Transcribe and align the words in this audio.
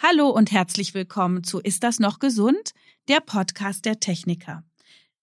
Hallo 0.00 0.28
und 0.28 0.52
herzlich 0.52 0.94
willkommen 0.94 1.42
zu 1.42 1.58
Ist 1.58 1.82
das 1.82 1.98
noch 1.98 2.20
gesund? 2.20 2.70
Der 3.08 3.18
Podcast 3.18 3.84
der 3.84 3.98
Techniker. 3.98 4.62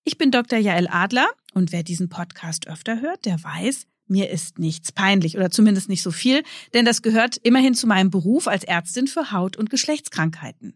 Ich 0.03 0.17
bin 0.17 0.31
Dr. 0.31 0.59
Jael 0.59 0.89
Adler 0.89 1.29
und 1.53 1.71
wer 1.71 1.81
diesen 1.81 2.09
Podcast 2.09 2.67
öfter 2.67 2.99
hört, 2.99 3.25
der 3.25 3.41
weiß, 3.41 3.87
mir 4.07 4.29
ist 4.29 4.59
nichts 4.59 4.91
peinlich 4.91 5.37
oder 5.37 5.49
zumindest 5.49 5.87
nicht 5.87 6.01
so 6.01 6.11
viel, 6.11 6.43
denn 6.73 6.83
das 6.83 7.01
gehört 7.01 7.37
immerhin 7.37 7.73
zu 7.73 7.87
meinem 7.87 8.09
Beruf 8.09 8.49
als 8.49 8.65
Ärztin 8.65 9.07
für 9.07 9.31
Haut- 9.31 9.55
und 9.55 9.69
Geschlechtskrankheiten. 9.69 10.75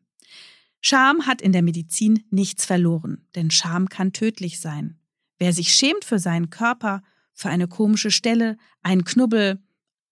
Scham 0.80 1.28
hat 1.28 1.42
in 1.42 1.52
der 1.52 1.62
Medizin 1.62 2.24
nichts 2.30 2.66
verloren, 2.66 3.28
denn 3.36 3.52
Scham 3.52 3.90
kann 3.90 4.14
tödlich 4.14 4.62
sein. 4.62 4.98
Wer 5.40 5.52
sich 5.52 5.76
schämt 5.76 6.06
für 6.06 6.20
seinen 6.20 6.50
Körper, 6.50 7.04
für 7.34 7.50
eine 7.50 7.68
komische 7.68 8.12
Stelle, 8.12 8.56
einen 8.82 9.04
Knubbel, 9.04 9.62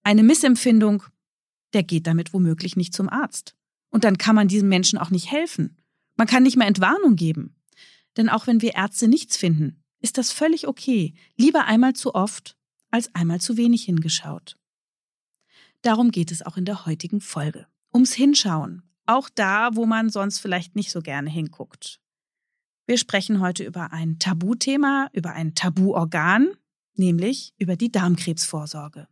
eine 0.04 0.24
Missempfindung, 0.24 1.04
der 1.72 1.84
geht 1.84 2.06
damit 2.06 2.34
womöglich 2.34 2.76
nicht 2.76 2.94
zum 2.94 3.08
Arzt. 3.08 3.57
Und 3.90 4.04
dann 4.04 4.18
kann 4.18 4.36
man 4.36 4.48
diesem 4.48 4.70
Menschen 4.70 5.00
auch 5.00 5.10
nicht 5.10 5.32
helfen. 5.32 5.78
Man 6.16 6.28
kann 6.28 6.44
nicht 6.44 6.58
mehr 6.58 6.68
Entwarnung 6.68 7.16
geben. 7.16 7.56
Denn 8.18 8.30
auch 8.30 8.48
wenn 8.48 8.62
wir 8.62 8.76
Ärzte 8.76 9.08
nichts 9.08 9.38
finden, 9.38 9.84
ist 10.00 10.18
das 10.18 10.32
völlig 10.32 10.68
okay. 10.68 11.14
Lieber 11.36 11.66
einmal 11.66 11.94
zu 11.94 12.16
oft 12.16 12.58
als 12.90 13.14
einmal 13.16 13.42
zu 13.42 13.58
wenig 13.58 13.84
hingeschaut. 13.84 14.58
Darum 15.82 16.12
geht 16.12 16.32
es 16.32 16.42
auch 16.42 16.58
in 16.58 16.66
der 16.66 16.86
heutigen 16.86 17.22
Folge. 17.22 17.68
Ums 17.94 18.14
Hinschauen. 18.14 18.84
Auch 19.06 19.30
da, 19.30 19.76
wo 19.76 19.86
man 19.86 20.10
sonst 20.10 20.40
vielleicht 20.40 20.76
nicht 20.76 20.92
so 20.92 21.02
gerne 21.02 21.30
hinguckt. 21.30 22.02
Wir 22.86 22.98
sprechen 22.98 23.40
heute 23.40 23.64
über 23.64 23.92
ein 23.92 24.20
Tabuthema, 24.20 25.10
über 25.14 25.34
ein 25.34 25.56
Tabuorgan, 25.56 26.52
nämlich 26.96 27.54
über 27.58 27.76
die 27.76 27.92
Darmkrebsvorsorge. 27.92 29.08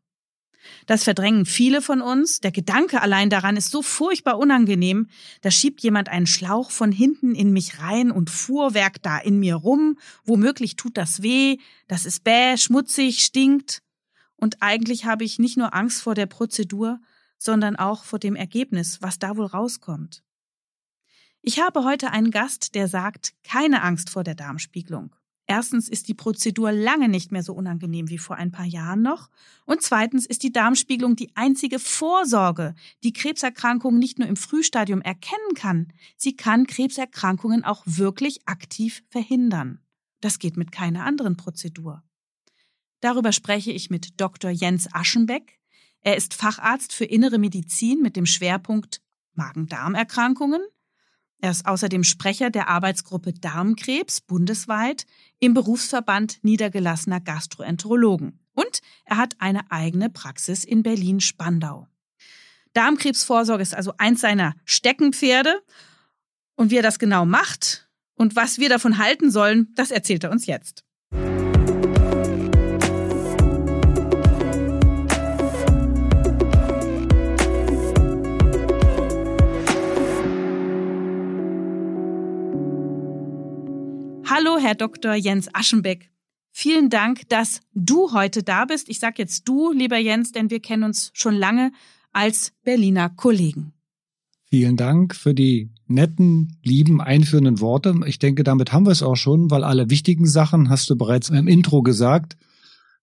Das 0.86 1.04
verdrängen 1.04 1.46
viele 1.46 1.82
von 1.82 2.02
uns. 2.02 2.40
Der 2.40 2.52
Gedanke 2.52 3.02
allein 3.02 3.30
daran 3.30 3.58
ist 3.58 3.72
so 3.72 3.82
furchtbar 3.82 4.38
unangenehm. 4.38 5.08
Da 5.42 5.52
schiebt 5.52 5.82
jemand 5.82 6.10
einen 6.10 6.28
Schlauch 6.28 6.72
von 6.72 6.92
hinten 6.92 7.36
in 7.36 7.52
mich 7.52 7.80
rein 7.80 8.12
und 8.12 8.30
Fuhrwerk 8.30 9.02
da 9.02 9.18
in 9.18 9.40
mir 9.40 9.56
rum. 9.56 9.98
Womöglich 10.24 10.76
tut 10.76 10.98
das 10.98 11.22
weh. 11.22 11.58
Das 11.88 12.06
ist 12.06 12.24
bäh, 12.24 12.58
schmutzig, 12.58 13.24
stinkt. 13.24 13.82
Und 14.36 14.62
eigentlich 14.62 15.06
habe 15.06 15.24
ich 15.24 15.40
nicht 15.40 15.58
nur 15.58 15.74
Angst 15.74 16.02
vor 16.02 16.16
der 16.16 16.26
Prozedur, 16.26 17.00
sondern 17.38 17.76
auch 17.76 18.04
vor 18.04 18.20
dem 18.20 18.36
Ergebnis, 18.36 19.02
was 19.02 19.20
da 19.20 19.38
wohl 19.38 19.46
rauskommt. 19.46 20.24
Ich 21.42 21.60
habe 21.60 21.84
heute 21.84 22.12
einen 22.12 22.32
Gast, 22.32 22.74
der 22.76 22.88
sagt, 22.88 23.34
keine 23.44 23.84
Angst 23.84 24.10
vor 24.10 24.24
der 24.24 24.36
Darmspiegelung. 24.36 25.16
Erstens 25.48 25.90
ist 25.90 26.08
die 26.08 26.16
Prozedur 26.16 26.72
lange 26.72 27.08
nicht 27.08 27.32
mehr 27.32 27.44
so 27.44 27.54
unangenehm 27.54 28.10
wie 28.10 28.18
vor 28.18 28.36
ein 28.36 28.52
paar 28.52 28.66
Jahren 28.66 29.04
noch. 29.04 29.30
Und 29.66 29.84
zweitens 29.84 30.26
ist 30.26 30.42
die 30.42 30.52
Darmspiegelung 30.52 31.16
die 31.16 31.36
einzige 31.36 31.78
Vorsorge, 31.78 32.74
die 33.04 33.14
Krebserkrankungen 33.14 34.00
nicht 34.00 34.18
nur 34.18 34.28
im 34.28 34.38
Frühstadium 34.38 35.02
erkennen 35.02 35.54
kann, 35.56 35.94
sie 36.18 36.36
kann 36.36 36.66
Krebserkrankungen 36.66 37.64
auch 37.64 37.84
wirklich 37.86 38.48
aktiv 38.48 39.04
verhindern. 39.10 39.80
Das 40.20 40.40
geht 40.40 40.58
mit 40.58 40.72
keiner 40.72 41.06
anderen 41.06 41.38
Prozedur. 41.38 42.04
Darüber 43.02 43.32
spreche 43.32 43.72
ich 43.72 43.92
mit 43.92 44.20
Dr. 44.20 44.50
Jens 44.50 44.92
Aschenbeck. 44.92 45.60
Er 46.02 46.18
ist 46.18 46.34
Facharzt 46.34 46.92
für 46.92 47.06
innere 47.06 47.38
Medizin 47.38 48.02
mit 48.02 48.16
dem 48.16 48.26
Schwerpunkt 48.26 49.02
Magen-Darm-Erkrankungen 49.34 50.62
er 51.40 51.52
ist 51.52 51.66
außerdem 51.66 52.04
Sprecher 52.04 52.50
der 52.50 52.70
Arbeitsgruppe 52.70 53.34
Darmkrebs 53.34 54.22
bundesweit 54.22 55.06
im 55.40 55.54
Berufsverband 55.54 56.44
niedergelassener 56.44 57.20
Gastroenterologen. 57.20 58.40
Und 58.54 58.82
er 59.04 59.18
hat 59.18 59.36
eine 59.40 59.70
eigene 59.72 60.10
Praxis 60.10 60.64
in 60.64 60.82
Berlin-Spandau. 60.82 61.88
Darmkrebsvorsorge 62.74 63.64
ist 63.64 63.76
also 63.76 63.94
eins 63.98 64.22
seiner 64.22 64.56
Steckenpferde. 64.66 65.62
Und 66.56 66.72
wie 66.72 66.78
er 66.78 66.84
das 66.84 67.00
genau 67.00 67.26
macht 67.26 67.90
und 68.16 68.36
was 68.36 68.60
wir 68.60 68.70
davon 68.70 68.98
halten 68.98 69.30
sollen, 69.30 69.74
das 69.76 69.92
erzählt 69.92 70.24
er 70.24 70.32
uns 70.32 70.46
jetzt. 70.46 70.86
Herr 84.66 84.74
Dr. 84.74 85.14
Jens 85.14 85.48
Aschenbeck. 85.54 86.10
Vielen 86.50 86.90
Dank, 86.90 87.30
dass 87.30 87.62
du 87.76 88.14
heute 88.14 88.42
da 88.42 88.66
bist. 88.66 88.90
Ich 88.90 88.98
sage 89.00 89.18
jetzt 89.20 89.48
du, 89.48 89.72
lieber 89.72 90.00
Jens, 90.00 90.32
denn 90.32 90.50
wir 90.50 90.60
kennen 90.60 90.82
uns 90.82 91.12
schon 91.14 91.36
lange 91.36 91.72
als 92.14 92.52
Berliner 92.64 93.10
Kollegen. 93.10 93.74
Vielen 94.50 94.76
Dank 94.76 95.16
für 95.16 95.36
die 95.36 95.70
netten, 95.86 96.58
lieben, 96.64 97.00
einführenden 97.00 97.60
Worte. 97.60 97.94
Ich 98.08 98.18
denke, 98.18 98.44
damit 98.44 98.74
haben 98.74 98.88
wir 98.88 98.92
es 98.92 99.04
auch 99.04 99.18
schon, 99.18 99.52
weil 99.52 99.64
alle 99.64 99.92
wichtigen 99.92 100.26
Sachen 100.26 100.72
hast 100.72 100.90
du 100.90 100.96
bereits 100.96 101.30
im 101.30 101.48
Intro 101.48 101.84
gesagt. 101.84 102.36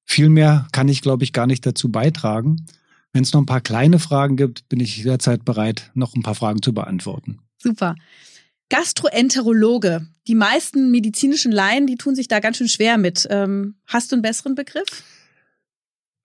Viel 0.05 0.31
mehr 0.31 0.67
kann 0.73 0.89
ich, 0.89 1.01
glaube 1.01 1.23
ich, 1.23 1.33
gar 1.33 1.47
nicht 1.47 1.65
dazu 1.65 1.93
beitragen. 1.93 2.67
Wenn 3.13 3.23
es 3.23 3.33
noch 3.33 3.41
ein 3.41 3.47
paar 3.47 3.61
kleine 3.61 4.01
Fragen 4.01 4.37
gibt, 4.37 4.69
bin 4.69 4.81
ich 4.81 4.97
jederzeit 4.97 5.45
bereit, 5.45 5.93
noch 5.95 6.17
ein 6.17 6.25
paar 6.25 6.35
Fragen 6.35 6.61
zu 6.61 6.75
beantworten. 6.75 7.39
Super. 7.59 7.95
Gastroenterologe. 8.73 10.07
Die 10.27 10.35
meisten 10.35 10.91
medizinischen 10.91 11.53
Laien, 11.53 11.87
die 11.87 11.97
tun 11.97 12.15
sich 12.15 12.27
da 12.27 12.41
ganz 12.41 12.57
schön 12.57 12.69
schwer 12.69 12.97
mit. 12.97 13.29
Ähm, 13.29 13.75
hast 13.85 14.11
du 14.11 14.17
einen 14.17 14.23
besseren 14.23 14.55
Begriff? 14.55 15.05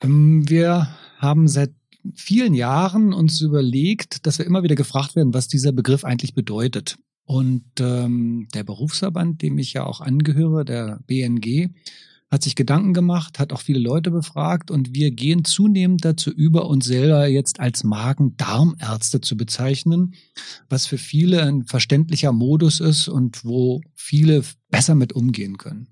Ähm, 0.01 0.47
wir 0.47 0.87
haben 1.17 1.49
seit 1.49 1.73
vielen 2.15 2.53
Jahren 2.53 3.11
uns 3.11 3.41
überlegt, 3.41 4.25
dass 4.25 4.39
wir 4.39 4.45
immer 4.45 4.63
wieder 4.63 4.75
gefragt 4.75 5.17
werden, 5.17 5.33
was 5.33 5.49
dieser 5.49 5.73
Begriff 5.73 6.05
eigentlich 6.05 6.35
bedeutet. 6.35 6.97
Und 7.25 7.65
ähm, 7.81 8.47
der 8.53 8.63
Berufsverband, 8.63 9.41
dem 9.41 9.57
ich 9.57 9.73
ja 9.73 9.85
auch 9.85 9.99
angehöre, 9.99 10.63
der 10.63 11.01
BNG, 11.05 11.71
hat 12.29 12.43
sich 12.43 12.55
Gedanken 12.55 12.93
gemacht, 12.93 13.39
hat 13.39 13.53
auch 13.53 13.61
viele 13.61 13.79
Leute 13.79 14.11
befragt 14.11 14.69
und 14.69 14.93
wir 14.93 15.11
gehen 15.11 15.45
zunehmend 15.45 16.03
dazu 16.03 16.29
über, 16.29 16.67
uns 16.67 16.85
selber 16.85 17.27
jetzt 17.27 17.59
als 17.59 17.83
Magen-Darm-Ärzte 17.83 19.21
zu 19.21 19.37
bezeichnen, 19.37 20.15
was 20.69 20.85
für 20.85 20.97
viele 20.97 21.43
ein 21.43 21.63
verständlicher 21.63 22.33
Modus 22.33 22.79
ist 22.81 23.07
und 23.07 23.45
wo 23.45 23.81
viele 23.95 24.43
besser 24.69 24.95
mit 24.95 25.13
umgehen 25.13 25.57
können. 25.57 25.87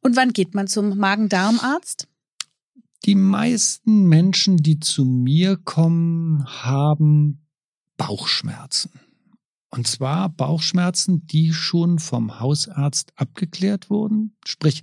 Und 0.00 0.16
wann 0.16 0.32
geht 0.32 0.54
man 0.54 0.66
zum 0.66 0.96
Magen-Darm-Arzt? 0.96 2.08
Die 3.04 3.14
meisten 3.14 4.04
Menschen, 4.04 4.58
die 4.58 4.80
zu 4.80 5.04
mir 5.04 5.56
kommen, 5.56 6.44
haben 6.46 7.46
Bauchschmerzen. 7.96 8.92
Und 9.70 9.86
zwar 9.86 10.28
Bauchschmerzen, 10.30 11.26
die 11.26 11.52
schon 11.52 11.98
vom 11.98 12.40
Hausarzt 12.40 13.12
abgeklärt 13.16 13.88
wurden. 13.88 14.36
Sprich, 14.44 14.82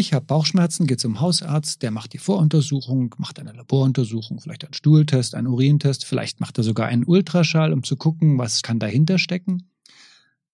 ich 0.00 0.12
habe 0.14 0.24
Bauchschmerzen, 0.24 0.86
geht 0.86 0.98
zum 0.98 1.20
Hausarzt, 1.20 1.82
der 1.82 1.90
macht 1.90 2.12
die 2.12 2.18
Voruntersuchung, 2.18 3.14
macht 3.18 3.38
eine 3.38 3.52
Laboruntersuchung, 3.52 4.40
vielleicht 4.40 4.64
einen 4.64 4.74
Stuhltest, 4.74 5.34
einen 5.34 5.46
Urintest, 5.46 6.04
vielleicht 6.04 6.40
macht 6.40 6.58
er 6.58 6.64
sogar 6.64 6.88
einen 6.88 7.04
Ultraschall, 7.04 7.72
um 7.72 7.82
zu 7.84 7.96
gucken, 7.96 8.38
was 8.38 8.62
kann 8.62 8.78
dahinter 8.78 9.18
stecken. 9.18 9.70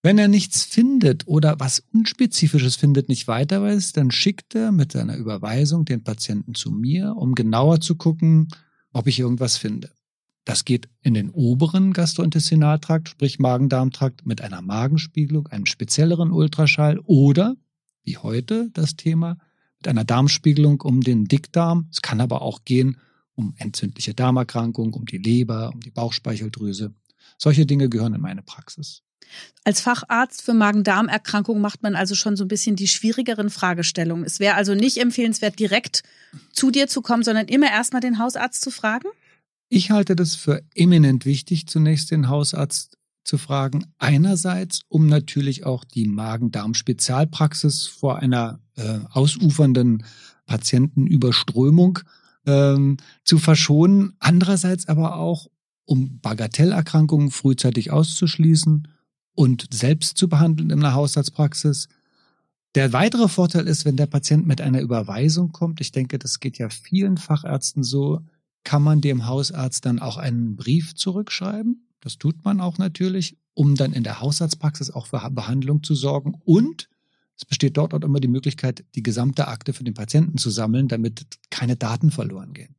Wenn 0.03 0.19
er 0.19 0.29
nichts 0.29 0.65
findet 0.65 1.27
oder 1.27 1.59
was 1.59 1.83
Unspezifisches 1.93 2.77
findet, 2.77 3.09
nicht 3.09 3.27
weiter 3.29 3.63
weiß, 3.63 3.93
dann 3.93 4.11
schickt 4.11 4.55
er 4.55 4.71
mit 4.71 4.93
seiner 4.93 5.17
Überweisung 5.17 5.85
den 5.85 6.05
Patienten 6.05 6.55
zu 6.55 6.71
mir, 6.71 7.17
um 7.17 7.35
genauer 7.35 7.81
zu 7.81 7.95
gucken, 7.95 8.49
ob 8.93 9.07
ich 9.07 9.19
irgendwas 9.19 9.57
finde. 9.57 9.91
Das 10.45 10.65
geht 10.65 10.89
in 11.03 11.15
den 11.15 11.31
oberen 11.31 11.93
Gastrointestinaltrakt, 11.93 13.09
sprich 13.09 13.39
Magen-Darm-Trakt, 13.39 14.27
mit 14.27 14.43
einer 14.43 14.63
Magenspiegelung, 14.63 15.49
einem 15.49 15.67
spezielleren 15.67 16.31
Ultraschall 16.31 17.01
oder 17.01 17.57
wie 18.07 18.17
heute 18.17 18.71
das 18.73 18.97
Thema, 18.97 19.37
mit 19.79 19.89
einer 19.89 20.05
Darmspiegelung 20.05 20.81
um 20.81 21.03
den 21.03 21.27
Dickdarm. 21.27 21.89
Es 21.93 22.01
kann 22.01 22.21
aber 22.23 22.41
auch 22.41 22.65
gehen 22.65 22.99
um 23.37 23.55
entzündliche 23.59 24.15
Darmerkrankung, 24.15 24.95
um 24.95 25.05
die 25.05 25.19
Leber, 25.19 25.71
um 25.75 25.81
die 25.81 25.91
Bauchspeicheldrüse. 25.91 26.95
Solche 27.37 27.67
Dinge 27.67 27.91
gehören 27.91 28.15
in 28.15 28.21
meine 28.21 28.43
Praxis. 28.43 29.03
Als 29.65 29.81
Facharzt 29.81 30.43
für 30.43 30.55
Magen-Darm-Erkrankungen 30.55 31.61
macht 31.61 31.83
man 31.83 31.97
also 31.97 32.15
schon 32.15 32.37
so 32.37 32.45
ein 32.45 32.49
bisschen 32.49 32.77
die 32.77 32.89
schwierigeren 32.89 33.51
Fragestellungen. 33.51 34.25
Es 34.25 34.41
wäre 34.41 34.55
also 34.55 34.75
nicht 34.75 34.99
empfehlenswert, 34.99 35.59
direkt 35.59 36.03
zu 36.53 36.71
dir 36.71 36.89
zu 36.89 37.03
kommen, 37.03 37.25
sondern 37.25 37.49
immer 37.49 37.71
erstmal 37.71 38.01
den 38.01 38.19
Hausarzt 38.19 38.63
zu 38.63 38.71
fragen? 38.71 39.09
Ich 39.69 39.91
halte 39.91 40.15
das 40.15 40.37
für 40.37 40.63
eminent 40.75 41.27
wichtig, 41.27 41.67
zunächst 41.67 42.13
den 42.13 42.29
Hausarzt 42.29 42.97
zu 43.27 43.39
fragen. 43.39 43.85
Einerseits, 43.99 44.83
um 44.89 45.07
natürlich 45.07 45.67
auch 45.67 45.85
die 45.85 46.07
Magen-Darm-Spezialpraxis 46.07 47.87
vor 47.87 48.19
einer 48.19 48.61
äh, 48.77 49.01
ausufernden 49.11 50.05
Patientenüberströmung 50.47 51.99
ähm, 52.47 52.99
zu 53.25 53.39
verschonen. 53.39 54.15
Andererseits 54.21 54.89
aber 54.89 55.17
auch, 55.17 55.49
um 55.85 56.21
Bagatellerkrankungen 56.21 57.31
frühzeitig 57.31 57.91
auszuschließen 57.91 58.89
und 59.35 59.67
selbst 59.73 60.17
zu 60.17 60.29
behandeln 60.29 60.71
in 60.71 60.81
der 60.81 60.95
Hausarztpraxis. 60.95 61.89
Der 62.75 62.93
weitere 62.93 63.29
Vorteil 63.29 63.67
ist, 63.67 63.85
wenn 63.85 63.97
der 63.97 64.07
Patient 64.07 64.47
mit 64.47 64.61
einer 64.61 64.81
Überweisung 64.81 65.51
kommt, 65.51 65.81
ich 65.81 65.93
denke, 65.93 66.19
das 66.19 66.41
geht 66.41 66.59
ja 66.59 66.69
vielen 66.69 67.17
Fachärzten 67.17 67.83
so, 67.83 68.21
kann 68.65 68.83
man 68.83 69.01
dem 69.01 69.27
Hausarzt 69.27 69.87
dann 69.87 69.99
auch 69.99 70.17
einen 70.17 70.57
Brief 70.57 70.95
zurückschreiben 70.95 71.86
Das 72.01 72.19
tut 72.19 72.45
man 72.45 72.61
auch 72.61 72.79
natürlich, 72.79 73.37
um 73.55 73.75
dann 73.75 73.93
in 73.93 74.05
der 74.05 74.21
Hausarztpraxis 74.21 74.91
auch 74.91 75.07
für 75.07 75.31
Behandlung 75.31 75.83
zu 75.83 75.95
sorgen. 75.95 76.35
Und 76.45 76.89
es 77.37 77.45
besteht 77.45 77.77
dort 77.77 77.95
auch 77.95 78.03
immer 78.03 78.21
die 78.21 78.29
Möglichkeit, 78.29 78.85
die 78.95 79.03
gesamte 79.03 79.49
Akte 79.49 79.73
für 79.73 79.85
den 79.85 79.95
Patienten 79.95 80.39
zu 80.39 80.51
sammeln, 80.51 80.89
damit 80.89 81.27
keine 81.51 81.77
Daten 81.77 82.11
verloren 82.11 82.55
gehen. 82.55 82.77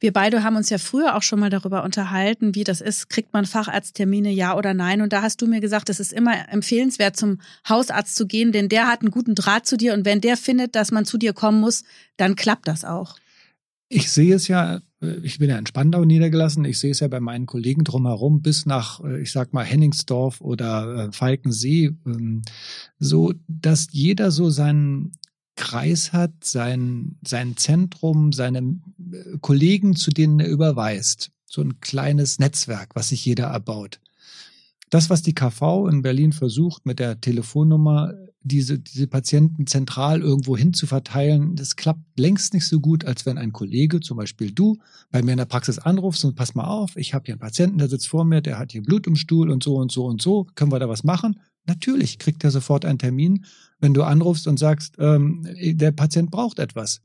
Wir 0.00 0.12
beide 0.12 0.42
haben 0.42 0.56
uns 0.56 0.70
ja 0.70 0.78
früher 0.78 1.16
auch 1.16 1.22
schon 1.22 1.40
mal 1.40 1.50
darüber 1.50 1.84
unterhalten, 1.84 2.54
wie 2.54 2.64
das 2.64 2.80
ist. 2.80 3.10
Kriegt 3.10 3.32
man 3.32 3.44
Facharzttermine, 3.44 4.30
ja 4.30 4.56
oder 4.56 4.74
nein? 4.74 5.02
Und 5.02 5.12
da 5.12 5.22
hast 5.22 5.42
du 5.42 5.46
mir 5.46 5.60
gesagt, 5.60 5.88
es 5.90 6.00
ist 6.00 6.12
immer 6.12 6.48
empfehlenswert, 6.48 7.16
zum 7.16 7.40
Hausarzt 7.68 8.14
zu 8.14 8.26
gehen, 8.26 8.52
denn 8.52 8.68
der 8.68 8.86
hat 8.86 9.00
einen 9.00 9.10
guten 9.10 9.34
Draht 9.34 9.66
zu 9.66 9.76
dir. 9.76 9.94
Und 9.94 10.04
wenn 10.04 10.20
der 10.20 10.36
findet, 10.36 10.74
dass 10.76 10.92
man 10.92 11.04
zu 11.04 11.18
dir 11.18 11.32
kommen 11.32 11.60
muss, 11.60 11.84
dann 12.16 12.36
klappt 12.36 12.68
das 12.68 12.84
auch. 12.84 13.16
Ich 13.96 14.10
sehe 14.10 14.34
es 14.34 14.48
ja, 14.48 14.80
äh, 15.00 15.20
ich 15.22 15.38
bin 15.38 15.48
ja 15.48 15.56
in 15.56 15.66
Spandau 15.66 16.04
niedergelassen, 16.04 16.64
ich 16.64 16.80
sehe 16.80 16.90
es 16.90 16.98
ja 16.98 17.06
bei 17.06 17.20
meinen 17.20 17.46
Kollegen 17.46 17.84
drumherum 17.84 18.42
bis 18.42 18.66
nach, 18.66 18.98
äh, 19.04 19.22
ich 19.22 19.30
sag 19.30 19.52
mal, 19.52 19.64
Henningsdorf 19.64 20.40
oder 20.40 20.96
äh, 20.96 21.12
Falkensee, 21.12 21.92
ähm, 22.04 22.42
so, 22.98 23.34
dass 23.46 23.86
jeder 23.92 24.32
so 24.32 24.50
seinen 24.50 25.12
Kreis 25.54 26.12
hat, 26.12 26.32
sein, 26.42 27.20
sein 27.24 27.56
Zentrum, 27.56 28.32
seine 28.32 28.80
Kollegen, 29.40 29.94
zu 29.94 30.10
denen 30.10 30.40
er 30.40 30.48
überweist. 30.48 31.30
So 31.46 31.62
ein 31.62 31.78
kleines 31.78 32.40
Netzwerk, 32.40 32.96
was 32.96 33.10
sich 33.10 33.24
jeder 33.24 33.44
erbaut. 33.44 34.00
Das, 34.90 35.08
was 35.08 35.22
die 35.22 35.36
KV 35.36 35.86
in 35.88 36.02
Berlin 36.02 36.32
versucht, 36.32 36.84
mit 36.84 36.98
der 36.98 37.20
Telefonnummer 37.20 38.12
diese, 38.44 38.78
diese 38.78 39.06
Patienten 39.06 39.66
zentral 39.66 40.20
irgendwo 40.20 40.56
hin 40.56 40.74
zu 40.74 40.86
verteilen, 40.86 41.56
das 41.56 41.76
klappt 41.76 42.02
längst 42.18 42.52
nicht 42.52 42.66
so 42.66 42.78
gut, 42.78 43.04
als 43.06 43.24
wenn 43.24 43.38
ein 43.38 43.52
Kollege, 43.52 44.00
zum 44.00 44.18
Beispiel 44.18 44.52
du, 44.52 44.78
bei 45.10 45.22
mir 45.22 45.32
in 45.32 45.38
der 45.38 45.46
Praxis 45.46 45.78
anrufst 45.78 46.24
und 46.26 46.36
pass 46.36 46.54
mal 46.54 46.66
auf, 46.66 46.96
ich 46.96 47.14
habe 47.14 47.24
hier 47.24 47.34
einen 47.34 47.40
Patienten, 47.40 47.78
der 47.78 47.88
sitzt 47.88 48.06
vor 48.06 48.24
mir, 48.24 48.42
der 48.42 48.58
hat 48.58 48.72
hier 48.72 48.82
Blut 48.82 49.06
im 49.06 49.16
Stuhl 49.16 49.50
und 49.50 49.62
so 49.62 49.76
und 49.76 49.90
so 49.90 50.04
und 50.04 50.20
so, 50.20 50.46
können 50.54 50.70
wir 50.70 50.78
da 50.78 50.88
was 50.88 51.04
machen? 51.04 51.40
Natürlich 51.66 52.18
kriegt 52.18 52.44
er 52.44 52.50
sofort 52.50 52.84
einen 52.84 52.98
Termin, 52.98 53.46
wenn 53.80 53.94
du 53.94 54.02
anrufst 54.02 54.46
und 54.46 54.58
sagst, 54.58 54.96
ähm, 54.98 55.48
der 55.58 55.92
Patient 55.92 56.30
braucht 56.30 56.58
etwas. 56.58 57.00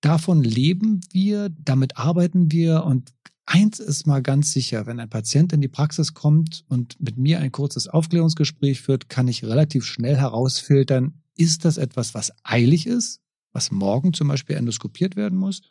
Davon 0.00 0.42
leben 0.42 1.00
wir, 1.12 1.50
damit 1.50 1.96
arbeiten 1.96 2.50
wir 2.50 2.84
und 2.84 3.12
eins 3.46 3.80
ist 3.80 4.06
mal 4.06 4.22
ganz 4.22 4.52
sicher, 4.52 4.86
wenn 4.86 5.00
ein 5.00 5.10
Patient 5.10 5.52
in 5.52 5.60
die 5.60 5.68
Praxis 5.68 6.14
kommt 6.14 6.64
und 6.68 7.00
mit 7.00 7.16
mir 7.16 7.40
ein 7.40 7.52
kurzes 7.52 7.88
Aufklärungsgespräch 7.88 8.80
führt, 8.80 9.08
kann 9.08 9.28
ich 9.28 9.44
relativ 9.44 9.84
schnell 9.84 10.16
herausfiltern, 10.16 11.14
ist 11.36 11.64
das 11.64 11.76
etwas, 11.76 12.14
was 12.14 12.32
eilig 12.42 12.86
ist, 12.86 13.20
was 13.52 13.70
morgen 13.70 14.12
zum 14.12 14.28
Beispiel 14.28 14.56
endoskopiert 14.56 15.16
werden 15.16 15.38
muss? 15.38 15.62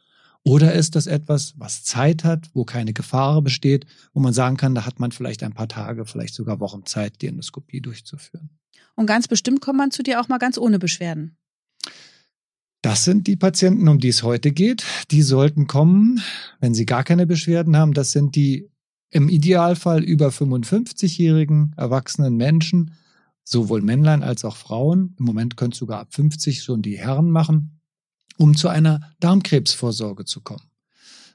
Oder 0.46 0.74
ist 0.74 0.96
das 0.96 1.08
etwas, 1.08 1.54
was 1.58 1.84
Zeit 1.84 2.25
hat, 2.25 2.50
wo 2.54 2.66
keine 2.66 2.92
Gefahr 2.92 3.42
besteht, 3.42 3.86
wo 4.14 4.20
man 4.20 4.34
sagen 4.34 4.58
kann, 4.58 4.75
da 4.75 4.86
hat 4.86 5.00
man 5.00 5.14
vielleicht 5.14 5.42
ein 5.42 5.54
paar 5.54 5.70
Tage, 5.70 6.06
vielleicht 6.06 6.34
sogar 6.34 6.60
Wochen 6.60 6.86
Zeit, 6.86 7.22
die 7.22 7.28
Endoskopie 7.28 7.80
durchzuführen? 7.80 8.50
Und 8.96 9.06
ganz 9.06 9.28
bestimmt 9.28 9.62
kommt 9.62 9.78
man 9.78 9.92
zu 9.92 10.04
dir 10.04 10.20
auch 10.20 10.28
mal 10.28 10.40
ganz 10.40 10.58
ohne 10.58 10.80
Beschwerden. 10.80 11.38
Das 12.83 13.03
sind 13.03 13.25
die 13.25 13.35
Patienten, 13.35 13.88
um 13.88 13.97
die 13.97 14.09
es 14.09 14.21
heute 14.21 14.51
geht. 14.51 14.83
Die 15.09 15.24
sollten 15.24 15.65
kommen, 15.65 16.21
wenn 16.59 16.75
sie 16.75 16.85
gar 16.85 17.03
keine 17.03 17.25
Beschwerden 17.25 17.75
haben. 17.75 17.95
Das 17.95 18.12
sind 18.12 18.35
die 18.35 18.69
im 19.09 19.27
Idealfall 19.27 20.03
über 20.03 20.27
55-jährigen 20.27 21.74
erwachsenen 21.77 22.35
Menschen, 22.35 22.94
sowohl 23.44 23.81
Männlein 23.81 24.21
als 24.21 24.45
auch 24.45 24.57
Frauen. 24.57 25.15
Im 25.18 25.25
Moment 25.25 25.57
können 25.57 25.71
sogar 25.71 26.01
ab 26.01 26.13
50 26.13 26.62
schon 26.62 26.83
die 26.83 27.00
Herren 27.00 27.31
machen 27.31 27.80
um 28.38 28.56
zu 28.56 28.68
einer 28.68 29.13
Darmkrebsvorsorge 29.19 30.25
zu 30.25 30.41
kommen. 30.41 30.69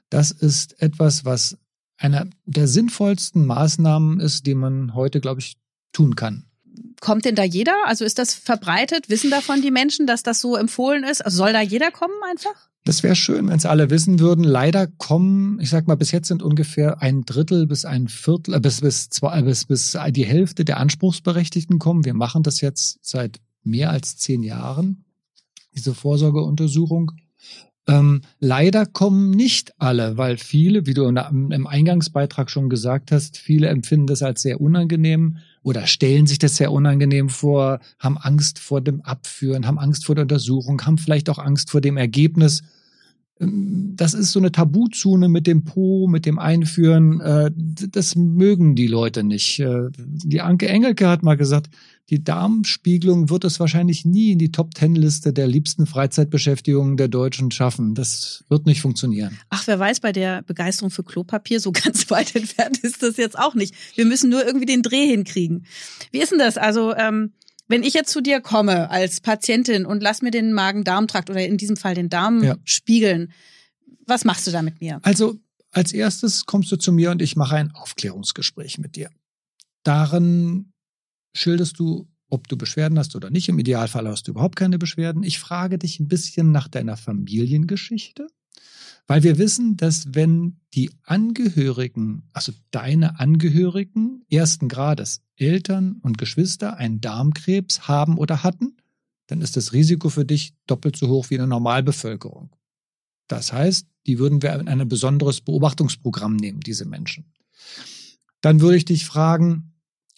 Das 0.09 0.31
ist 0.31 0.81
etwas, 0.81 1.25
was 1.25 1.57
einer 1.97 2.27
der 2.45 2.67
sinnvollsten 2.67 3.45
Maßnahmen 3.45 4.19
ist, 4.19 4.45
die 4.45 4.55
man 4.55 4.95
heute, 4.95 5.19
glaube 5.19 5.41
ich, 5.41 5.57
tun 5.91 6.15
kann. 6.15 6.45
Kommt 7.01 7.25
denn 7.25 7.35
da 7.35 7.43
jeder? 7.43 7.75
Also 7.85 8.05
ist 8.05 8.19
das 8.19 8.33
verbreitet? 8.33 9.09
Wissen 9.09 9.29
davon 9.29 9.61
die 9.61 9.71
Menschen, 9.71 10.07
dass 10.07 10.23
das 10.23 10.39
so 10.39 10.55
empfohlen 10.55 11.03
ist? 11.03 11.23
Also 11.23 11.37
soll 11.37 11.53
da 11.53 11.61
jeder 11.61 11.91
kommen 11.91 12.13
einfach? 12.29 12.69
Das 12.85 13.03
wäre 13.03 13.15
schön, 13.15 13.47
wenn 13.47 13.57
es 13.57 13.65
alle 13.65 13.89
wissen 13.89 14.19
würden. 14.19 14.43
Leider 14.43 14.87
kommen, 14.87 15.59
ich 15.59 15.69
sag 15.69 15.87
mal, 15.87 15.95
bis 15.95 16.11
jetzt 16.11 16.27
sind 16.27 16.41
ungefähr 16.41 17.01
ein 17.01 17.23
Drittel 17.23 17.67
bis 17.67 17.85
ein 17.85 18.07
Viertel, 18.07 18.55
äh, 18.55 18.59
bis, 18.59 18.81
bis, 18.81 19.09
zwei, 19.09 19.41
bis, 19.41 19.65
bis 19.65 19.97
die 20.09 20.25
Hälfte 20.25 20.65
der 20.65 20.77
Anspruchsberechtigten 20.77 21.79
kommen. 21.79 22.05
Wir 22.05 22.13
machen 22.13 22.43
das 22.43 22.61
jetzt 22.61 22.99
seit 23.01 23.39
mehr 23.63 23.89
als 23.89 24.17
zehn 24.17 24.43
Jahren 24.43 25.05
diese 25.75 25.93
Vorsorgeuntersuchung. 25.93 27.11
Ähm, 27.89 28.21
leider 28.39 28.85
kommen 28.85 29.31
nicht 29.31 29.73
alle, 29.79 30.15
weil 30.15 30.37
viele, 30.37 30.85
wie 30.85 30.93
du 30.93 31.05
im 31.05 31.67
Eingangsbeitrag 31.67 32.51
schon 32.51 32.69
gesagt 32.69 33.11
hast, 33.11 33.39
viele 33.39 33.67
empfinden 33.67 34.05
das 34.05 34.21
als 34.21 34.43
sehr 34.43 34.61
unangenehm 34.61 35.37
oder 35.63 35.87
stellen 35.87 36.27
sich 36.27 36.37
das 36.37 36.55
sehr 36.55 36.71
unangenehm 36.71 37.29
vor, 37.29 37.79
haben 37.97 38.19
Angst 38.19 38.59
vor 38.59 38.81
dem 38.81 39.01
Abführen, 39.01 39.65
haben 39.65 39.79
Angst 39.79 40.05
vor 40.05 40.13
der 40.13 40.21
Untersuchung, 40.23 40.79
haben 40.85 40.99
vielleicht 40.99 41.31
auch 41.31 41.39
Angst 41.39 41.71
vor 41.71 41.81
dem 41.81 41.97
Ergebnis. 41.97 42.61
Ähm, 43.39 43.93
das 43.95 44.13
ist 44.13 44.33
so 44.33 44.39
eine 44.39 44.51
Tabuzone 44.51 45.27
mit 45.27 45.47
dem 45.47 45.63
Po, 45.63 46.07
mit 46.07 46.27
dem 46.27 46.37
Einführen. 46.37 47.21
Äh, 47.21 47.49
das 47.55 48.15
mögen 48.15 48.75
die 48.75 48.87
Leute 48.87 49.23
nicht. 49.23 49.59
Äh, 49.61 49.89
die 49.97 50.41
Anke 50.41 50.67
Engelke 50.69 51.07
hat 51.07 51.23
mal 51.23 51.37
gesagt, 51.37 51.71
die 52.09 52.23
Darmspiegelung 52.23 53.29
wird 53.29 53.43
es 53.43 53.59
wahrscheinlich 53.59 54.03
nie 54.03 54.31
in 54.31 54.39
die 54.39 54.51
Top-Ten-Liste 54.51 55.31
der 55.31 55.45
liebsten 55.45 55.85
Freizeitbeschäftigungen 55.85 56.97
der 56.97 57.07
Deutschen 57.07 57.51
schaffen. 57.51 57.93
Das 57.93 58.43
wird 58.49 58.65
nicht 58.65 58.81
funktionieren. 58.81 59.37
Ach, 59.49 59.67
wer 59.67 59.77
weiß, 59.77 59.99
bei 59.99 60.11
der 60.11 60.41
Begeisterung 60.41 60.89
für 60.89 61.03
Klopapier 61.03 61.59
so 61.59 61.71
ganz 61.71 62.09
weit 62.09 62.35
entfernt 62.35 62.79
ist 62.79 63.03
das 63.03 63.17
jetzt 63.17 63.37
auch 63.37 63.53
nicht. 63.53 63.75
Wir 63.95 64.05
müssen 64.05 64.29
nur 64.29 64.43
irgendwie 64.43 64.65
den 64.65 64.81
Dreh 64.81 65.07
hinkriegen. 65.07 65.65
Wie 66.11 66.19
ist 66.19 66.31
denn 66.31 66.39
das? 66.39 66.57
Also, 66.57 66.95
ähm, 66.95 67.33
wenn 67.67 67.83
ich 67.83 67.93
jetzt 67.93 68.11
zu 68.11 68.21
dir 68.21 68.41
komme 68.41 68.89
als 68.89 69.21
Patientin 69.21 69.85
und 69.85 70.01
lass 70.01 70.23
mir 70.23 70.31
den 70.31 70.53
Magen-Darm-Trakt 70.53 71.29
oder 71.29 71.45
in 71.45 71.57
diesem 71.57 71.77
Fall 71.77 71.93
den 71.93 72.09
Darm 72.09 72.43
ja. 72.43 72.55
spiegeln, 72.63 73.31
was 74.07 74.25
machst 74.25 74.47
du 74.47 74.51
da 74.51 74.63
mit 74.63 74.81
mir? 74.81 74.99
Also, 75.03 75.35
als 75.71 75.93
erstes 75.93 76.47
kommst 76.47 76.71
du 76.71 76.77
zu 76.77 76.91
mir 76.91 77.11
und 77.11 77.21
ich 77.21 77.35
mache 77.35 77.55
ein 77.55 77.71
Aufklärungsgespräch 77.71 78.79
mit 78.79 78.95
dir. 78.95 79.11
Darin 79.83 80.71
schilderst 81.39 81.79
du, 81.79 82.07
ob 82.29 82.47
du 82.47 82.57
Beschwerden 82.57 82.99
hast 82.99 83.15
oder 83.15 83.29
nicht. 83.29 83.49
Im 83.49 83.59
Idealfall 83.59 84.07
hast 84.07 84.27
du 84.27 84.31
überhaupt 84.31 84.55
keine 84.55 84.77
Beschwerden. 84.77 85.23
Ich 85.23 85.39
frage 85.39 85.77
dich 85.77 85.99
ein 85.99 86.07
bisschen 86.07 86.51
nach 86.51 86.67
deiner 86.67 86.95
Familiengeschichte, 86.95 88.27
weil 89.07 89.23
wir 89.23 89.37
wissen, 89.37 89.77
dass 89.77 90.13
wenn 90.13 90.59
die 90.73 90.91
Angehörigen, 91.03 92.29
also 92.33 92.51
deine 92.71 93.19
Angehörigen 93.19 94.23
ersten 94.29 94.67
Grades, 94.67 95.21
Eltern 95.35 95.99
und 96.03 96.17
Geschwister 96.17 96.77
einen 96.77 97.01
Darmkrebs 97.01 97.87
haben 97.87 98.17
oder 98.17 98.43
hatten, 98.43 98.77
dann 99.27 99.41
ist 99.41 99.57
das 99.57 99.73
Risiko 99.73 100.09
für 100.09 100.25
dich 100.25 100.53
doppelt 100.67 100.95
so 100.95 101.07
hoch 101.07 101.29
wie 101.29 101.35
in 101.35 101.39
der 101.39 101.47
Normalbevölkerung. 101.47 102.55
Das 103.27 103.53
heißt, 103.53 103.87
die 104.07 104.17
würden 104.17 104.41
wir 104.41 104.59
in 104.59 104.67
ein 104.67 104.87
besonderes 104.87 105.41
Beobachtungsprogramm 105.41 106.35
nehmen, 106.35 106.59
diese 106.61 106.85
Menschen. 106.85 107.31
Dann 108.41 108.61
würde 108.61 108.77
ich 108.77 108.85
dich 108.85 109.05
fragen, 109.05 109.73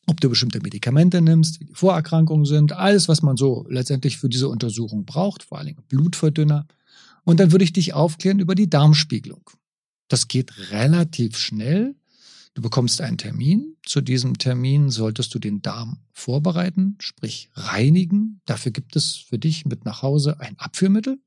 ob 0.08 0.20
du 0.20 0.30
bestimmte 0.30 0.62
Medikamente 0.62 1.22
nimmst, 1.22 1.60
wie 1.60 1.66
die 1.66 1.74
Vorerkrankungen 1.74 2.46
sind, 2.46 2.74
alles, 2.74 3.08
was 3.08 3.22
man 3.22 3.38
so 3.38 3.66
letztendlich 3.70 4.18
für 4.18 4.30
diese 4.30 4.50
Untersuchung 4.50 5.06
braucht, 5.06 5.44
vor 5.44 5.58
allen 5.58 5.68
Dingen 5.68 5.84
Blutverdünner. 5.88 6.68
Und 7.24 7.40
dann 7.40 7.52
würde 7.52 7.64
ich 7.64 7.74
dich 7.74 7.94
aufklären 7.94 8.40
über 8.40 8.56
die 8.56 8.70
Darmspiegelung. 8.70 9.50
Das 10.08 10.28
geht 10.28 10.72
relativ 10.72 11.38
schnell. 11.38 11.96
Du 12.54 12.62
bekommst 12.62 13.00
einen 13.00 13.18
Termin. 13.18 13.78
Zu 13.86 14.02
diesem 14.02 14.38
Termin 14.38 14.90
solltest 14.90 15.34
du 15.34 15.40
den 15.40 15.62
Darm 15.62 16.00
vorbereiten, 16.12 16.98
sprich 17.00 17.50
reinigen. 17.54 18.42
Dafür 18.46 18.72
gibt 18.72 18.96
es 18.96 19.16
für 19.16 19.40
dich 19.40 19.66
mit 19.66 19.86
nach 19.86 20.02
Hause 20.02 20.40
ein 20.40 20.60
Abführmittel. 20.60 21.20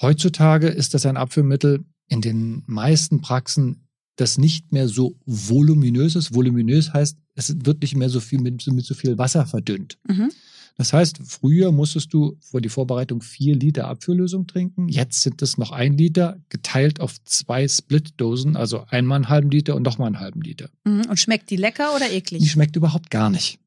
Heutzutage 0.00 0.68
ist 0.68 0.92
das 0.92 1.06
ein 1.06 1.16
Abführmittel 1.16 1.84
in 2.08 2.20
den 2.20 2.62
meisten 2.66 3.20
Praxen 3.20 3.83
das 4.16 4.38
nicht 4.38 4.72
mehr 4.72 4.88
so 4.88 5.16
voluminös 5.26 6.14
ist. 6.14 6.34
Voluminös 6.34 6.92
heißt, 6.92 7.18
es 7.34 7.54
wird 7.64 7.82
nicht 7.82 7.96
mehr 7.96 8.08
so 8.08 8.20
viel 8.20 8.40
mit, 8.40 8.66
mit 8.66 8.84
so 8.84 8.94
viel 8.94 9.18
Wasser 9.18 9.46
verdünnt. 9.46 9.98
Mhm. 10.06 10.30
Das 10.76 10.92
heißt, 10.92 11.20
früher 11.24 11.70
musstest 11.70 12.12
du 12.12 12.36
vor 12.40 12.60
die 12.60 12.68
Vorbereitung 12.68 13.22
vier 13.22 13.54
Liter 13.54 13.86
Abführlösung 13.86 14.48
trinken. 14.48 14.88
Jetzt 14.88 15.22
sind 15.22 15.40
es 15.40 15.56
noch 15.56 15.70
ein 15.70 15.96
Liter 15.96 16.40
geteilt 16.48 17.00
auf 17.00 17.22
zwei 17.24 17.68
Split-Dosen, 17.68 18.56
also 18.56 18.84
einmal 18.88 19.16
einen 19.16 19.28
halben 19.28 19.50
Liter 19.50 19.76
und 19.76 19.82
nochmal 19.82 20.08
einen 20.08 20.20
halben 20.20 20.42
Liter. 20.42 20.70
Mhm. 20.84 21.06
Und 21.08 21.18
schmeckt 21.18 21.50
die 21.50 21.56
lecker 21.56 21.94
oder 21.94 22.10
eklig? 22.10 22.42
Die 22.42 22.48
schmeckt 22.48 22.74
überhaupt 22.74 23.10
gar 23.10 23.30
nicht. 23.30 23.60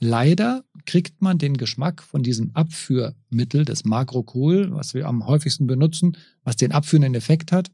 Leider 0.00 0.64
kriegt 0.86 1.22
man 1.22 1.38
den 1.38 1.56
Geschmack 1.56 2.02
von 2.02 2.22
diesem 2.22 2.50
Abführmittel, 2.54 3.64
des 3.64 3.84
Makrokol, 3.84 4.72
was 4.72 4.94
wir 4.94 5.06
am 5.06 5.26
häufigsten 5.26 5.66
benutzen, 5.66 6.16
was 6.44 6.56
den 6.56 6.72
abführenden 6.72 7.14
Effekt 7.14 7.50
hat, 7.50 7.70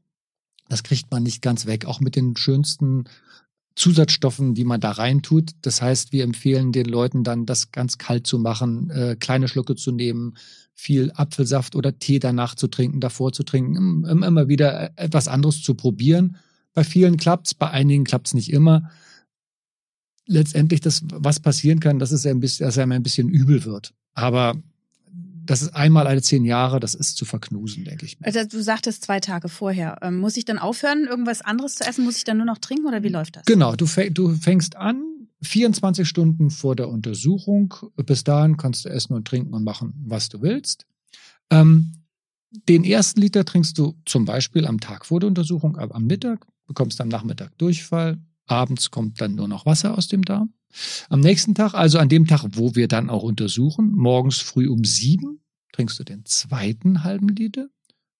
das 0.69 0.83
kriegt 0.83 1.11
man 1.11 1.23
nicht 1.23 1.43
ganz 1.43 1.67
weg, 1.67 1.85
auch 1.85 2.01
mit 2.01 2.17
den 2.17 2.37
schönsten 2.37 3.05
Zusatzstoffen, 3.77 4.55
die 4.55 4.65
man 4.65 4.81
da 4.81 4.93
reintut. 4.93 5.51
Das 5.63 5.83
heißt, 5.83 6.13
wir 6.13 6.25
empfehlen 6.25 6.73
den 6.73 6.87
Leuten 6.87 7.25
dann, 7.25 7.45
das 7.45 7.73
ganz 7.73 7.99
kalt 7.99 8.27
zu 8.27 8.39
machen, 8.39 8.91
äh, 8.91 9.17
kleine 9.19 9.49
Schlucke 9.49 9.75
zu 9.75 9.91
nehmen, 9.91 10.35
viel 10.73 11.13
Apfelsaft 11.15 11.77
oder 11.77 11.99
Tee 11.99 12.19
danach 12.19 12.55
zu 12.55 12.69
trinken, 12.69 13.01
davor 13.01 13.33
zu 13.33 13.43
trinken, 13.43 14.05
immer 14.05 14.49
wieder 14.49 14.93
etwas 14.97 15.29
anderes 15.29 15.63
zu 15.63 15.75
probieren, 15.75 16.37
Bei 16.75 16.83
vielen 16.83 17.17
klappt's, 17.17 17.55
bei 17.55 17.71
einigen 17.71 18.05
klappt's 18.05 18.35
nicht 18.35 18.53
immer. 18.53 18.91
Letztendlich 20.27 20.81
das, 20.81 21.03
was 21.07 21.39
passieren 21.39 21.79
kann, 21.79 22.01
dass 22.01 22.11
es 22.11 22.27
ein 22.27 22.41
bisschen, 22.41 22.67
dass 22.67 22.79
einem 22.79 22.93
ein 22.93 23.03
bisschen 23.03 23.29
übel 23.29 23.65
wird. 23.65 23.95
Aber 24.15 24.57
das 25.45 25.63
ist 25.63 25.75
einmal 25.75 26.07
alle 26.07 26.23
zehn 26.23 26.45
Jahre, 26.45 26.81
das 26.81 26.95
ist 26.95 27.17
zu 27.17 27.25
verknusen, 27.25 27.85
denke 27.85 28.07
ich. 28.07 28.17
Also 28.23 28.45
du 28.45 28.63
sagtest 28.63 29.05
zwei 29.05 29.21
Tage 29.21 29.49
vorher. 29.49 29.99
Ähm, 30.03 30.19
muss 30.19 30.37
ich 30.37 30.45
dann 30.45 30.59
aufhören, 30.59 31.05
irgendwas 31.05 31.43
anderes 31.43 31.77
zu 31.77 31.85
essen? 31.85 32.05
Muss 32.05 32.17
ich 32.17 32.25
dann 32.25 32.39
nur 32.39 32.47
noch 32.47 32.59
trinken 32.59 32.87
oder 32.87 33.03
wie 33.03 33.09
läuft 33.09 33.37
das? 33.37 33.45
Genau, 33.45 33.77
du, 33.77 33.87
du 34.11 34.35
fängst 34.35 34.77
an, 34.77 35.03
24 35.43 36.09
Stunden 36.09 36.51
vor 36.51 36.75
der 36.77 36.89
Untersuchung. 36.89 37.75
Bis 37.97 38.25
dahin 38.25 38.57
kannst 38.57 38.85
du 38.85 38.89
essen 38.89 39.15
und 39.15 39.27
trinken 39.27 39.55
und 39.55 39.65
machen, 39.65 39.95
was 40.07 40.29
du 40.29 40.43
willst. 40.43 40.87
Ähm, 41.51 41.93
den 42.69 42.85
ersten 42.85 43.21
Liter 43.21 43.45
trinkst 43.45 43.77
du 43.79 43.95
zum 44.07 44.25
Beispiel 44.25 44.67
am 44.67 44.81
Tag 44.81 45.07
vor 45.07 45.21
der 45.21 45.29
Untersuchung, 45.29 45.77
aber 45.77 45.95
am 45.95 46.07
Mittag, 46.07 46.47
bekommst 46.67 47.01
am 47.01 47.09
Nachmittag 47.09 47.57
Durchfall. 47.59 48.19
Abends 48.47 48.91
kommt 48.91 49.21
dann 49.21 49.35
nur 49.35 49.49
noch 49.49 49.67
Wasser 49.67 49.97
aus 49.97 50.09
dem 50.09 50.23
Darm. 50.23 50.53
Am 51.09 51.21
nächsten 51.21 51.55
Tag, 51.55 51.75
also 51.75 51.99
an 51.99 52.09
dem 52.09 52.27
Tag, 52.27 52.45
wo 52.53 52.75
wir 52.75 52.89
dann 52.89 53.11
auch 53.11 53.23
untersuchen, 53.23 53.93
morgens 53.93 54.39
früh 54.39 54.69
um 54.69 54.85
sieben, 54.85 55.41
trinkst 55.73 55.99
du 55.99 56.05
den 56.05 56.25
zweiten 56.25 57.05
halben 57.05 57.29
Liter, 57.29 57.69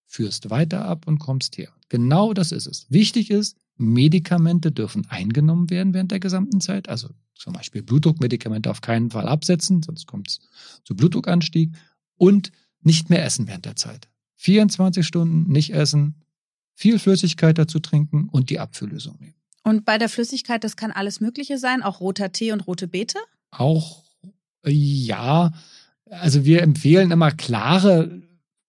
führst 0.05 0.49
weiter 0.49 0.85
ab 0.85 1.07
und 1.07 1.19
kommst 1.19 1.57
her. 1.57 1.69
Genau 1.89 2.33
das 2.33 2.51
ist 2.51 2.67
es. 2.67 2.85
Wichtig 2.89 3.29
ist, 3.29 3.57
Medikamente 3.77 4.71
dürfen 4.71 5.05
eingenommen 5.09 5.69
werden 5.69 5.93
während 5.93 6.11
der 6.11 6.19
gesamten 6.19 6.61
Zeit. 6.61 6.87
Also 6.87 7.09
zum 7.35 7.53
Beispiel 7.53 7.83
Blutdruckmedikamente 7.83 8.69
auf 8.69 8.81
keinen 8.81 9.11
Fall 9.11 9.27
absetzen, 9.27 9.83
sonst 9.83 10.07
kommt 10.07 10.29
es 10.29 10.39
zu 10.83 10.95
Blutdruckanstieg. 10.95 11.71
Und 12.17 12.51
nicht 12.81 13.09
mehr 13.09 13.25
essen 13.25 13.47
während 13.47 13.65
der 13.65 13.75
Zeit. 13.75 14.07
24 14.37 15.05
Stunden 15.05 15.51
nicht 15.51 15.73
essen, 15.73 16.23
viel 16.73 16.99
Flüssigkeit 16.99 17.57
dazu 17.57 17.79
trinken 17.79 18.29
und 18.29 18.49
die 18.49 18.59
Abführlösung 18.59 19.17
nehmen. 19.19 19.35
Und 19.65 19.83
bei 19.83 19.97
der 19.97 20.09
Flüssigkeit, 20.09 20.63
das 20.63 20.77
kann 20.77 20.91
alles 20.91 21.19
Mögliche 21.19 21.57
sein, 21.57 21.81
auch 21.81 21.99
roter 21.99 22.31
Tee 22.31 22.51
und 22.51 22.67
rote 22.67 22.87
Beete? 22.87 23.17
Auch, 23.49 24.03
äh, 24.63 24.71
ja. 24.71 25.51
Also 26.07 26.45
wir 26.45 26.61
empfehlen 26.61 27.09
immer 27.09 27.31
klare 27.31 28.21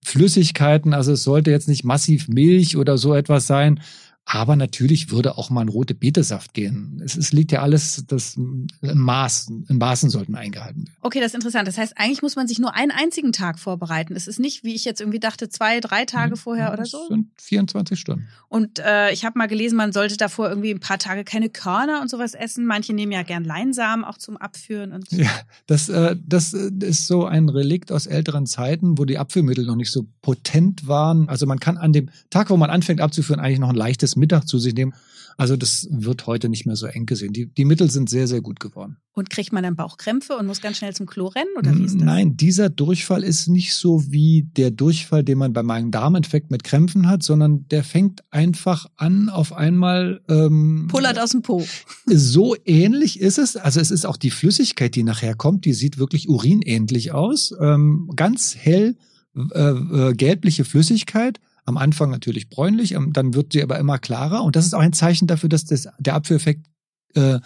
Flüssigkeiten. 0.03 0.95
Also 0.95 1.13
es 1.13 1.23
sollte 1.23 1.51
jetzt 1.51 1.69
nicht 1.69 1.85
massiv 1.85 2.29
Milch 2.29 2.79
oder 2.79 2.97
so 2.97 3.15
etwas 3.15 3.47
sein. 3.47 3.81
Aber 4.27 4.57
natürlich 4.57 5.11
würde 5.11 5.39
auch 5.39 5.51
mal 5.51 5.63
ein 5.63 5.69
rote 5.69 5.95
Betesaft 5.95 6.55
gehen. 6.55 7.01
Es, 7.05 7.17
es 7.17 7.33
liegt 7.33 7.53
ja 7.53 7.63
alles, 7.63 8.05
das 8.07 8.37
im 8.37 8.69
Maß, 8.83 9.49
in 9.69 9.79
Maßen 9.79 10.11
sollten 10.11 10.35
eingehalten 10.35 10.77
werden. 10.77 10.91
Okay, 11.01 11.21
das 11.21 11.29
ist 11.29 11.35
interessant. 11.35 11.69
Das 11.69 11.79
heißt, 11.79 11.95
eigentlich 11.97 12.23
muss 12.23 12.37
man 12.37 12.49
sich 12.49 12.59
nur 12.59 12.75
einen 12.75 12.91
einzigen 12.91 13.33
Tag 13.33 13.59
vorbereiten. 13.59 14.15
Es 14.15 14.27
ist 14.27 14.39
nicht, 14.39 14.65
wie 14.65 14.75
ich 14.75 14.85
jetzt 14.85 15.01
irgendwie 15.01 15.21
dachte, 15.21 15.49
zwei, 15.49 15.81
drei 15.81 16.05
Tage 16.05 16.31
ja, 16.31 16.37
vorher 16.37 16.73
oder 16.73 16.85
so. 16.85 16.99
Das 16.99 17.09
sind 17.09 17.29
24 17.41 17.99
Stunden. 17.99 18.29
Und 18.49 18.79
äh, 18.79 19.13
ich 19.13 19.25
habe 19.25 19.39
mal 19.39 19.47
gelesen, 19.47 19.77
man 19.77 19.93
sollte 19.93 20.17
davor 20.17 20.49
irgendwie 20.49 20.71
ein 20.73 20.81
paar 20.81 20.99
Tage 20.99 21.25
keine 21.25 21.49
Körner 21.49 22.01
und 22.01 22.11
sowas 22.11 22.35
essen. 22.35 22.67
Manche 22.67 22.93
nehmen 22.93 23.13
ja 23.13 23.23
gern 23.23 23.45
Leinsamen 23.45 24.05
auch 24.05 24.19
zum 24.19 24.37
Abführen. 24.37 24.93
Und 24.93 25.11
ja, 25.13 25.31
das, 25.67 25.89
äh, 25.89 26.17
das 26.25 26.53
äh, 26.53 26.71
ist 26.81 27.07
so 27.07 27.25
ein 27.25 27.49
Relikt 27.49 27.93
aus 27.93 28.07
älteren 28.07 28.47
Zeiten, 28.47 28.99
wo 28.99 29.05
die 29.05 29.19
Abführmittel 29.19 29.65
noch 29.65 29.77
nicht 29.77 29.91
so 29.91 30.07
potent 30.23 30.87
waren. 30.87 31.29
Also 31.29 31.47
man 31.47 31.61
kann 31.61 31.77
an 31.77 31.93
dem 31.93 32.11
Tag, 32.31 32.51
wo 32.51 32.57
man 32.57 32.71
anfängt 32.71 33.01
abzuführen, 33.01 33.41
eigentlich 33.41 33.59
noch 33.59 33.71
ein 33.71 33.77
leichtes 33.77 34.16
Mittag 34.17 34.47
zu 34.47 34.59
sich 34.59 34.75
nehmen. 34.75 34.95
Also 35.39 35.57
das 35.57 35.87
wird 35.91 36.27
heute 36.27 36.49
nicht 36.49 36.65
mehr 36.65 36.77
so 36.77 36.87
eng 36.87 37.05
gesehen. 37.05 37.33
Die, 37.35 37.47
die 37.47 37.67
Mittel 37.67 37.91
sind 37.91 38.09
sehr, 38.09 38.27
sehr 38.27 38.41
gut 38.41 38.59
geworden. 38.59 38.97
Und 39.13 39.29
kriegt 39.29 39.53
man 39.53 39.63
dann 39.63 39.77
Bauchkrämpfe 39.77 40.35
und 40.37 40.47
muss 40.47 40.63
ganz 40.63 40.79
schnell 40.79 40.95
zum 40.95 41.05
Klo 41.05 41.27
rennen? 41.27 41.51
Oder 41.59 41.77
wie 41.77 41.85
ist 41.85 41.97
das? 41.97 42.03
Nein, 42.03 42.39
dieser 42.39 42.71
Durchfall 42.71 43.23
ist 43.23 43.49
nicht 43.49 43.75
so 43.75 44.11
wie 44.11 44.49
der 44.57 44.71
Durchfall, 44.71 45.25
den 45.25 45.37
man 45.37 45.53
bei 45.53 45.63
meinem 45.63 45.91
Darminfekt 45.91 46.51
mit 46.51 46.65
Krämpfen 46.65 47.07
hat, 47.07 47.23
sondern 47.23 47.69
der 47.69 47.85
fängt 47.85 48.23
einfach 48.31 48.87
an 48.97 49.29
auf 49.29 49.53
einmal. 49.53 50.23
Ähm, 50.29 50.89
Pullert 50.91 51.19
aus 51.19 51.33
dem 51.33 51.43
Po. 51.43 51.67
So 52.07 52.57
ähnlich 52.65 53.21
ist 53.21 53.39
es. 53.39 53.57
Also 53.57 53.81
es 53.81 53.91
ist 53.91 54.07
auch 54.07 54.17
die 54.17 54.31
Flüssigkeit, 54.31 54.95
die 54.95 55.03
nachher 55.03 55.35
kommt, 55.35 55.67
die 55.67 55.75
sieht 55.75 55.99
wirklich 55.99 56.31
urinähnlich 56.31 57.13
aus. 57.13 57.55
Ähm, 57.61 58.11
ganz 58.17 58.57
hell 58.57 58.97
äh, 59.35 59.61
äh, 59.61 60.15
gelbliche 60.15 60.65
Flüssigkeit 60.65 61.41
am 61.67 61.77
Anfang 61.77 62.11
natürlich 62.11 62.49
bräunlich, 62.49 62.93
ähm, 62.93 63.13
dann 63.13 63.35
wird 63.35 63.53
sie 63.53 63.63
aber 63.63 63.79
immer 63.79 63.99
klarer. 63.99 64.43
Und 64.43 64.57
das 64.57 64.65
ist 64.65 64.75
auch 64.75 64.81
ein 64.81 64.93
Zeichen 64.93 65.27
dafür, 65.27 65.49
dass 65.49 65.65
das, 65.65 65.89
der 65.99 66.15
Abführeffekt 66.15 66.67
äh, 67.15 67.41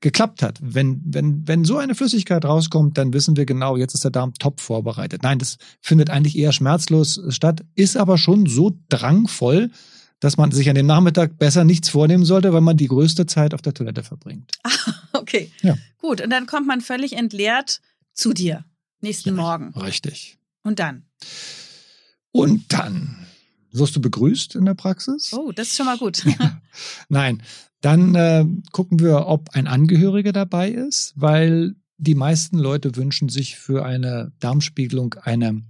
geklappt 0.00 0.42
hat. 0.42 0.58
Wenn, 0.62 1.02
wenn, 1.04 1.46
wenn 1.46 1.64
so 1.64 1.76
eine 1.76 1.94
Flüssigkeit 1.94 2.44
rauskommt, 2.44 2.96
dann 2.98 3.12
wissen 3.12 3.36
wir 3.36 3.46
genau, 3.46 3.76
jetzt 3.76 3.94
ist 3.94 4.04
der 4.04 4.10
Darm 4.10 4.34
top 4.34 4.60
vorbereitet. 4.60 5.22
Nein, 5.22 5.38
das 5.38 5.58
findet 5.80 6.10
eigentlich 6.10 6.38
eher 6.38 6.52
schmerzlos 6.52 7.20
statt, 7.28 7.64
ist 7.74 7.96
aber 7.96 8.16
schon 8.16 8.46
so 8.46 8.78
drangvoll, 8.88 9.70
dass 10.20 10.36
man 10.36 10.52
sich 10.52 10.68
an 10.68 10.74
dem 10.74 10.86
Nachmittag 10.86 11.38
besser 11.38 11.64
nichts 11.64 11.88
vornehmen 11.88 12.24
sollte, 12.24 12.52
weil 12.52 12.60
man 12.60 12.76
die 12.76 12.88
größte 12.88 13.26
Zeit 13.26 13.52
auf 13.54 13.62
der 13.62 13.74
Toilette 13.74 14.02
verbringt. 14.02 14.52
okay. 15.12 15.50
Ja. 15.62 15.76
Gut, 15.98 16.20
und 16.20 16.30
dann 16.30 16.46
kommt 16.46 16.66
man 16.66 16.80
völlig 16.80 17.14
entleert 17.14 17.80
zu 18.12 18.32
dir 18.32 18.64
nächsten 19.00 19.30
ja, 19.30 19.34
Morgen. 19.34 19.74
Richtig. 19.74 20.38
Und 20.62 20.78
dann? 20.78 21.04
Und 22.32 22.72
dann 22.72 23.24
wirst 23.74 23.96
du 23.96 24.00
begrüßt 24.00 24.54
in 24.54 24.64
der 24.64 24.74
Praxis? 24.74 25.32
Oh, 25.32 25.52
das 25.52 25.68
ist 25.68 25.76
schon 25.76 25.86
mal 25.86 25.98
gut. 25.98 26.24
Nein, 27.08 27.42
dann 27.80 28.14
äh, 28.14 28.46
gucken 28.72 29.00
wir, 29.00 29.26
ob 29.26 29.50
ein 29.50 29.66
Angehöriger 29.66 30.32
dabei 30.32 30.70
ist, 30.70 31.12
weil 31.16 31.74
die 31.98 32.14
meisten 32.14 32.58
Leute 32.58 32.96
wünschen 32.96 33.28
sich 33.28 33.56
für 33.56 33.84
eine 33.84 34.32
Darmspiegelung 34.40 35.14
eine 35.14 35.62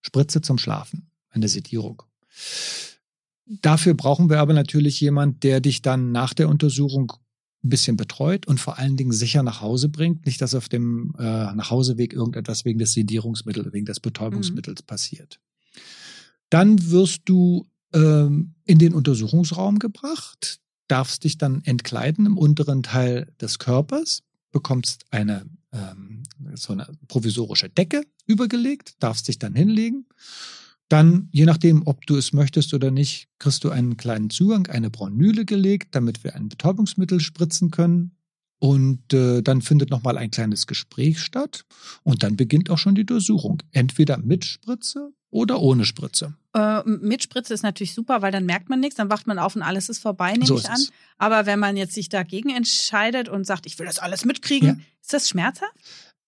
Spritze 0.00 0.40
zum 0.40 0.58
Schlafen, 0.58 1.10
eine 1.30 1.48
Sedierung. 1.48 2.02
Dafür 3.46 3.94
brauchen 3.94 4.30
wir 4.30 4.40
aber 4.40 4.52
natürlich 4.52 5.00
jemand, 5.00 5.42
der 5.42 5.60
dich 5.60 5.82
dann 5.82 6.12
nach 6.12 6.34
der 6.34 6.48
Untersuchung 6.48 7.12
ein 7.64 7.70
bisschen 7.70 7.96
betreut 7.96 8.46
und 8.46 8.60
vor 8.60 8.78
allen 8.78 8.96
Dingen 8.96 9.12
sicher 9.12 9.42
nach 9.42 9.60
Hause 9.60 9.88
bringt. 9.88 10.26
Nicht, 10.26 10.40
dass 10.40 10.54
auf 10.54 10.68
dem 10.68 11.14
äh, 11.18 11.22
Nachhauseweg 11.22 12.12
irgendetwas 12.12 12.64
wegen 12.64 12.78
des 12.78 12.92
Sedierungsmittels, 12.92 13.72
wegen 13.72 13.86
des 13.86 14.00
Betäubungsmittels 14.00 14.82
mhm. 14.82 14.86
passiert. 14.86 15.40
Dann 16.50 16.90
wirst 16.90 17.22
du 17.26 17.66
ähm, 17.92 18.54
in 18.64 18.78
den 18.78 18.94
Untersuchungsraum 18.94 19.78
gebracht, 19.78 20.60
darfst 20.88 21.24
dich 21.24 21.38
dann 21.38 21.62
entkleiden 21.64 22.26
im 22.26 22.38
unteren 22.38 22.82
Teil 22.82 23.32
des 23.40 23.58
Körpers, 23.58 24.22
bekommst 24.50 25.04
eine 25.10 25.44
ähm, 25.72 26.22
so 26.54 26.72
eine 26.72 26.86
provisorische 27.08 27.68
Decke 27.68 28.02
übergelegt, 28.26 28.94
darfst 29.00 29.28
dich 29.28 29.38
dann 29.38 29.54
hinlegen. 29.54 30.06
Dann, 30.88 31.28
je 31.32 31.44
nachdem, 31.44 31.86
ob 31.86 32.06
du 32.06 32.16
es 32.16 32.32
möchtest 32.32 32.72
oder 32.72 32.90
nicht, 32.90 33.28
kriegst 33.38 33.62
du 33.64 33.70
einen 33.70 33.98
kleinen 33.98 34.30
Zugang, 34.30 34.68
eine 34.68 34.88
Braunüle 34.88 35.44
gelegt, 35.44 35.94
damit 35.94 36.24
wir 36.24 36.34
ein 36.34 36.48
Betäubungsmittel 36.48 37.20
spritzen 37.20 37.70
können. 37.70 38.12
Und 38.60 39.12
äh, 39.12 39.40
dann 39.42 39.62
findet 39.62 39.90
nochmal 39.90 40.18
ein 40.18 40.30
kleines 40.30 40.66
Gespräch 40.66 41.20
statt 41.20 41.64
und 42.02 42.24
dann 42.24 42.36
beginnt 42.36 42.70
auch 42.70 42.78
schon 42.78 42.96
die 42.96 43.06
Durchsuchung. 43.06 43.62
Entweder 43.70 44.18
mit 44.18 44.44
Spritze 44.44 45.12
oder 45.30 45.60
ohne 45.60 45.84
Spritze? 45.84 46.34
Äh, 46.54 46.82
mit 46.84 47.22
Spritze 47.22 47.54
ist 47.54 47.62
natürlich 47.62 47.94
super, 47.94 48.22
weil 48.22 48.32
dann 48.32 48.46
merkt 48.46 48.68
man 48.68 48.80
nichts, 48.80 48.96
dann 48.96 49.10
wacht 49.10 49.26
man 49.26 49.38
auf 49.38 49.54
und 49.54 49.62
alles 49.62 49.88
ist 49.88 50.00
vorbei, 50.00 50.32
nehme 50.32 50.46
so 50.46 50.58
ich 50.58 50.68
an. 50.68 50.80
Aber 51.18 51.46
wenn 51.46 51.58
man 51.58 51.76
jetzt 51.76 51.94
sich 51.94 52.08
dagegen 52.08 52.50
entscheidet 52.50 53.28
und 53.28 53.44
sagt, 53.44 53.66
ich 53.66 53.78
will 53.78 53.86
das 53.86 53.98
alles 53.98 54.24
mitkriegen, 54.24 54.68
ja. 54.68 54.76
ist 55.00 55.12
das 55.12 55.28
schmerzhaft? 55.28 55.74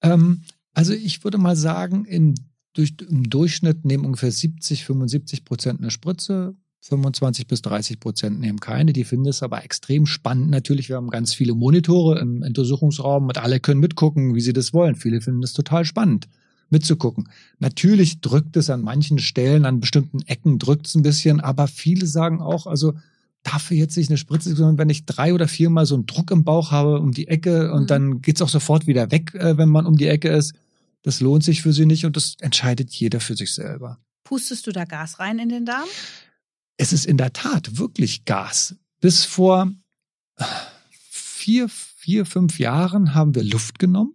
Ähm, 0.03 0.43
also 0.73 0.93
ich 0.93 1.25
würde 1.25 1.39
mal 1.39 1.57
sagen, 1.57 2.05
in, 2.05 2.35
durch, 2.75 2.95
im 3.09 3.29
Durchschnitt 3.29 3.85
nehmen 3.85 4.05
ungefähr 4.05 4.31
70, 4.31 4.85
75 4.85 5.45
Prozent 5.45 5.81
eine 5.81 5.91
Spritze, 5.91 6.55
25 6.81 7.47
bis 7.47 7.63
30 7.63 8.01
Prozent 8.01 8.41
nehmen 8.41 8.59
keine. 8.59 8.93
Die 8.93 9.05
finden 9.05 9.29
es 9.29 9.43
aber 9.43 9.65
extrem 9.65 10.07
spannend. 10.07 10.51
Natürlich, 10.51 10.89
wir 10.89 10.97
haben 10.97 11.11
ganz 11.11 11.35
viele 11.35 11.55
Monitore 11.55 12.19
im 12.19 12.43
Untersuchungsraum 12.43 13.29
und 13.29 13.39
alle 13.39 13.61
können 13.61 13.81
mitgucken, 13.81 14.35
wie 14.35 14.41
sie 14.41 14.53
das 14.53 14.73
wollen. 14.73 14.95
Viele 14.95 15.21
finden 15.21 15.43
das 15.43 15.53
total 15.53 15.85
spannend 15.85 16.29
mitzugucken. 16.71 17.29
Natürlich 17.59 18.21
drückt 18.21 18.57
es 18.57 18.71
an 18.71 18.83
manchen 18.83 19.19
Stellen, 19.19 19.67
an 19.67 19.81
bestimmten 19.81 20.23
Ecken 20.23 20.59
drückt 20.59 20.87
es 20.87 20.95
ein 20.95 21.03
bisschen, 21.03 21.41
aber 21.41 21.67
viele 21.67 22.07
sagen 22.07 22.41
auch, 22.41 22.67
also 22.67 22.95
dafür 23.43 23.77
jetzt 23.77 23.97
nicht 23.97 24.11
eine 24.11 24.19
Spritze, 24.19 24.55
sondern 24.55 24.79
wenn 24.79 24.91
ich 24.91 25.05
drei 25.05 25.35
oder 25.35 25.49
viermal 25.49 25.87
so 25.87 25.95
einen 25.95 26.07
Druck 26.07 26.31
im 26.31 26.45
Bauch 26.45 26.71
habe 26.71 27.01
um 27.01 27.13
die 27.13 27.29
Ecke 27.29 27.73
und 27.73 27.83
mhm. 27.83 27.87
dann 27.87 28.23
geht's 28.23 28.43
auch 28.43 28.49
sofort 28.49 28.87
wieder 28.87 29.11
weg, 29.11 29.35
äh, 29.35 29.59
wenn 29.59 29.69
man 29.69 29.87
um 29.87 29.97
die 29.97 30.07
Ecke 30.07 30.29
ist. 30.29 30.55
Das 31.03 31.21
lohnt 31.21 31.43
sich 31.43 31.63
für 31.63 31.73
sie 31.73 31.87
nicht 31.87 32.05
und 32.05 32.17
das 32.17 32.37
entscheidet 32.41 32.91
jeder 32.93 33.21
für 33.21 33.35
sich 33.35 33.55
selber. 33.55 33.99
Pustest 34.25 34.67
du 34.67 34.73
da 34.73 34.85
Gas 34.85 35.19
rein 35.19 35.39
in 35.39 35.49
den 35.49 35.65
Darm? 35.65 35.89
Es 36.81 36.95
ist 36.95 37.05
in 37.05 37.19
der 37.19 37.35
Tat 37.35 37.77
wirklich 37.77 38.25
Gas. 38.25 38.75
Bis 39.01 39.27
vor 39.27 39.71
vier, 40.99 41.69
vier, 41.69 42.25
fünf 42.25 42.59
Jahren 42.59 43.15
haben 43.15 43.35
wir 43.35 43.45
Luft 43.45 43.79
genommen 43.79 44.15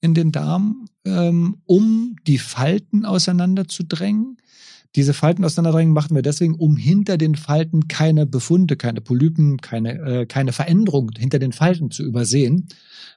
in 0.00 0.12
den 0.12 0.32
Darm, 0.32 0.88
ähm, 1.04 1.62
um 1.64 2.16
die 2.26 2.38
Falten 2.38 3.04
auseinanderzudrängen. 3.04 4.38
Diese 4.96 5.12
Falten 5.12 5.44
auseinanderdrängen 5.44 5.92
machen 5.92 6.14
wir 6.14 6.22
deswegen, 6.22 6.54
um 6.54 6.78
hinter 6.78 7.18
den 7.18 7.34
Falten 7.34 7.86
keine 7.86 8.24
Befunde, 8.24 8.76
keine 8.76 9.02
Polypen, 9.02 9.58
keine, 9.58 9.98
äh, 10.00 10.26
keine 10.26 10.52
Veränderung 10.52 11.10
hinter 11.16 11.38
den 11.38 11.52
Falten 11.52 11.90
zu 11.90 12.02
übersehen. 12.02 12.68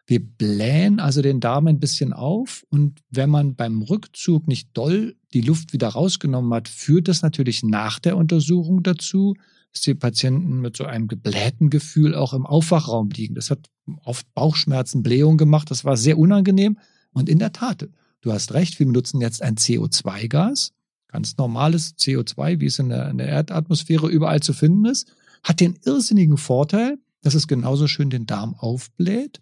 Wir 0.05 0.19
blähen 0.19 0.99
also 0.99 1.21
den 1.21 1.39
Darm 1.39 1.67
ein 1.67 1.79
bisschen 1.79 2.11
auf 2.11 2.65
und 2.69 2.99
wenn 3.09 3.29
man 3.29 3.55
beim 3.55 3.81
Rückzug 3.81 4.45
nicht 4.45 4.69
doll 4.73 5.15
die 5.33 5.39
Luft 5.39 5.71
wieder 5.71 5.87
rausgenommen 5.87 6.53
hat, 6.53 6.67
führt 6.67 7.07
das 7.07 7.21
natürlich 7.21 7.63
nach 7.63 7.99
der 7.99 8.17
Untersuchung 8.17 8.83
dazu, 8.83 9.35
dass 9.71 9.81
die 9.81 9.95
Patienten 9.95 10.59
mit 10.59 10.75
so 10.75 10.83
einem 10.83 11.07
geblähten 11.07 11.69
Gefühl 11.69 12.13
auch 12.13 12.33
im 12.33 12.45
Aufwachraum 12.45 13.09
liegen. 13.11 13.35
Das 13.35 13.51
hat 13.51 13.69
oft 14.03 14.33
Bauchschmerzen, 14.33 15.01
Blähung 15.01 15.37
gemacht. 15.37 15.71
Das 15.71 15.85
war 15.85 15.95
sehr 15.95 16.17
unangenehm. 16.17 16.77
Und 17.13 17.29
in 17.29 17.39
der 17.39 17.53
Tat, 17.53 17.87
du 18.19 18.33
hast 18.33 18.53
recht, 18.53 18.79
wir 18.79 18.85
benutzen 18.85 19.21
jetzt 19.21 19.41
ein 19.41 19.55
CO2-Gas, 19.55 20.73
ganz 21.09 21.37
normales 21.37 21.97
CO2, 21.97 22.59
wie 22.59 22.67
es 22.67 22.79
in 22.79 22.89
der, 22.89 23.09
in 23.09 23.17
der 23.17 23.27
Erdatmosphäre 23.27 24.07
überall 24.07 24.39
zu 24.39 24.53
finden 24.53 24.85
ist, 24.85 25.11
hat 25.43 25.59
den 25.59 25.77
irrsinnigen 25.83 26.37
Vorteil, 26.37 26.99
dass 27.21 27.33
es 27.33 27.47
genauso 27.47 27.87
schön 27.87 28.09
den 28.09 28.25
Darm 28.25 28.55
aufbläht, 28.55 29.41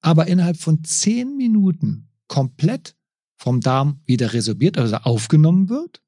aber 0.00 0.28
innerhalb 0.28 0.56
von 0.56 0.84
zehn 0.84 1.36
Minuten 1.36 2.08
komplett 2.28 2.94
vom 3.36 3.60
Darm 3.60 4.00
wieder 4.06 4.32
resorbiert, 4.32 4.78
also 4.78 4.96
aufgenommen 4.96 5.68
wird, 5.68 6.02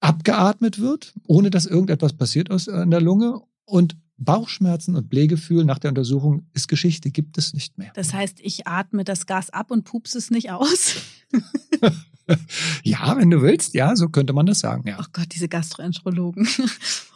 abgeatmet 0.00 0.78
wird, 0.78 1.14
ohne 1.26 1.50
dass 1.50 1.66
irgendetwas 1.66 2.12
passiert 2.12 2.50
aus 2.50 2.68
äh, 2.68 2.82
in 2.82 2.90
der 2.90 3.00
Lunge 3.00 3.40
und 3.64 3.96
Bauchschmerzen 4.18 4.96
und 4.96 5.08
Blähgefühl 5.08 5.64
nach 5.64 5.78
der 5.78 5.90
Untersuchung 5.90 6.46
ist 6.52 6.68
Geschichte, 6.68 7.10
gibt 7.10 7.38
es 7.38 7.54
nicht 7.54 7.78
mehr. 7.78 7.92
Das 7.94 8.12
heißt, 8.12 8.40
ich 8.42 8.66
atme 8.66 9.04
das 9.04 9.26
Gas 9.26 9.50
ab 9.50 9.70
und 9.70 9.84
pups 9.84 10.14
es 10.14 10.30
nicht 10.30 10.50
aus? 10.50 10.96
ja, 12.82 13.16
wenn 13.16 13.30
du 13.30 13.42
willst, 13.42 13.74
ja, 13.74 13.94
so 13.96 14.08
könnte 14.08 14.32
man 14.32 14.46
das 14.46 14.60
sagen, 14.60 14.86
ja. 14.88 14.96
Ach 14.98 15.10
Gott, 15.12 15.28
diese 15.32 15.48
Gastroenterologen. 15.48 16.48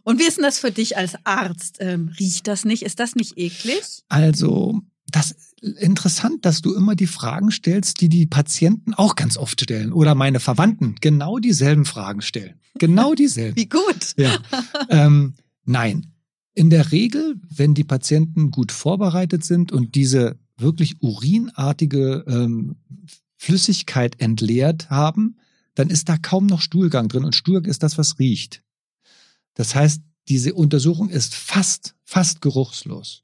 Und 0.05 0.19
wie 0.19 0.25
ist 0.25 0.37
denn 0.37 0.45
das 0.45 0.59
für 0.59 0.73
dich 0.73 0.97
als 0.97 1.15
Arzt? 1.25 1.77
Ähm, 1.79 2.11
riecht 2.19 2.49
das 2.49 2.65
nicht? 2.65 2.83
Ist 2.83 2.99
das 2.99 3.15
nicht 3.15 3.39
eklig? 3.39 4.03
Also, 4.09 4.81
das 5.07 5.37
interessant, 5.63 6.45
dass 6.45 6.61
du 6.61 6.75
immer 6.75 6.97
die 6.97 7.07
Fragen 7.07 7.51
stellst, 7.51 8.01
die 8.01 8.09
die 8.09 8.27
Patienten 8.27 8.95
auch 8.95 9.15
ganz 9.15 9.37
oft 9.37 9.61
stellen 9.61 9.93
oder 9.93 10.15
meine 10.15 10.41
Verwandten 10.41 10.97
genau 11.01 11.39
dieselben 11.39 11.85
Fragen 11.85 12.21
stellen. 12.21 12.61
Genau 12.79 13.15
dieselben. 13.15 13.57
Wie 13.57 13.69
gut. 13.69 14.15
Ja. 14.17 14.39
Ähm, 14.89 15.35
nein. 15.65 16.12
In 16.55 16.71
der 16.71 16.93
Regel, 16.93 17.37
wenn 17.49 17.75
die 17.75 17.85
Patienten 17.85 18.51
gut 18.51 18.73
vorbereitet 18.73 19.45
sind 19.45 19.73
und 19.73 19.95
diese 19.95 20.39
wirklich 20.57 21.03
urinartige 21.03 22.25
ähm, 22.27 22.77
Flüssigkeit 23.37 24.21
entleert 24.21 24.91
haben, 24.91 25.37
dann 25.75 25.89
ist 25.89 26.09
da 26.09 26.17
kaum 26.19 26.47
noch 26.47 26.61
Stuhlgang 26.61 27.09
drin 27.09 27.25
und 27.25 27.35
Stuhlgang 27.35 27.71
ist 27.71 27.83
das, 27.83 27.97
was 27.99 28.19
riecht. 28.19 28.63
Das 29.55 29.75
heißt, 29.75 30.03
diese 30.29 30.55
Untersuchung 30.55 31.09
ist 31.09 31.35
fast, 31.35 31.95
fast 32.05 32.41
geruchslos. 32.41 33.23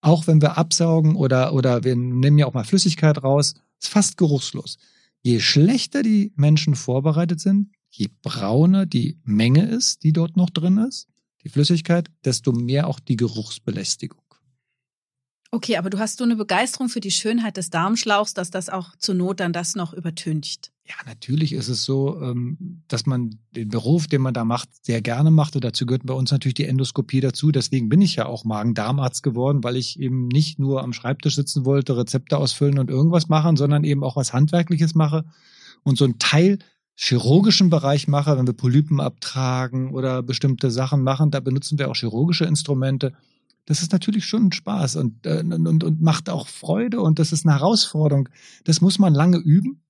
Auch 0.00 0.26
wenn 0.26 0.42
wir 0.42 0.58
absaugen 0.58 1.16
oder, 1.16 1.52
oder 1.52 1.84
wir 1.84 1.94
nehmen 1.96 2.38
ja 2.38 2.46
auch 2.46 2.54
mal 2.54 2.64
Flüssigkeit 2.64 3.22
raus, 3.22 3.54
ist 3.80 3.88
fast 3.88 4.16
geruchslos. 4.16 4.78
Je 5.22 5.40
schlechter 5.40 6.02
die 6.02 6.32
Menschen 6.36 6.74
vorbereitet 6.74 7.40
sind, 7.40 7.70
je 7.90 8.08
brauner 8.22 8.86
die 8.86 9.18
Menge 9.24 9.66
ist, 9.66 10.02
die 10.02 10.12
dort 10.12 10.36
noch 10.36 10.50
drin 10.50 10.78
ist, 10.78 11.08
die 11.44 11.48
Flüssigkeit, 11.48 12.10
desto 12.24 12.52
mehr 12.52 12.86
auch 12.86 13.00
die 13.00 13.16
Geruchsbelästigung. 13.16 14.20
Okay, 15.52 15.76
aber 15.76 15.90
du 15.90 15.98
hast 15.98 16.18
so 16.18 16.24
eine 16.24 16.36
Begeisterung 16.36 16.88
für 16.88 17.00
die 17.00 17.10
Schönheit 17.10 17.56
des 17.56 17.70
Darmschlauchs, 17.70 18.34
dass 18.34 18.50
das 18.50 18.68
auch 18.68 18.94
zur 18.98 19.16
Not 19.16 19.40
dann 19.40 19.52
das 19.52 19.74
noch 19.74 19.92
übertüncht. 19.92 20.70
Ja, 20.86 20.94
natürlich 21.06 21.52
ist 21.52 21.68
es 21.68 21.84
so, 21.84 22.20
ähm, 22.20 22.82
dass 22.86 23.04
man 23.04 23.38
den 23.50 23.68
Beruf, 23.68 24.06
den 24.06 24.22
man 24.22 24.34
da 24.34 24.44
macht, 24.44 24.68
sehr 24.84 25.02
gerne 25.02 25.32
macht. 25.32 25.56
Und 25.56 25.64
dazu 25.64 25.86
gehört 25.86 26.06
bei 26.06 26.14
uns 26.14 26.30
natürlich 26.30 26.54
die 26.54 26.66
Endoskopie 26.66 27.20
dazu. 27.20 27.50
Deswegen 27.50 27.88
bin 27.88 28.00
ich 28.00 28.14
ja 28.14 28.26
auch 28.26 28.44
Magen-Darm-Arzt 28.44 29.24
geworden, 29.24 29.64
weil 29.64 29.76
ich 29.76 29.98
eben 29.98 30.28
nicht 30.28 30.60
nur 30.60 30.84
am 30.84 30.92
Schreibtisch 30.92 31.34
sitzen 31.34 31.64
wollte, 31.64 31.96
Rezepte 31.96 32.38
ausfüllen 32.38 32.78
und 32.78 32.88
irgendwas 32.88 33.28
machen, 33.28 33.56
sondern 33.56 33.82
eben 33.82 34.04
auch 34.04 34.16
was 34.16 34.32
Handwerkliches 34.32 34.94
mache 34.94 35.24
und 35.82 35.98
so 35.98 36.04
ein 36.04 36.18
Teil 36.18 36.58
chirurgischen 37.02 37.70
Bereich 37.70 38.08
mache, 38.08 38.36
wenn 38.36 38.46
wir 38.46 38.52
Polypen 38.52 39.00
abtragen 39.00 39.92
oder 39.92 40.22
bestimmte 40.22 40.70
Sachen 40.70 41.02
machen, 41.02 41.30
da 41.30 41.40
benutzen 41.40 41.78
wir 41.78 41.88
auch 41.88 41.96
chirurgische 41.96 42.44
Instrumente 42.44 43.12
das 43.70 43.82
ist 43.82 43.92
natürlich 43.92 44.24
schon 44.26 44.46
ein 44.46 44.52
Spaß 44.52 44.96
und, 44.96 45.24
äh, 45.26 45.44
und, 45.44 45.66
und, 45.66 45.84
und 45.84 46.00
macht 46.00 46.28
auch 46.28 46.48
Freude 46.48 47.00
und 47.00 47.20
das 47.20 47.30
ist 47.30 47.46
eine 47.46 47.54
Herausforderung. 47.54 48.28
Das 48.64 48.80
muss 48.80 48.98
man 48.98 49.14
lange 49.14 49.36
üben. 49.36 49.82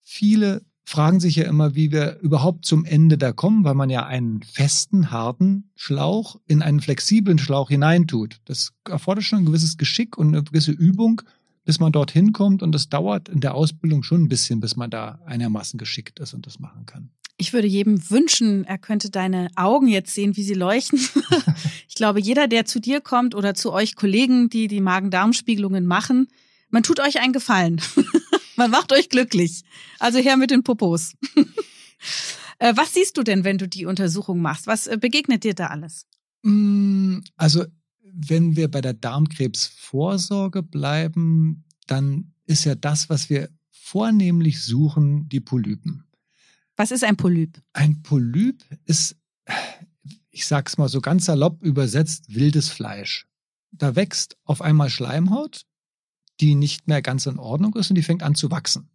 Viele 0.00 0.64
fragen 0.84 1.20
sich 1.20 1.36
ja 1.36 1.44
immer, 1.44 1.74
wie 1.74 1.92
wir 1.92 2.18
überhaupt 2.20 2.64
zum 2.64 2.86
Ende 2.86 3.18
da 3.18 3.32
kommen, 3.32 3.64
weil 3.64 3.74
man 3.74 3.90
ja 3.90 4.06
einen 4.06 4.42
festen, 4.42 5.10
harten 5.10 5.70
Schlauch 5.74 6.40
in 6.46 6.62
einen 6.62 6.80
flexiblen 6.80 7.38
Schlauch 7.38 7.68
hineintut. 7.68 8.40
Das 8.46 8.72
erfordert 8.88 9.24
schon 9.24 9.40
ein 9.40 9.46
gewisses 9.46 9.76
Geschick 9.76 10.16
und 10.16 10.28
eine 10.28 10.42
gewisse 10.42 10.72
Übung, 10.72 11.20
bis 11.64 11.80
man 11.80 11.92
dorthin 11.92 12.32
kommt. 12.32 12.62
Und 12.62 12.72
das 12.72 12.88
dauert 12.88 13.28
in 13.28 13.40
der 13.40 13.54
Ausbildung 13.54 14.02
schon 14.02 14.22
ein 14.24 14.28
bisschen, 14.28 14.60
bis 14.60 14.76
man 14.76 14.90
da 14.90 15.20
einigermaßen 15.26 15.78
geschickt 15.78 16.20
ist 16.20 16.34
und 16.34 16.46
das 16.46 16.58
machen 16.58 16.86
kann. 16.86 17.10
Ich 17.38 17.52
würde 17.52 17.66
jedem 17.66 18.10
wünschen, 18.10 18.64
er 18.64 18.78
könnte 18.78 19.10
deine 19.10 19.48
Augen 19.56 19.88
jetzt 19.88 20.14
sehen, 20.14 20.36
wie 20.36 20.42
sie 20.42 20.54
leuchten. 20.54 21.00
ich 21.88 21.94
glaube, 21.94 22.20
jeder, 22.20 22.46
der 22.46 22.66
zu 22.66 22.80
dir 22.80 23.00
kommt 23.00 23.34
oder 23.34 23.54
zu 23.54 23.72
euch 23.72 23.96
Kollegen, 23.96 24.48
die 24.48 24.68
die 24.68 24.80
Magen-Darm-Spiegelungen 24.80 25.86
machen, 25.86 26.28
man 26.70 26.82
tut 26.82 27.00
euch 27.00 27.20
einen 27.20 27.32
Gefallen. 27.32 27.80
man 28.56 28.70
macht 28.70 28.92
euch 28.92 29.08
glücklich. 29.08 29.62
Also 29.98 30.18
her 30.18 30.36
mit 30.36 30.50
den 30.50 30.62
Popos. 30.62 31.14
Äh, 32.58 32.76
was 32.76 32.94
siehst 32.94 33.18
du 33.18 33.24
denn, 33.24 33.42
wenn 33.42 33.58
du 33.58 33.66
die 33.66 33.86
Untersuchung 33.86 34.40
machst? 34.40 34.68
Was 34.68 34.86
äh, 34.86 34.96
begegnet 34.96 35.42
dir 35.42 35.52
da 35.52 35.66
alles? 35.66 36.06
Mm, 36.42 37.18
also, 37.36 37.64
wenn 38.14 38.56
wir 38.56 38.70
bei 38.70 38.80
der 38.80 38.92
Darmkrebsvorsorge 38.92 40.62
bleiben, 40.62 41.64
dann 41.86 42.32
ist 42.46 42.64
ja 42.64 42.74
das, 42.74 43.08
was 43.08 43.30
wir 43.30 43.48
vornehmlich 43.70 44.62
suchen, 44.62 45.28
die 45.28 45.40
Polypen. 45.40 46.04
Was 46.76 46.90
ist 46.90 47.04
ein 47.04 47.16
Polyp? 47.16 47.60
Ein 47.72 48.02
Polyp 48.02 48.64
ist, 48.86 49.16
ich 50.30 50.46
sag's 50.46 50.78
mal 50.78 50.88
so 50.88 51.00
ganz 51.00 51.26
salopp 51.26 51.62
übersetzt, 51.62 52.34
wildes 52.34 52.68
Fleisch. 52.68 53.26
Da 53.70 53.96
wächst 53.96 54.36
auf 54.44 54.62
einmal 54.62 54.90
Schleimhaut, 54.90 55.64
die 56.40 56.54
nicht 56.54 56.88
mehr 56.88 57.02
ganz 57.02 57.26
in 57.26 57.38
Ordnung 57.38 57.74
ist 57.76 57.90
und 57.90 57.96
die 57.96 58.02
fängt 58.02 58.22
an 58.22 58.34
zu 58.34 58.50
wachsen. 58.50 58.90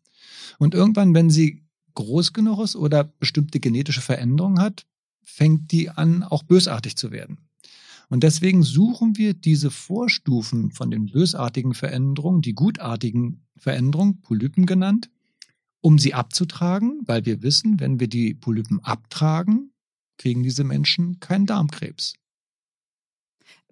Und 0.60 0.74
irgendwann, 0.74 1.14
wenn 1.14 1.30
sie 1.30 1.64
groß 1.96 2.34
genug 2.34 2.60
ist 2.60 2.76
oder 2.76 3.04
bestimmte 3.04 3.60
genetische 3.60 4.02
Veränderungen 4.02 4.60
hat, 4.60 4.86
fängt 5.24 5.72
die 5.72 5.90
an, 5.90 6.24
auch 6.24 6.44
bösartig 6.44 6.96
zu 6.96 7.12
werden. 7.12 7.48
Und 8.10 8.24
deswegen 8.24 8.64
suchen 8.64 9.18
wir 9.18 9.34
diese 9.34 9.70
Vorstufen 9.70 10.72
von 10.72 10.92
den 10.92 11.08
bösartigen 11.08 11.74
Veränderungen, 11.74 12.42
die 12.42 12.54
gutartigen 12.54 13.46
Veränderungen, 13.58 14.22
Polypen 14.22 14.66
genannt, 14.66 15.10
um 15.82 16.00
sie 16.00 16.14
abzutragen, 16.14 17.02
weil 17.06 17.26
wir 17.26 17.42
wissen, 17.42 17.80
wenn 17.80 18.00
wir 18.00 18.08
die 18.08 18.34
Polypen 18.34 18.80
abtragen, 18.80 19.72
kriegen 20.18 20.44
diese 20.44 20.64
Menschen 20.64 21.20
keinen 21.20 21.46
Darmkrebs. 21.46 22.16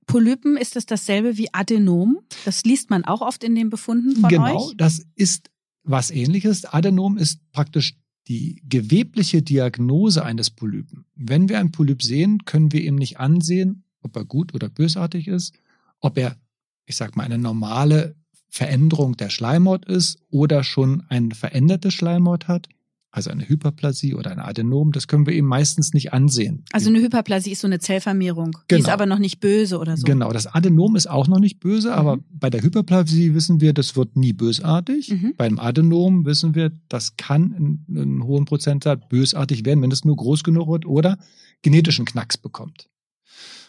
Polypen, 0.05 0.57
ist 0.57 0.75
das 0.75 0.85
dasselbe 0.85 1.37
wie 1.37 1.51
Adenom? 1.53 2.19
Das 2.43 2.63
liest 2.63 2.89
man 2.89 3.05
auch 3.05 3.21
oft 3.21 3.43
in 3.43 3.55
den 3.55 3.69
Befunden 3.69 4.15
von 4.17 4.29
genau, 4.29 4.43
euch? 4.43 4.51
Genau, 4.51 4.73
das 4.77 5.05
ist 5.15 5.49
was 5.83 6.11
ähnliches. 6.11 6.65
Adenom 6.65 7.17
ist 7.17 7.39
praktisch 7.51 7.95
die 8.27 8.61
gewebliche 8.67 9.41
Diagnose 9.41 10.23
eines 10.23 10.49
Polypen. 10.49 11.05
Wenn 11.15 11.49
wir 11.49 11.59
einen 11.59 11.71
Polyp 11.71 12.01
sehen, 12.01 12.45
können 12.45 12.71
wir 12.71 12.83
ihm 12.83 12.95
nicht 12.95 13.19
ansehen, 13.19 13.84
ob 14.05 14.15
er 14.15 14.23
gut 14.23 14.53
oder 14.53 14.69
bösartig 14.69 15.27
ist, 15.27 15.53
ob 15.99 16.17
er, 16.17 16.37
ich 16.85 16.95
sag 16.95 17.15
mal, 17.15 17.23
eine 17.23 17.37
normale 17.37 18.15
Veränderung 18.49 19.17
der 19.17 19.29
Schleimhaut 19.29 19.85
ist 19.85 20.19
oder 20.29 20.63
schon 20.63 21.03
ein 21.09 21.31
verändertes 21.31 21.93
Schleimhaut 21.93 22.47
hat, 22.47 22.69
also 23.15 23.29
eine 23.29 23.47
Hyperplasie 23.47 24.13
oder 24.13 24.31
ein 24.31 24.39
Adenom, 24.39 24.91
das 24.91 25.07
können 25.07 25.25
wir 25.25 25.33
eben 25.33 25.47
meistens 25.47 25.93
nicht 25.93 26.11
ansehen. 26.11 26.65
Also 26.73 26.89
eine 26.89 26.99
Hyperplasie 26.99 27.51
ist 27.51 27.61
so 27.61 27.67
eine 27.67 27.79
Zellvermehrung, 27.79 28.51
genau. 28.51 28.63
die 28.69 28.75
ist 28.75 28.83
genau. 28.83 28.93
aber 28.93 29.05
noch 29.05 29.19
nicht 29.19 29.39
böse 29.39 29.79
oder 29.79 29.95
so. 29.95 30.03
Genau, 30.05 30.33
das 30.33 30.47
Adenom 30.47 30.97
ist 30.97 31.09
auch 31.09 31.29
noch 31.29 31.39
nicht 31.39 31.61
böse, 31.61 31.89
mhm. 31.89 31.95
aber 31.95 32.19
bei 32.29 32.49
der 32.49 32.61
Hyperplasie 32.61 33.33
wissen 33.33 33.61
wir, 33.61 33.73
das 33.73 33.95
wird 33.95 34.17
nie 34.17 34.33
bösartig. 34.33 35.11
Mhm. 35.11 35.33
Beim 35.37 35.59
Adenom 35.59 36.25
wissen 36.25 36.55
wir, 36.55 36.71
das 36.89 37.15
kann 37.15 37.53
in, 37.53 37.85
in 37.87 38.01
einem 38.01 38.23
hohen 38.25 38.43
Prozentsatz 38.43 39.01
bösartig 39.07 39.65
werden, 39.65 39.81
wenn 39.81 39.91
es 39.91 40.03
nur 40.03 40.17
groß 40.17 40.43
genug 40.43 40.67
wird 40.67 40.85
oder 40.85 41.17
genetischen 41.61 42.05
Knacks 42.05 42.37
bekommt. 42.37 42.89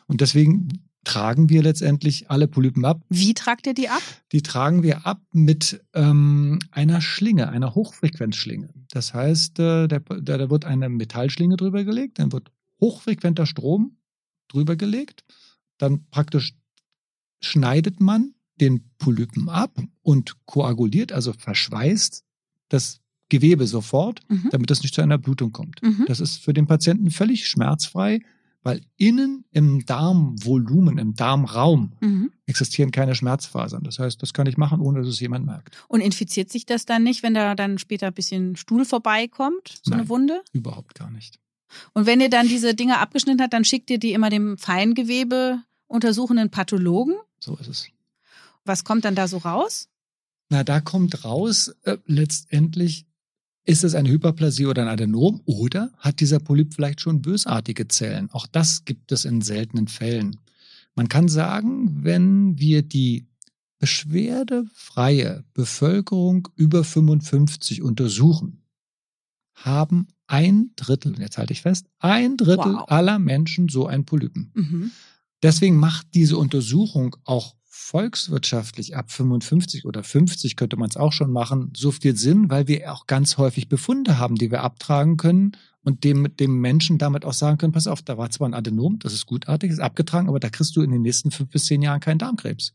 Und 0.07 0.21
deswegen 0.21 0.69
tragen 1.07 1.49
wir 1.49 1.63
letztendlich 1.63 2.31
alle 2.31 2.49
Polypen 2.49 2.85
ab. 2.85 3.01
Wie 3.09 3.33
tragt 3.33 3.67
ihr 3.67 3.75
die 3.75 3.89
ab? 3.89 4.03
Die 4.33 4.43
tragen 4.43 4.83
wir 4.83 5.07
ab 5.07 5.23
mit 5.33 5.81
ähm, 5.95 6.59
einer 6.73 7.01
Schlinge, 7.01 7.49
einer 7.49 7.75
Hochfrequenzschlinge. 7.75 8.71
Das 8.91 9.15
heißt, 9.15 9.59
äh, 9.61 9.87
da, 9.87 10.01
da 10.01 10.51
wird 10.51 10.65
eine 10.65 10.89
Metallschlinge 10.89 11.57
drüber 11.57 11.85
gelegt, 11.85 12.19
dann 12.19 12.33
wird 12.33 12.51
hochfrequenter 12.81 13.47
Strom 13.47 13.97
drüber 14.49 14.77
gelegt, 14.77 15.25
dann 15.79 16.07
praktisch 16.11 16.55
schneidet 17.41 18.01
man 18.01 18.35
den 18.61 18.91
Polypen 18.99 19.49
ab 19.49 19.79
und 20.03 20.35
koaguliert, 20.47 21.13
also 21.13 21.33
verschweißt 21.33 22.25
das 22.69 23.01
Gewebe 23.29 23.67
sofort, 23.67 24.21
mhm. 24.29 24.49
damit 24.51 24.71
es 24.71 24.83
nicht 24.83 24.95
zu 24.95 25.03
einer 25.03 25.19
Blutung 25.19 25.53
kommt. 25.53 25.83
Mhm. 25.83 26.05
Das 26.07 26.21
ist 26.21 26.39
für 26.39 26.53
den 26.53 26.67
Patienten 26.67 27.11
völlig 27.11 27.47
schmerzfrei 27.49 28.21
weil 28.67 28.81
innen 28.97 29.45
im 29.53 29.87
Darmvolumen, 29.87 30.99
im 30.99 31.15
Darmraum 31.15 31.93
mhm. 32.01 32.33
existieren 32.47 32.91
keine 32.91 33.15
Schmerzfasern. 33.15 33.85
Das 33.85 34.01
heißt, 34.01 34.21
das 34.21 34.33
kann 34.33 34.49
ich 34.49 34.57
machen, 34.57 34.81
ohne 34.81 34.99
dass 34.99 35.09
es 35.09 35.21
jemand 35.21 35.47
merkt. 35.47 35.77
Und 35.87 36.01
infiziert 36.01 36.51
sich 36.51 36.67
das 36.67 36.85
dann 36.85 37.05
nicht, 37.05 37.23
wenn 37.23 37.33
da 37.33 37.55
dann 37.55 37.79
später 37.79 38.09
ein 38.09 38.13
bisschen 38.13 38.57
Stuhl 38.57 38.85
vorbeikommt, 38.85 39.79
so 39.85 39.91
Nein, 39.91 40.01
eine 40.01 40.09
Wunde? 40.09 40.43
Überhaupt 40.53 40.97
gar 40.97 41.13
nicht. 41.13 41.39
Und 41.93 42.07
wenn 42.07 42.21
ihr 42.21 42.29
dann 42.29 42.49
diese 42.49 42.75
Dinge 42.75 42.99
abgeschnitten 42.99 43.41
habt, 43.41 43.53
dann 43.53 43.65
schickt 43.65 43.89
ihr 43.89 44.01
die 44.01 44.13
immer 44.13 44.31
dem 44.31 44.59
Feingewebe 44.59 45.61
untersuchenden 45.87 46.51
Pathologen? 46.51 47.15
So 47.39 47.55
ist 47.59 47.69
es. 47.69 47.87
Was 48.65 48.83
kommt 48.83 49.05
dann 49.05 49.15
da 49.15 49.29
so 49.29 49.39
raus? 49.39 49.89
Na, 50.49 50.65
da 50.65 50.81
kommt 50.81 51.25
raus, 51.25 51.69
äh, 51.85 51.99
letztendlich 52.07 53.07
ist 53.67 53.83
es 53.83 53.95
eine 53.95 54.09
Hyperplasie 54.09 54.67
oder 54.67 54.83
ein 54.83 54.89
Adenom 54.89 55.43
oder 55.45 55.93
hat 55.99 56.21
dieser 56.21 56.39
Polyp 56.39 56.73
vielleicht 56.73 57.01
schon 57.01 57.21
bösartige 57.21 57.89
Zellen? 57.89 58.31
Auch 58.31 58.47
das 58.47 58.85
gibt 58.85 59.11
es 59.11 59.25
in 59.25 59.43
seltenen 59.43 59.89
Fällen. 59.89 60.39
Man 60.95 61.09
kann 61.09 61.29
sagen, 61.29 62.05
wenn 62.05 62.59
wir 62.59 62.83
die 62.83 63.27
beschwerdefreie 63.79 65.45
Bevölkerung 65.53 66.49
über 66.55 66.85
55 66.85 67.83
untersuchen, 67.83 68.63
haben 69.55 70.07
ein 70.29 70.71
Drittel, 70.77 71.15
und 71.15 71.21
jetzt 71.21 71.37
halte 71.37 71.53
ich 71.53 71.63
fest, 71.63 71.87
ein 71.99 72.37
Drittel 72.37 72.75
wow. 72.75 72.89
aller 72.89 73.19
Menschen 73.19 73.69
so 73.69 73.87
ein 73.87 74.05
Polypen. 74.05 74.53
Mhm. 74.55 74.91
Deswegen 75.43 75.77
macht 75.77 76.15
diese 76.15 76.37
Untersuchung 76.39 77.17
auch 77.25 77.56
volkswirtschaftlich 77.77 78.97
ab 78.97 79.11
55 79.11 79.85
oder 79.85 80.03
50 80.03 80.57
könnte 80.57 80.77
man 80.77 80.89
es 80.89 80.97
auch 80.97 81.13
schon 81.13 81.31
machen, 81.31 81.73
so 81.77 81.93
viel 81.93 82.17
Sinn, 82.17 82.49
weil 82.51 82.67
wir 82.69 82.91
auch 82.93 83.07
ganz 83.07 83.37
häufig 83.37 83.69
Befunde 83.69 84.17
haben, 84.19 84.37
die 84.37 84.51
wir 84.51 84.63
abtragen 84.63 85.19
können 85.19 85.53
und 85.83 86.03
dem, 86.03 86.35
dem 86.37 86.59
Menschen 86.61 86.99
damit 86.99 87.25
auch 87.25 87.35
sagen 87.35 87.59
können, 87.59 87.73
pass 87.73 87.87
auf, 87.87 88.03
da 88.03 88.19
war 88.19 88.29
zwar 88.31 88.49
ein 88.49 88.55
Adenom, 88.55 88.99
das 88.99 89.13
ist 89.13 89.27
gutartig, 89.27 89.71
ist 89.71 89.79
abgetragen, 89.79 90.29
aber 90.29 90.41
da 90.41 90.49
kriegst 90.49 90.75
du 90.75 90.83
in 90.83 90.91
den 90.91 91.03
nächsten 91.03 91.31
fünf 91.31 91.51
bis 91.51 91.67
zehn 91.67 91.81
Jahren 91.83 92.01
keinen 92.01 92.19
Darmkrebs. 92.19 92.75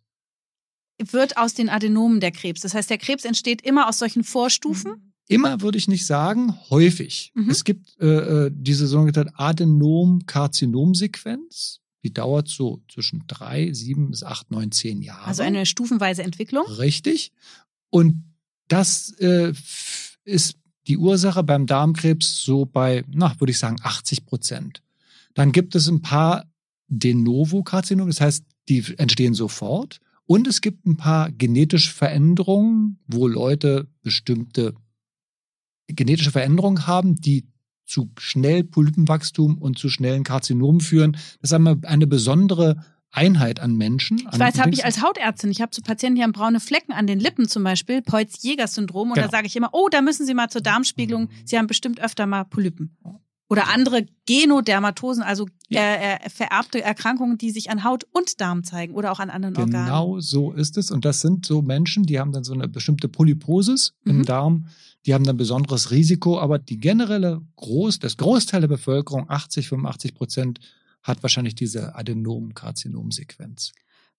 Wird 0.98 1.36
aus 1.36 1.54
den 1.56 1.70
Adenomen 1.70 2.20
der 2.20 2.32
Krebs. 2.32 2.62
Das 2.62 2.76
heißt, 2.76 2.90
der 2.90 3.00
Krebs 3.00 3.26
entsteht 3.26 3.64
immer 3.64 3.90
aus 3.90 3.98
solchen 3.98 4.24
Vorstufen? 4.24 5.14
Immer 5.28 5.62
würde 5.62 5.80
ich 5.80 5.88
nicht 5.88 6.06
sagen, 6.06 6.60
häufig. 6.70 7.32
Mhm. 7.34 7.50
Es 7.50 7.64
gibt 7.64 8.00
äh, 8.00 8.46
äh 8.46 8.52
diese 8.54 8.86
sogenannte 8.86 9.32
Adenom-Karzinom-Sequenz. 9.36 11.82
Die 12.04 12.14
dauert 12.14 12.48
so 12.48 12.82
zwischen 12.92 13.24
drei, 13.28 13.72
sieben 13.74 14.10
bis 14.12 14.24
acht, 14.24 14.50
neun, 14.52 14.72
zehn 14.72 15.02
Jahre. 15.02 15.26
Also 15.26 15.44
eine 15.44 15.66
stufenweise 15.66 16.24
Entwicklung? 16.24 16.66
Richtig. 16.66 17.32
Und 17.90 18.24
das 18.68 19.12
äh, 19.20 19.54
ist 20.24 20.58
die 20.88 20.98
Ursache 20.98 21.44
beim 21.44 21.68
Darmkrebs 21.68 22.42
so 22.42 22.66
bei, 22.66 23.04
na, 23.08 23.40
würde 23.40 23.52
ich 23.52 23.60
sagen, 23.60 23.78
80 23.82 24.26
Prozent. 24.26 24.82
Dann 25.34 25.52
gibt 25.52 25.76
es 25.76 25.88
ein 25.88 26.02
paar 26.02 26.46
De 26.88 27.14
novo 27.14 27.64
Karzinome, 27.64 28.10
das 28.10 28.20
heißt, 28.20 28.44
die 28.68 28.84
entstehen 28.98 29.34
sofort. 29.34 30.00
Und 30.26 30.48
es 30.48 30.62
gibt 30.62 30.86
ein 30.86 30.98
paar 30.98 31.32
genetische 31.32 31.92
Veränderungen, 31.92 33.00
wo 33.08 33.28
Leute 33.28 33.88
bestimmte 34.02 34.74
genetische 35.88 36.32
Veränderungen 36.32 36.88
haben, 36.88 37.16
die 37.16 37.46
zu 37.92 38.10
schnell 38.18 38.64
Polypenwachstum 38.64 39.58
und 39.58 39.78
zu 39.78 39.90
schnellen 39.90 40.24
Karzinomen 40.24 40.82
führen. 40.82 41.12
Das 41.12 41.50
ist 41.50 41.54
einmal 41.54 41.78
eine 41.84 42.08
besondere 42.08 42.78
Einheit 43.12 43.60
an 43.60 43.76
Menschen. 43.76 44.26
Ich 44.32 44.40
weiß, 44.40 44.60
habe 44.60 44.72
ich 44.72 44.86
als 44.86 45.02
Hautärztin. 45.02 45.52
Ich 45.52 45.62
habe 45.62 45.72
zu 45.72 45.82
Patienten, 45.82 46.16
die 46.16 46.24
haben 46.24 46.32
braune 46.32 46.62
Flecken 46.62 46.94
an 46.94 47.08
den 47.08 47.20
Lippen 47.20 47.48
zum 47.50 47.64
Beispiel, 47.64 48.02
Peutz-Jäger-Syndrom. 48.02 49.10
Und 49.10 49.16
genau. 49.16 49.28
da 49.28 49.32
sage 49.32 49.48
ich 49.48 49.56
immer, 49.56 49.70
oh, 49.74 49.90
da 49.90 50.02
müssen 50.02 50.26
Sie 50.26 50.34
mal 50.34 50.50
zur 50.50 50.62
Darmspiegelung. 50.62 51.30
Sie 51.44 51.58
haben 51.58 51.68
bestimmt 51.68 52.00
öfter 52.00 52.26
mal 52.26 52.46
Polypen. 52.46 52.98
Oder 53.50 53.68
andere 53.68 54.06
Genodermatosen, 54.26 55.24
also 55.24 55.46
äh, 55.70 56.14
äh, 56.16 56.30
vererbte 56.30 56.82
Erkrankungen, 56.82 57.38
die 57.38 57.52
sich 57.52 57.70
an 57.70 57.84
Haut 57.84 58.08
und 58.14 58.40
Darm 58.40 58.64
zeigen 58.64 58.94
oder 58.94 59.12
auch 59.12 59.20
an 59.20 59.30
anderen 59.30 59.56
genau 59.56 59.66
Organen. 59.66 59.86
Genau 59.88 60.20
so 60.22 60.54
ist 60.54 60.78
es. 60.78 60.90
Und 60.90 61.04
das 61.04 61.20
sind 61.20 61.46
so 61.46 61.62
Menschen, 61.62 62.04
die 62.04 62.18
haben 62.18 62.32
dann 62.32 62.46
so 62.46 62.54
eine 62.54 62.70
bestimmte 62.70 63.10
Polyposis 63.10 63.94
mhm. 64.06 64.12
im 64.12 64.26
Darm 64.26 64.68
die 65.06 65.14
haben 65.14 65.28
ein 65.28 65.38
besonderes 65.38 65.92
Risiko, 65.92 66.40
aber 66.40 66.60
die 66.60 66.78
generelle 66.78 67.42
Groß, 67.56 68.00
das 68.00 68.18
Großteil 68.18 68.62
der 68.62 68.68
Bevölkerung, 68.68 69.30
80, 69.30 69.68
85 69.70 70.14
Prozent, 70.14 70.60
hat 71.02 71.24
wahrscheinlich 71.24 71.56
diese 71.56 71.96
Adenom-Karzinom-Sequenz. 71.96 73.72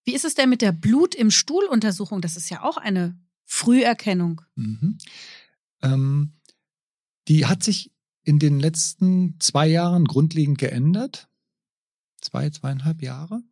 Wie 0.05 0.15
ist 0.15 0.25
es 0.25 0.35
denn 0.35 0.49
mit 0.49 0.63
der 0.63 0.73
Blut 0.73 1.15
im 1.15 1.31
Stuhl-Untersuchung? 1.31 2.21
Das 2.21 2.37
ist 2.37 2.51
ja 2.51 2.65
auch 2.65 2.77
eine 2.77 3.17
Früherkennung. 3.45 4.43
Mhm. 4.57 4.99
Ähm, 5.83 6.33
die 7.29 7.47
hat 7.47 7.63
sich 7.63 7.93
in 8.25 8.39
den 8.39 8.59
letzten 8.59 9.39
zwei 9.39 9.69
Jahren 9.69 10.07
grundlegend 10.07 10.59
geändert. 10.59 11.29
Zwei, 12.21 12.51
zweieinhalb 12.51 13.03
Jahre. 13.03 13.43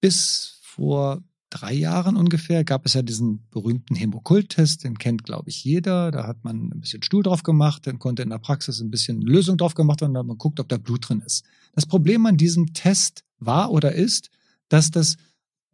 Bis 0.00 0.60
vor 0.62 1.22
drei 1.54 1.72
Jahren 1.72 2.16
ungefähr 2.16 2.64
gab 2.64 2.84
es 2.84 2.94
ja 2.94 3.02
diesen 3.02 3.46
berühmten 3.50 3.94
Hämokult-Test, 3.94 4.82
den 4.84 4.98
kennt, 4.98 5.24
glaube 5.24 5.48
ich, 5.50 5.62
jeder. 5.62 6.10
Da 6.10 6.26
hat 6.26 6.42
man 6.42 6.70
ein 6.72 6.80
bisschen 6.80 7.02
Stuhl 7.02 7.22
drauf 7.22 7.44
gemacht, 7.44 7.86
dann 7.86 7.98
konnte 7.98 8.22
in 8.22 8.30
der 8.30 8.38
Praxis 8.38 8.80
ein 8.80 8.90
bisschen 8.90 9.22
Lösung 9.22 9.56
drauf 9.56 9.74
gemacht 9.74 10.00
werden 10.00 10.10
und 10.10 10.14
dann 10.14 10.20
hat 10.22 10.28
man 10.28 10.38
guckt, 10.38 10.58
ob 10.58 10.68
da 10.68 10.78
Blut 10.78 11.08
drin 11.08 11.22
ist. 11.24 11.44
Das 11.72 11.86
Problem 11.86 12.26
an 12.26 12.36
diesem 12.36 12.74
Test 12.74 13.24
war 13.38 13.70
oder 13.70 13.92
ist, 13.92 14.30
dass 14.68 14.90
das 14.90 15.16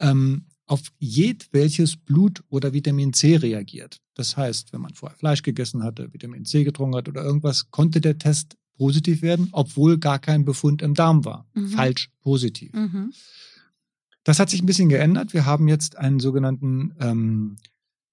ähm, 0.01 0.47
auf 0.67 0.83
jedwelches 0.99 1.97
Blut 1.97 2.45
oder 2.49 2.73
Vitamin 2.73 3.13
C 3.13 3.37
reagiert. 3.37 4.01
Das 4.15 4.37
heißt, 4.37 4.73
wenn 4.73 4.83
man 4.83 4.95
vorher 4.95 5.19
Fleisch 5.19 5.43
gegessen 5.43 5.83
hatte, 5.83 6.13
Vitamin 6.13 6.45
C 6.45 6.63
getrunken 6.63 6.97
hat 6.97 7.09
oder 7.09 7.25
irgendwas, 7.25 7.71
konnte 7.71 8.01
der 8.01 8.19
Test 8.19 8.57
positiv 8.77 9.23
werden, 9.23 9.49
obwohl 9.53 9.99
gar 9.99 10.19
kein 10.19 10.45
Befund 10.45 10.83
im 10.83 10.95
Darm 10.95 11.25
war. 11.25 11.47
Mhm. 11.55 11.69
Falsch 11.69 12.11
positiv. 12.21 12.73
Mhm. 12.73 13.13
Das 14.31 14.39
hat 14.39 14.49
sich 14.49 14.63
ein 14.63 14.67
bisschen 14.67 14.89
geändert. 14.89 15.35
Wir 15.35 15.45
haben 15.45 15.67
jetzt 15.67 15.99
einen 15.99 16.21
sogenannten 16.21 16.95
ähm, 17.01 17.57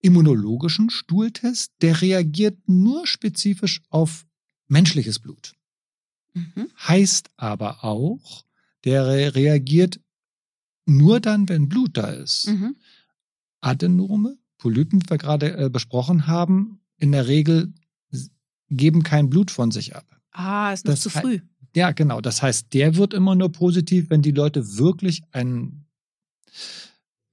immunologischen 0.02 0.90
Stuhltest, 0.90 1.74
der 1.84 2.02
reagiert 2.02 2.58
nur 2.66 3.06
spezifisch 3.06 3.84
auf 3.92 4.26
menschliches 4.68 5.20
Blut. 5.20 5.54
Mhm. 6.34 6.70
Heißt 6.88 7.30
aber 7.38 7.84
auch, 7.84 8.46
der 8.84 9.06
re 9.06 9.36
reagiert 9.36 10.00
nur 10.88 11.20
dann, 11.20 11.48
wenn 11.50 11.70
Blut 11.70 11.96
da 11.96 12.08
ist. 12.08 12.48
Mhm. 12.48 12.78
Adenome, 13.62 14.40
Polypen, 14.58 15.02
die 15.02 15.10
wir 15.12 15.20
gerade 15.20 15.56
äh, 15.56 15.70
besprochen 15.70 16.26
haben, 16.26 16.80
in 16.98 17.12
der 17.12 17.28
Regel 17.28 17.76
geben 18.72 19.04
kein 19.04 19.30
Blut 19.30 19.52
von 19.52 19.70
sich 19.70 19.96
ab. 19.96 20.20
Ah, 20.32 20.74
ist 20.74 20.84
noch 20.84 20.94
das 20.94 21.02
zu 21.02 21.12
früh. 21.12 21.42
Ja, 21.76 21.92
genau. 21.92 22.22
Das 22.22 22.42
heißt, 22.42 22.74
der 22.74 22.96
wird 22.96 23.14
immer 23.14 23.36
nur 23.36 23.52
positiv, 23.52 24.10
wenn 24.10 24.24
die 24.24 24.32
Leute 24.32 24.80
wirklich 24.80 25.22
einen 25.32 25.87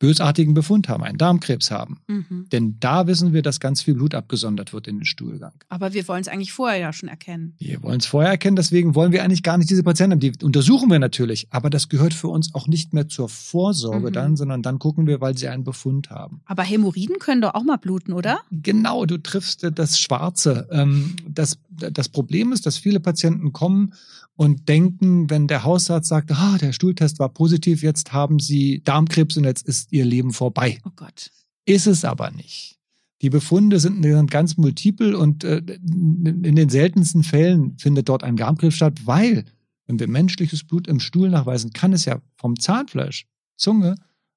bösartigen 0.04 0.52
Befund 0.52 0.88
haben, 0.90 1.02
einen 1.02 1.16
Darmkrebs 1.16 1.70
haben. 1.70 2.00
Mhm. 2.08 2.46
Denn 2.52 2.76
da 2.78 3.06
wissen 3.06 3.32
wir, 3.32 3.40
dass 3.40 3.58
ganz 3.58 3.80
viel 3.80 3.94
Blut 3.94 4.14
abgesondert 4.14 4.74
wird 4.74 4.86
in 4.86 4.98
den 4.98 5.04
Stuhlgang. 5.06 5.52
Aber 5.70 5.94
wir 5.94 6.06
wollen 6.08 6.20
es 6.20 6.28
eigentlich 6.28 6.52
vorher 6.52 6.78
ja 6.78 6.92
schon 6.92 7.08
erkennen. 7.08 7.54
Wir 7.58 7.82
wollen 7.82 8.00
es 8.00 8.06
vorher 8.06 8.30
erkennen, 8.30 8.56
deswegen 8.56 8.94
wollen 8.94 9.12
wir 9.12 9.24
eigentlich 9.24 9.42
gar 9.42 9.56
nicht 9.56 9.70
diese 9.70 9.82
Patienten 9.82 10.12
haben. 10.12 10.20
Die 10.20 10.32
untersuchen 10.44 10.90
wir 10.90 10.98
natürlich, 10.98 11.46
aber 11.50 11.70
das 11.70 11.88
gehört 11.88 12.12
für 12.12 12.28
uns 12.28 12.54
auch 12.54 12.66
nicht 12.66 12.92
mehr 12.92 13.08
zur 13.08 13.30
Vorsorge 13.30 14.08
mhm. 14.08 14.12
dann, 14.12 14.36
sondern 14.36 14.62
dann 14.62 14.78
gucken 14.78 15.06
wir, 15.06 15.22
weil 15.22 15.38
sie 15.38 15.48
einen 15.48 15.64
Befund 15.64 16.10
haben. 16.10 16.42
Aber 16.44 16.64
Hämorrhoiden 16.64 17.18
können 17.18 17.40
doch 17.40 17.54
auch 17.54 17.64
mal 17.64 17.78
bluten, 17.78 18.12
oder? 18.12 18.40
Genau, 18.50 19.06
du 19.06 19.16
triffst 19.16 19.66
das 19.74 19.98
Schwarze. 19.98 20.68
Ähm, 20.70 21.16
das, 21.26 21.58
das 21.70 22.10
Problem 22.10 22.52
ist, 22.52 22.66
dass 22.66 22.76
viele 22.76 23.00
Patienten 23.00 23.52
kommen 23.52 23.94
und 24.36 24.68
denken, 24.68 25.30
wenn 25.30 25.46
der 25.46 25.64
Hausarzt 25.64 26.08
sagt, 26.08 26.32
ah, 26.32 26.58
der 26.58 26.72
Stuhltest 26.72 27.18
war 27.18 27.28
positiv, 27.28 27.82
jetzt 27.82 28.12
haben 28.12 28.38
Sie 28.40 28.82
Darmkrebs 28.82 29.36
und 29.36 29.44
jetzt 29.44 29.66
ist 29.66 29.92
Ihr 29.92 30.04
Leben 30.04 30.32
vorbei. 30.32 30.78
Oh 30.84 30.90
Gott. 30.96 31.30
Ist 31.66 31.86
es 31.86 32.04
aber 32.04 32.30
nicht. 32.30 32.78
Die 33.22 33.30
Befunde 33.30 33.80
sind 33.80 34.02
ganz 34.30 34.56
multiple 34.56 35.16
und 35.16 35.44
äh, 35.44 35.58
in 35.58 36.56
den 36.56 36.68
seltensten 36.68 37.22
Fällen 37.22 37.78
findet 37.78 38.08
dort 38.08 38.22
ein 38.22 38.36
Darmkrebs 38.36 38.74
statt, 38.74 39.00
weil, 39.06 39.44
wenn 39.86 39.98
wir 39.98 40.08
menschliches 40.08 40.64
Blut 40.64 40.88
im 40.88 41.00
Stuhl 41.00 41.30
nachweisen, 41.30 41.72
kann 41.72 41.92
es 41.92 42.04
ja 42.04 42.20
vom 42.36 42.58
Zahnfleisch, 42.58 43.26
Zunge, 43.56 43.94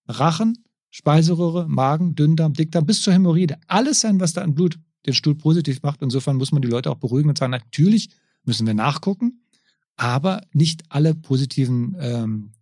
Rachen, 0.08 0.58
Speiseröhre, 0.90 1.68
Magen, 1.68 2.16
Dünndarm, 2.16 2.54
Dickdarm 2.54 2.86
bis 2.86 3.02
zur 3.02 3.14
Hämorrhoide 3.14 3.58
alles 3.68 4.02
sein, 4.02 4.20
was 4.20 4.34
da 4.34 4.42
an 4.42 4.56
Blut 4.56 4.80
den 5.06 5.14
Stuhl 5.14 5.36
positiv 5.36 5.82
macht. 5.82 6.02
Insofern 6.02 6.38
muss 6.38 6.52
man 6.52 6.62
die 6.62 6.68
Leute 6.68 6.90
auch 6.92 6.98
beruhigen 6.98 7.30
und 7.30 7.38
sagen, 7.38 7.52
natürlich 7.52 8.10
müssen 8.46 8.68
wir 8.68 8.74
nachgucken, 8.74 9.42
aber 9.98 10.48
nicht 10.54 10.86
alle 10.90 11.14
positiven 11.14 11.98
ähm, 12.00 12.54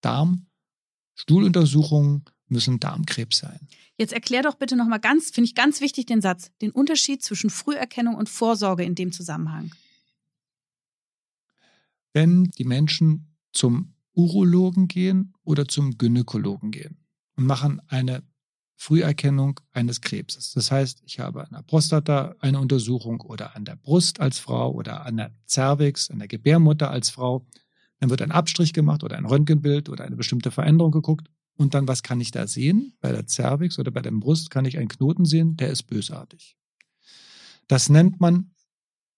Darm-Stuhluntersuchungen 0.00 2.24
müssen 2.48 2.80
Darmkrebs 2.80 3.38
sein. 3.38 3.68
Jetzt 3.98 4.12
erklär 4.12 4.42
doch 4.42 4.56
bitte 4.56 4.76
nochmal 4.76 5.00
ganz, 5.00 5.30
finde 5.30 5.48
ich 5.48 5.54
ganz 5.54 5.80
wichtig 5.80 6.06
den 6.06 6.20
Satz, 6.20 6.50
den 6.60 6.70
Unterschied 6.70 7.22
zwischen 7.22 7.50
Früherkennung 7.50 8.14
und 8.14 8.28
Vorsorge 8.28 8.84
in 8.84 8.94
dem 8.94 9.12
Zusammenhang. 9.12 9.74
Wenn 12.12 12.44
die 12.44 12.64
Menschen 12.64 13.34
zum 13.52 13.94
Urologen 14.12 14.88
gehen 14.88 15.34
oder 15.44 15.68
zum 15.68 15.98
Gynäkologen 15.98 16.70
gehen 16.70 16.98
und 17.36 17.46
machen 17.46 17.80
eine 17.88 18.22
Früherkennung 18.76 19.60
eines 19.72 20.00
Krebses. 20.00 20.52
Das 20.52 20.70
heißt, 20.70 21.02
ich 21.06 21.18
habe 21.18 21.44
an 21.44 21.52
der 21.52 21.62
Prostata 21.62 22.36
eine 22.40 22.60
Untersuchung 22.60 23.20
oder 23.22 23.56
an 23.56 23.64
der 23.64 23.76
Brust 23.76 24.20
als 24.20 24.38
Frau 24.38 24.72
oder 24.72 25.06
an 25.06 25.16
der 25.16 25.34
Cervix, 25.48 26.10
an 26.10 26.18
der 26.18 26.28
Gebärmutter 26.28 26.90
als 26.90 27.10
Frau. 27.10 27.46
Dann 27.98 28.10
wird 28.10 28.22
ein 28.22 28.32
Abstrich 28.32 28.74
gemacht 28.74 29.02
oder 29.02 29.16
ein 29.16 29.24
Röntgenbild 29.24 29.88
oder 29.88 30.04
eine 30.04 30.16
bestimmte 30.16 30.50
Veränderung 30.50 30.92
geguckt. 30.92 31.28
Und 31.56 31.72
dann, 31.72 31.88
was 31.88 32.02
kann 32.02 32.20
ich 32.20 32.30
da 32.30 32.46
sehen? 32.46 32.92
Bei 33.00 33.12
der 33.12 33.26
Cervix 33.26 33.78
oder 33.78 33.90
bei 33.90 34.02
der 34.02 34.10
Brust 34.10 34.50
kann 34.50 34.66
ich 34.66 34.76
einen 34.76 34.88
Knoten 34.88 35.24
sehen, 35.24 35.56
der 35.56 35.70
ist 35.70 35.84
bösartig. 35.84 36.56
Das 37.66 37.88
nennt 37.88 38.20
man 38.20 38.50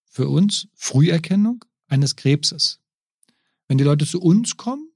für 0.04 0.28
uns 0.28 0.68
Früherkennung, 0.74 1.64
eines 1.88 2.16
Krebses. 2.16 2.80
Wenn 3.66 3.78
die 3.78 3.84
Leute 3.84 4.06
zu 4.06 4.20
uns 4.20 4.56
kommen, 4.56 4.90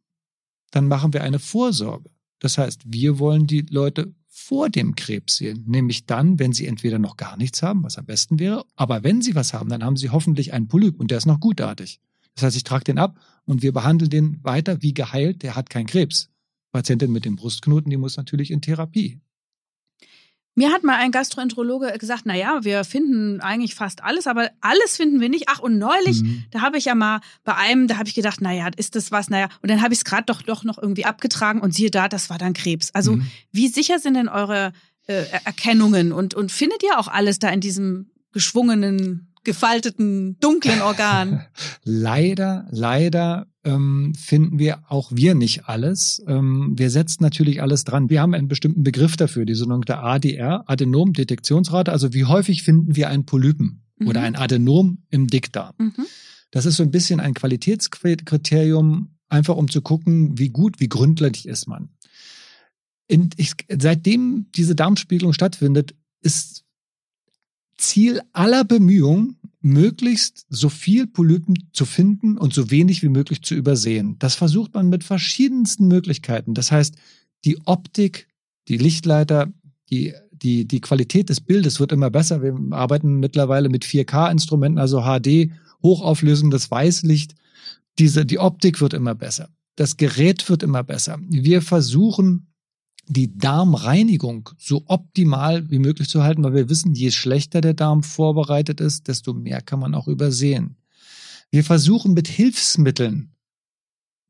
dann 0.71 0.89
machen 0.89 1.13
wir 1.13 1.23
eine 1.23 1.39
Vorsorge. 1.39 2.11
Das 2.39 2.59
heißt, 2.59 2.83
wir 2.87 3.19
wollen 3.19 3.47
die 3.47 3.63
Leute 3.63 4.15
vor 4.35 4.71
dem 4.71 4.95
Krebs 4.95 5.37
sehen, 5.37 5.63
nämlich 5.67 6.07
dann, 6.07 6.39
wenn 6.39 6.55
sie 6.55 6.67
entweder 6.67 6.99
noch 6.99 7.19
gar 7.19 7.37
nichts 7.37 7.63
haben, 7.63 7.85
was 7.85 7.99
am 7.99 8.07
besten 8.07 8.39
wäre, 8.39 8.65
aber 8.77 9.05
wenn 9.05 9.21
sie 9.21 9.35
was 9.35 9.53
haben, 9.53 9.69
dann 9.69 9.85
haben 9.85 9.99
sie 9.99 10.09
hoffentlich 10.09 10.55
einen 10.55 10.69
Polyp 10.69 10.99
und 10.99 11.11
der 11.11 11.19
ist 11.19 11.27
noch 11.27 11.39
gutartig. 11.39 12.01
Das 12.35 12.45
heißt, 12.45 12.57
ich 12.57 12.65
trage 12.65 12.85
den 12.85 12.99
ab 12.99 13.21
und 13.45 13.61
wir 13.61 13.73
behandeln 13.73 14.11
den 14.11 14.43
weiter 14.43 14.81
wie 14.81 14.95
geheilt, 14.95 15.43
der 15.43 15.55
hat 15.55 15.69
keinen 15.69 15.87
Krebs. 15.87 16.31
Patientin 16.73 17.13
mit 17.13 17.27
dem 17.27 17.37
Brustknoten, 17.37 17.91
die 17.91 17.99
muss 17.99 18.17
natürlich 18.17 18.51
in 18.51 18.63
Therapie. 18.63 19.21
Mir 20.55 20.71
hat 20.71 20.83
mal 20.85 20.97
ein 20.97 21.13
Gastroenterologe 21.13 21.97
gesagt, 21.99 22.23
na 22.27 22.35
ja, 22.35 22.63
wir 22.63 22.85
finden 22.85 23.41
eigentlich 23.41 23.75
fast 23.75 24.05
alles, 24.05 24.27
aber 24.27 24.51
alles 24.61 24.97
finden 24.97 25.21
wir 25.21 25.31
nicht. 25.31 25.45
Ach, 25.49 25.61
und 25.61 25.79
neulich, 25.79 26.23
mhm. 26.23 26.45
da 26.51 26.61
habe 26.61 26.77
ich 26.77 26.85
ja 26.85 26.95
mal 26.95 27.21
bei 27.43 27.55
einem, 27.57 27.89
da 27.89 27.97
habe 27.97 28.09
ich 28.09 28.15
gedacht, 28.15 28.41
na 28.43 28.53
ja, 28.53 28.69
ist 28.77 28.95
das 28.95 29.11
was? 29.11 29.31
Naja, 29.31 29.49
und 29.63 29.71
dann 29.71 29.81
habe 29.81 29.95
ich 29.95 30.01
es 30.01 30.05
gerade 30.05 30.25
doch, 30.27 30.43
doch 30.43 30.63
noch 30.65 30.77
irgendwie 30.77 31.07
abgetragen 31.07 31.61
und 31.61 31.75
siehe 31.75 31.91
da, 31.91 32.07
das 32.07 32.29
war 32.29 32.37
dann 32.37 32.53
Krebs. 32.53 32.91
Also 32.93 33.17
mhm. 33.17 33.27
wie 33.51 33.69
sicher 33.69 33.99
sind 33.99 34.15
denn 34.15 34.29
eure 34.29 34.73
äh, 35.07 35.25
Erkennungen 35.45 36.13
und, 36.13 36.35
und 36.35 36.53
findet 36.53 36.83
ihr 36.83 36.99
auch 36.99 37.09
alles 37.09 37.39
da 37.39 37.49
in 37.49 37.61
diesem 37.61 38.11
geschwungenen 38.33 39.32
gefalteten, 39.45 40.39
dunklen 40.41 40.83
Organ. 40.83 41.45
leider, 41.85 42.67
leider 42.71 43.47
ähm, 43.65 44.15
finden 44.15 44.59
wir 44.59 44.85
auch 44.89 45.11
wir 45.13 45.35
nicht 45.35 45.67
alles. 45.67 46.23
Ähm, 46.27 46.73
wir 46.77 46.91
setzen 46.91 47.23
natürlich 47.23 47.63
alles 47.63 47.85
dran. 47.85 48.11
Wir 48.11 48.21
haben 48.21 48.35
einen 48.35 48.49
bestimmten 48.49 48.83
Begriff 48.83 49.17
dafür, 49.17 49.45
die 49.45 49.55
sogenannte 49.55 49.99
ADR, 49.99 50.65
Adenom-Detektionsrate. 50.67 51.93
Also 51.93 52.13
wie 52.15 52.25
häufig 52.25 52.63
finden 52.63 52.97
wir 52.97 53.09
einen 53.09 53.27
Polypen 53.27 53.85
mhm. 53.99 54.09
oder 54.09 54.23
ein 54.23 54.37
Adenom 54.37 55.05
im 55.11 55.29
Dickdarm. 55.29 55.75
Mhm. 55.79 56.07
Das 56.51 56.67
ist 56.67 56.77
so 56.77 56.83
ein 56.83 56.91
bisschen 56.91 57.21
ein 57.21 57.35
Qualitätskriterium, 57.35 59.17
einfach 59.29 59.57
um 59.57 59.71
zu 59.71 59.81
gucken, 59.81 60.39
wie 60.39 60.51
gut, 60.51 60.81
wie 60.81 60.89
gründlich 60.89 61.47
ist 61.49 61.67
man. 61.67 61.89
In, 63.09 63.31
ich, 63.37 63.53
seitdem 63.69 64.47
diese 64.55 64.75
Darmspiegelung 64.75 65.33
stattfindet, 65.33 65.95
ist 66.21 66.62
Ziel 67.83 68.21
aller 68.33 68.65
Bemühungen, 68.65 69.37
möglichst 69.61 70.47
so 70.49 70.69
viel 70.69 71.07
Polypen 71.07 71.69
zu 71.73 71.85
finden 71.85 72.37
und 72.37 72.53
so 72.53 72.71
wenig 72.71 73.03
wie 73.03 73.09
möglich 73.09 73.43
zu 73.43 73.55
übersehen. 73.55 74.17
Das 74.19 74.35
versucht 74.35 74.75
man 74.75 74.89
mit 74.89 75.05
verschiedensten 75.05 75.87
Möglichkeiten. 75.87 76.55
Das 76.55 76.73
heißt, 76.73 76.97
die 77.45 77.59
Optik, 77.67 78.29
die 78.69 78.77
Lichtleiter, 78.77 79.53
die, 79.91 80.15
die, 80.31 80.67
die 80.67 80.81
Qualität 80.81 81.29
des 81.29 81.41
Bildes 81.41 81.79
wird 81.79 81.93
immer 81.93 82.11
besser. 82.11 82.43
Wir 82.43 82.57
arbeiten 82.71 83.21
mittlerweile 83.21 83.69
mit 83.69 83.85
4K-Instrumenten, 83.85 84.79
also 84.79 85.03
HD, 85.03 85.51
hochauflösendes 85.83 86.71
Weißlicht. 86.71 87.35
Diese, 87.99 88.27
die 88.27 88.39
Optik 88.39 88.81
wird 88.81 88.95
immer 88.95 89.15
besser. 89.15 89.49
Das 89.77 89.97
Gerät 89.97 90.49
wird 90.49 90.63
immer 90.63 90.83
besser. 90.83 91.19
Wir 91.29 91.63
versuchen 91.63 92.52
die 93.07 93.37
Darmreinigung 93.37 94.51
so 94.59 94.85
optimal 94.87 95.71
wie 95.71 95.79
möglich 95.79 96.09
zu 96.09 96.23
halten, 96.23 96.45
weil 96.45 96.55
wir 96.55 96.69
wissen, 96.69 96.95
je 96.95 97.11
schlechter 97.11 97.61
der 97.61 97.75
Darm 97.75 98.03
vorbereitet 98.03 98.81
ist, 98.81 99.09
desto 99.09 99.35
mehr 99.35 99.61
kann 99.61 99.81
man 99.81 99.95
auch 99.95 100.09
übersehen. 100.09 100.77
Wir 101.51 101.65
versuchen 101.65 102.15
mit 102.15 102.29
Hilfsmitteln 102.29 103.33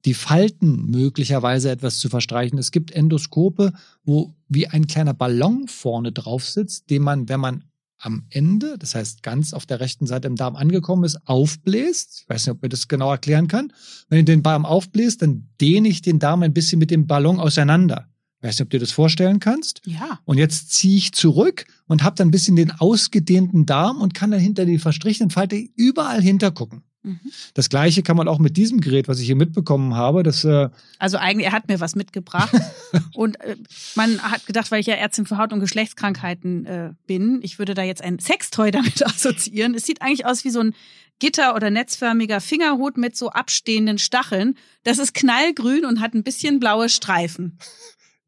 die 0.04 0.14
Falten 0.14 0.90
möglicherweise 0.90 1.70
etwas 1.70 1.98
zu 1.98 2.08
verstreichen. 2.08 2.58
Es 2.58 2.72
gibt 2.72 2.90
Endoskope, 2.90 3.72
wo 4.04 4.34
wie 4.48 4.66
ein 4.66 4.86
kleiner 4.86 5.14
Ballon 5.14 5.68
vorne 5.68 6.10
drauf 6.10 6.48
sitzt, 6.48 6.90
den 6.90 7.02
man, 7.02 7.28
wenn 7.28 7.40
man 7.40 7.64
am 7.98 8.24
Ende, 8.30 8.76
das 8.78 8.96
heißt 8.96 9.22
ganz 9.22 9.54
auf 9.54 9.64
der 9.64 9.78
rechten 9.78 10.06
Seite 10.06 10.26
im 10.26 10.34
Darm 10.34 10.56
angekommen 10.56 11.04
ist, 11.04 11.20
aufbläst. 11.28 12.22
Ich 12.22 12.28
weiß 12.28 12.46
nicht, 12.46 12.54
ob 12.56 12.62
man 12.62 12.70
das 12.70 12.88
genau 12.88 13.12
erklären 13.12 13.46
kann. 13.46 13.72
Wenn 14.08 14.20
ich 14.20 14.24
den 14.24 14.42
Darm 14.42 14.66
aufbläst, 14.66 15.22
dann 15.22 15.48
dehne 15.60 15.88
ich 15.88 16.02
den 16.02 16.18
Darm 16.18 16.42
ein 16.42 16.52
bisschen 16.52 16.80
mit 16.80 16.90
dem 16.90 17.06
Ballon 17.06 17.38
auseinander. 17.38 18.11
Weißt 18.42 18.58
du, 18.58 18.64
ob 18.64 18.70
du 18.70 18.76
dir 18.76 18.80
das 18.80 18.92
vorstellen 18.92 19.40
kannst? 19.40 19.80
Ja. 19.86 20.18
Und 20.24 20.36
jetzt 20.36 20.72
ziehe 20.72 20.96
ich 20.96 21.12
zurück 21.12 21.64
und 21.86 22.02
habe 22.02 22.16
dann 22.16 22.28
ein 22.28 22.32
bisschen 22.32 22.56
den 22.56 22.72
ausgedehnten 22.72 23.66
Darm 23.66 24.00
und 24.00 24.14
kann 24.14 24.32
dann 24.32 24.40
hinter 24.40 24.64
die 24.66 24.78
verstrichenen 24.78 25.30
Falte 25.30 25.56
überall 25.76 26.20
hintergucken. 26.20 26.82
Mhm. 27.04 27.20
Das 27.54 27.68
gleiche 27.68 28.02
kann 28.02 28.16
man 28.16 28.28
auch 28.28 28.38
mit 28.38 28.56
diesem 28.56 28.80
Gerät, 28.80 29.08
was 29.08 29.18
ich 29.18 29.26
hier 29.26 29.36
mitbekommen 29.36 29.94
habe. 29.94 30.22
Das, 30.22 30.44
äh 30.44 30.68
also 30.98 31.18
eigentlich, 31.18 31.46
er 31.46 31.52
hat 31.52 31.68
mir 31.68 31.80
was 31.80 31.94
mitgebracht. 31.94 32.52
und 33.14 33.40
äh, 33.40 33.56
man 33.94 34.20
hat 34.22 34.46
gedacht, 34.46 34.70
weil 34.70 34.80
ich 34.80 34.86
ja 34.86 34.94
Ärztin 34.94 35.26
für 35.26 35.38
Haut- 35.38 35.52
und 35.52 35.60
Geschlechtskrankheiten 35.60 36.66
äh, 36.66 36.90
bin, 37.06 37.40
ich 37.42 37.58
würde 37.58 37.74
da 37.74 37.82
jetzt 37.82 38.02
ein 38.02 38.18
Sextoy 38.18 38.70
damit 38.72 39.04
assoziieren. 39.04 39.74
Es 39.74 39.86
sieht 39.86 40.02
eigentlich 40.02 40.26
aus 40.26 40.44
wie 40.44 40.50
so 40.50 40.60
ein 40.60 40.74
Gitter- 41.18 41.54
oder 41.54 41.70
netzförmiger 41.70 42.40
Fingerhut 42.40 42.96
mit 42.96 43.16
so 43.16 43.30
abstehenden 43.30 43.98
Stacheln. 43.98 44.56
Das 44.82 44.98
ist 44.98 45.14
knallgrün 45.14 45.84
und 45.84 46.00
hat 46.00 46.14
ein 46.14 46.24
bisschen 46.24 46.58
blaue 46.58 46.88
Streifen. 46.88 47.58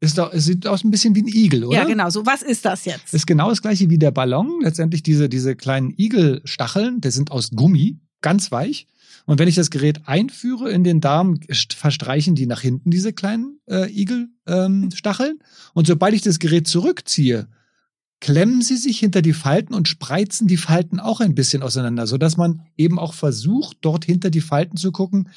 Ist 0.05 0.19
doch, 0.19 0.33
es 0.33 0.45
sieht 0.45 0.67
aus 0.67 0.85
ein 0.85 0.91
bisschen 0.91 1.15
wie 1.15 1.23
ein 1.23 1.29
Igel, 1.29 1.65
oder? 1.65 1.79
Ja, 1.79 1.85
genau. 1.85 2.11
So, 2.11 2.27
was 2.27 2.43
ist 2.43 2.65
das 2.65 2.85
jetzt? 2.85 3.15
Ist 3.15 3.27
genau 3.27 3.49
das 3.49 3.63
gleiche 3.63 3.91
wie 3.91 3.99
der 3.99 4.11
Ballon. 4.11 4.61
Letztendlich 4.63 5.03
diese, 5.03 5.29
diese 5.29 5.57
kleinen 5.57 5.95
Igelstacheln, 5.97 7.01
die 7.01 7.11
sind 7.11 7.31
aus 7.31 7.51
Gummi, 7.51 7.99
ganz 8.21 8.53
weich. 8.53 8.87
Und 9.27 9.39
wenn 9.39 9.49
ich 9.49 9.55
das 9.55 9.71
Gerät 9.71 10.07
einführe 10.07 10.71
in 10.71 10.85
den 10.85 11.01
Darm, 11.01 11.41
verstreichen 11.75 12.35
die 12.35 12.47
nach 12.47 12.61
hinten 12.61 12.91
diese 12.91 13.13
kleinen 13.13 13.59
äh, 13.67 13.91
Igelstacheln. 13.91 15.31
Ähm, 15.31 15.43
und 15.75 15.87
sobald 15.87 16.15
ich 16.15 16.23
das 16.23 16.39
Gerät 16.39 16.69
zurückziehe, 16.69 17.49
klemmen 18.21 18.63
sie 18.63 18.77
sich 18.77 18.99
hinter 18.99 19.23
die 19.23 19.33
Falten 19.33 19.75
und 19.75 19.89
spreizen 19.89 20.47
die 20.47 20.57
Falten 20.57 21.01
auch 21.01 21.21
ein 21.21 21.35
bisschen 21.35 21.63
auseinander, 21.63 22.07
sodass 22.07 22.37
man 22.37 22.63
eben 22.77 22.99
auch 22.99 23.13
versucht, 23.13 23.79
dort 23.83 24.05
hinter 24.05 24.31
die 24.31 24.41
Falten 24.41 24.77
zu 24.77 24.93
gucken 24.93 25.29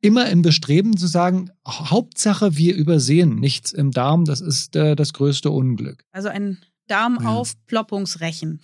immer 0.00 0.28
im 0.28 0.42
Bestreben 0.42 0.96
zu 0.96 1.06
sagen, 1.06 1.50
Hauptsache 1.66 2.56
wir 2.56 2.74
übersehen 2.74 3.36
nichts 3.36 3.72
im 3.72 3.90
Darm, 3.90 4.24
das 4.24 4.40
ist 4.40 4.76
äh, 4.76 4.94
das 4.94 5.12
größte 5.12 5.50
Unglück. 5.50 6.04
Also 6.12 6.28
ein 6.28 6.58
Darmaufploppungsrechen. 6.86 8.60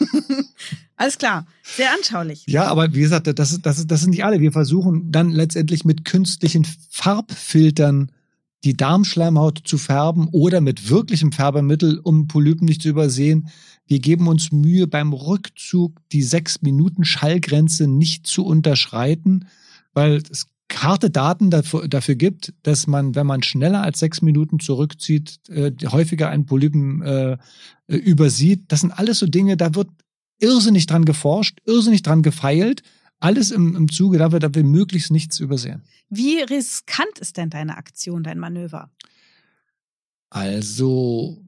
Alles 0.96 1.18
klar, 1.18 1.46
sehr 1.62 1.92
anschaulich. 1.92 2.44
Ja, 2.46 2.66
aber 2.66 2.94
wie 2.94 3.00
gesagt, 3.00 3.26
das, 3.38 3.52
ist, 3.52 3.66
das, 3.66 3.78
ist, 3.78 3.90
das 3.90 4.00
sind 4.00 4.10
nicht 4.10 4.24
alle. 4.24 4.40
Wir 4.40 4.52
versuchen 4.52 5.10
dann 5.10 5.30
letztendlich 5.30 5.84
mit 5.84 6.04
künstlichen 6.04 6.64
Farbfiltern 6.88 8.12
die 8.62 8.76
Darmschleimhaut 8.76 9.62
zu 9.64 9.76
färben 9.76 10.28
oder 10.30 10.60
mit 10.60 10.88
wirklichem 10.88 11.32
Färbemittel, 11.32 11.98
um 11.98 12.28
Polypen 12.28 12.64
nicht 12.64 12.82
zu 12.82 12.88
übersehen. 12.88 13.48
Wir 13.86 13.98
geben 13.98 14.28
uns 14.28 14.52
Mühe, 14.52 14.86
beim 14.86 15.12
Rückzug 15.12 16.00
die 16.12 16.22
sechs 16.22 16.62
Minuten 16.62 17.04
Schallgrenze 17.04 17.88
nicht 17.88 18.26
zu 18.26 18.46
unterschreiten, 18.46 19.48
weil 19.92 20.22
es 20.30 20.46
harte 20.72 21.10
Daten 21.10 21.50
dafür, 21.50 21.88
dafür 21.88 22.14
gibt, 22.14 22.54
dass 22.62 22.86
man, 22.86 23.14
wenn 23.14 23.26
man 23.26 23.42
schneller 23.42 23.82
als 23.82 23.98
sechs 23.98 24.22
Minuten 24.22 24.60
zurückzieht, 24.60 25.40
äh, 25.48 25.72
häufiger 25.86 26.28
einen 26.30 26.46
Polypen 26.46 27.02
äh, 27.02 27.32
äh, 27.86 27.96
übersieht. 27.96 28.64
Das 28.68 28.80
sind 28.80 28.92
alles 28.92 29.18
so 29.18 29.26
Dinge, 29.26 29.56
da 29.56 29.74
wird 29.74 29.88
irrsinnig 30.38 30.86
dran 30.86 31.04
geforscht, 31.04 31.60
irrsinnig 31.64 32.02
dran 32.02 32.22
gefeilt. 32.22 32.82
Alles 33.20 33.50
im, 33.50 33.76
im 33.76 33.90
Zuge 33.90 34.18
dafür, 34.18 34.40
dass 34.40 34.54
wir 34.54 34.64
möglichst 34.64 35.10
nichts 35.10 35.38
übersehen. 35.38 35.82
Wie 36.10 36.38
riskant 36.38 37.18
ist 37.20 37.36
denn 37.36 37.50
deine 37.50 37.76
Aktion, 37.76 38.22
dein 38.22 38.38
Manöver? 38.38 38.90
Also 40.30 41.42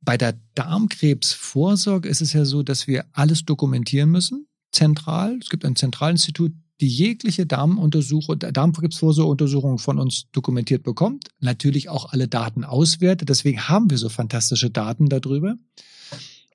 bei 0.00 0.16
der 0.16 0.38
Darmkrebsvorsorge 0.54 2.08
ist 2.08 2.20
es 2.20 2.32
ja 2.32 2.44
so, 2.44 2.62
dass 2.62 2.86
wir 2.86 3.06
alles 3.12 3.44
dokumentieren 3.44 4.10
müssen, 4.10 4.46
zentral. 4.70 5.38
Es 5.40 5.48
gibt 5.48 5.64
ein 5.64 5.76
Zentralinstitut, 5.76 6.52
die 6.80 6.88
jegliche 6.88 7.46
Darmuntersuchung, 7.46 8.38
Darmkrebsvorsorgeuntersuchung 8.38 9.78
von 9.78 9.98
uns 9.98 10.26
dokumentiert 10.32 10.82
bekommt, 10.82 11.28
natürlich 11.40 11.88
auch 11.88 12.12
alle 12.12 12.28
Daten 12.28 12.64
auswertet. 12.64 13.28
Deswegen 13.28 13.68
haben 13.68 13.90
wir 13.90 13.98
so 13.98 14.08
fantastische 14.08 14.70
Daten 14.70 15.08
darüber. 15.08 15.56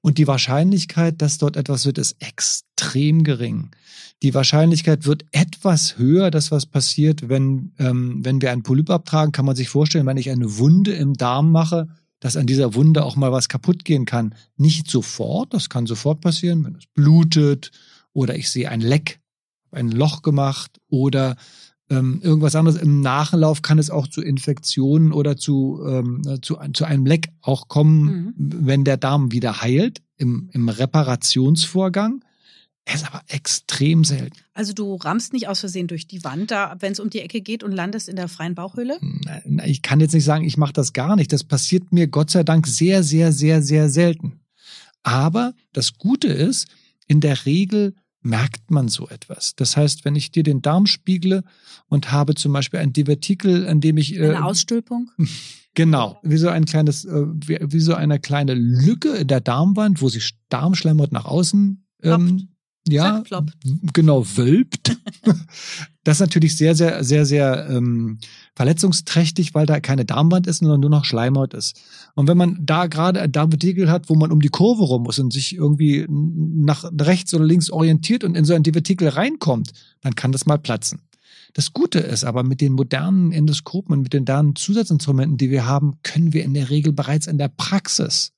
Und 0.02 0.18
die 0.18 0.28
Wahrscheinlichkeit, 0.28 1.22
dass 1.22 1.38
dort 1.38 1.56
etwas 1.56 1.86
wird, 1.86 1.98
ist 1.98 2.22
extrem 2.22 3.24
gering. 3.24 3.72
Die 4.22 4.34
Wahrscheinlichkeit 4.34 5.06
wird 5.06 5.26
etwas 5.32 5.98
höher, 5.98 6.30
dass 6.30 6.52
was 6.52 6.66
passiert, 6.66 7.30
wenn, 7.30 7.72
ähm, 7.80 8.20
wenn 8.24 8.42
wir 8.42 8.52
einen 8.52 8.64
Polyp 8.64 8.90
abtragen, 8.90 9.32
kann 9.32 9.46
man 9.46 9.56
sich 9.56 9.70
vorstellen, 9.70 10.06
wenn 10.06 10.18
ich 10.18 10.30
eine 10.30 10.58
Wunde 10.58 10.92
im 10.94 11.14
Darm 11.14 11.52
mache, 11.52 11.88
dass 12.20 12.38
an 12.38 12.48
dieser 12.48 12.76
Wunde 12.76 13.04
auch 13.04 13.16
mal 13.16 13.32
was 13.32 13.50
kaputt 13.50 13.86
gehen 13.86 14.06
kann. 14.06 14.36
Nicht 14.58 14.90
sofort, 14.90 15.54
das 15.54 15.70
kann 15.70 15.86
sofort 15.86 16.22
passieren, 16.22 16.64
wenn 16.66 16.76
es 16.76 16.86
blutet 16.94 17.72
oder 18.12 18.36
ich 18.36 18.50
sehe 18.50 18.70
ein 18.70 18.82
Leck 18.82 19.20
ein 19.74 19.92
Loch 19.92 20.22
gemacht 20.22 20.80
oder 20.90 21.36
ähm, 21.90 22.22
irgendwas 22.22 22.56
anderes. 22.56 22.82
Im 22.82 23.02
Nachlauf 23.02 23.62
kann 23.62 23.80
es 23.80 23.90
auch 23.90 24.08
zu 24.08 24.22
Infektionen 24.22 25.12
oder 25.12 25.38
zu, 25.38 25.82
ähm, 25.86 26.22
zu, 26.42 26.58
zu 26.74 26.86
einem 26.86 27.06
Leck 27.06 27.30
auch 27.42 27.68
kommen, 27.68 28.06
mhm. 28.06 28.34
wenn 28.38 28.84
der 28.84 28.98
Darm 28.98 29.32
wieder 29.32 29.62
heilt, 29.62 30.02
im, 30.18 30.50
im 30.54 30.70
Reparationsvorgang. 30.70 32.24
Er 32.86 32.96
ist 32.96 33.06
aber 33.06 33.22
extrem 33.28 34.04
selten. 34.04 34.36
Also 34.54 34.74
du 34.74 34.96
rammst 34.96 35.32
nicht 35.32 35.48
aus 35.48 35.62
Versehen 35.62 35.88
durch 35.88 36.06
die 36.06 36.24
Wand, 36.26 36.52
da, 36.52 36.76
wenn 36.80 36.92
es 36.92 37.00
um 37.00 37.10
die 37.10 37.22
Ecke 37.22 37.40
geht 37.42 37.64
und 37.64 37.72
landest 37.72 38.10
in 38.10 38.18
der 38.18 38.28
freien 38.28 38.56
Bauchhöhle? 38.56 39.00
Ich 39.66 39.82
kann 39.82 40.02
jetzt 40.02 40.14
nicht 40.14 40.26
sagen, 40.26 40.44
ich 40.44 40.58
mache 40.58 40.74
das 40.74 40.92
gar 40.92 41.16
nicht. 41.16 41.32
Das 41.32 41.46
passiert 41.46 41.94
mir 41.94 42.08
Gott 42.08 42.30
sei 42.30 42.44
Dank 42.44 42.68
sehr, 42.68 43.04
sehr, 43.04 43.32
sehr, 43.32 43.62
sehr 43.62 43.90
selten. 43.90 44.42
Aber 45.02 45.54
das 45.72 45.98
Gute 45.98 46.28
ist, 46.28 46.68
in 47.08 47.22
der 47.22 47.46
Regel 47.46 47.96
merkt 48.24 48.72
man 48.72 48.88
so 48.88 49.08
etwas. 49.10 49.56
Das 49.56 49.78
heißt, 49.78 50.06
wenn 50.06 50.16
ich 50.16 50.32
dir 50.32 50.44
den 50.44 50.62
Darm 50.62 50.86
spiegle 50.86 51.44
und 51.88 52.12
habe 52.12 52.36
zum 52.36 52.54
Beispiel 52.54 52.80
ein 52.80 52.94
Divertikel, 52.94 53.68
an 53.68 53.82
dem 53.82 53.98
ich... 53.98 54.16
Äh, 54.16 54.30
eine 54.30 54.46
Ausstülpung? 54.46 55.12
Genau, 55.76 56.20
wie 56.22 56.38
so 56.38 56.50
ein 56.50 56.66
kleines, 56.66 57.04
äh, 57.04 57.26
wie, 57.26 57.58
wie, 57.60 57.80
so 57.80 57.96
eine 57.96 58.20
kleine 58.20 58.54
Lücke 58.54 59.10
in 59.10 59.28
der 59.28 59.42
Darmwand, 59.42 60.04
wo 60.04 60.08
sich 60.10 60.36
Darmschleimhaut 60.50 61.12
nach 61.12 61.26
außen 61.26 61.84
ähm, 62.04 62.50
ja, 62.88 63.24
genau, 63.94 64.26
wölbt. 64.36 64.98
das 66.04 66.18
ist 66.18 66.20
natürlich 66.20 66.58
sehr, 66.58 66.76
sehr, 66.76 67.04
sehr, 67.04 67.26
sehr 67.26 67.70
ähm, 67.70 68.20
verletzungsträchtig, 68.56 69.54
weil 69.54 69.66
da 69.66 69.80
keine 69.80 70.04
Darmwand 70.04 70.48
ist, 70.48 70.58
sondern 70.58 70.82
nur 70.82 70.90
noch 70.90 71.06
Schleimhaut 71.06 71.54
ist. 71.54 71.80
Und 72.16 72.28
wenn 72.28 72.38
man 72.38 72.58
da 72.62 72.88
gerade 72.88 73.22
ein 73.22 73.32
Darmvetikel 73.32 73.90
hat, 73.90 74.10
wo 74.10 74.16
man 74.16 74.32
um 74.32 74.42
die 74.42 74.50
Kurve 74.50 74.84
rum 74.84 75.04
muss 75.04 75.20
und 75.20 75.32
sich 75.32 75.56
irgendwie 75.56 76.06
nach 76.10 76.84
rechts 77.00 77.34
oder 77.34 77.46
links 77.46 77.70
orientiert 77.70 78.26
und 78.26 78.36
in 78.36 78.44
so 78.44 78.54
ein 78.54 78.64
Divertikel 78.64 79.08
reinkommt, 79.08 79.72
dann 80.02 80.16
kann 80.16 80.34
das 80.34 80.46
mal 80.46 80.58
platzen. 80.58 81.02
Das 81.54 81.72
Gute 81.72 82.00
ist 82.00 82.24
aber, 82.24 82.44
mit 82.44 82.62
den 82.62 82.74
modernen 82.74 83.32
Endoskopen 83.32 83.94
und 83.94 84.02
mit 84.02 84.14
den 84.14 84.24
modernen 84.24 84.56
Zusatzinstrumenten, 84.56 85.38
die 85.38 85.52
wir 85.52 85.66
haben, 85.66 86.00
können 86.04 86.34
wir 86.34 86.44
in 86.44 86.54
der 86.54 86.70
Regel 86.70 86.92
bereits 86.92 87.28
in 87.28 87.38
der 87.38 87.48
Praxis 87.48 88.34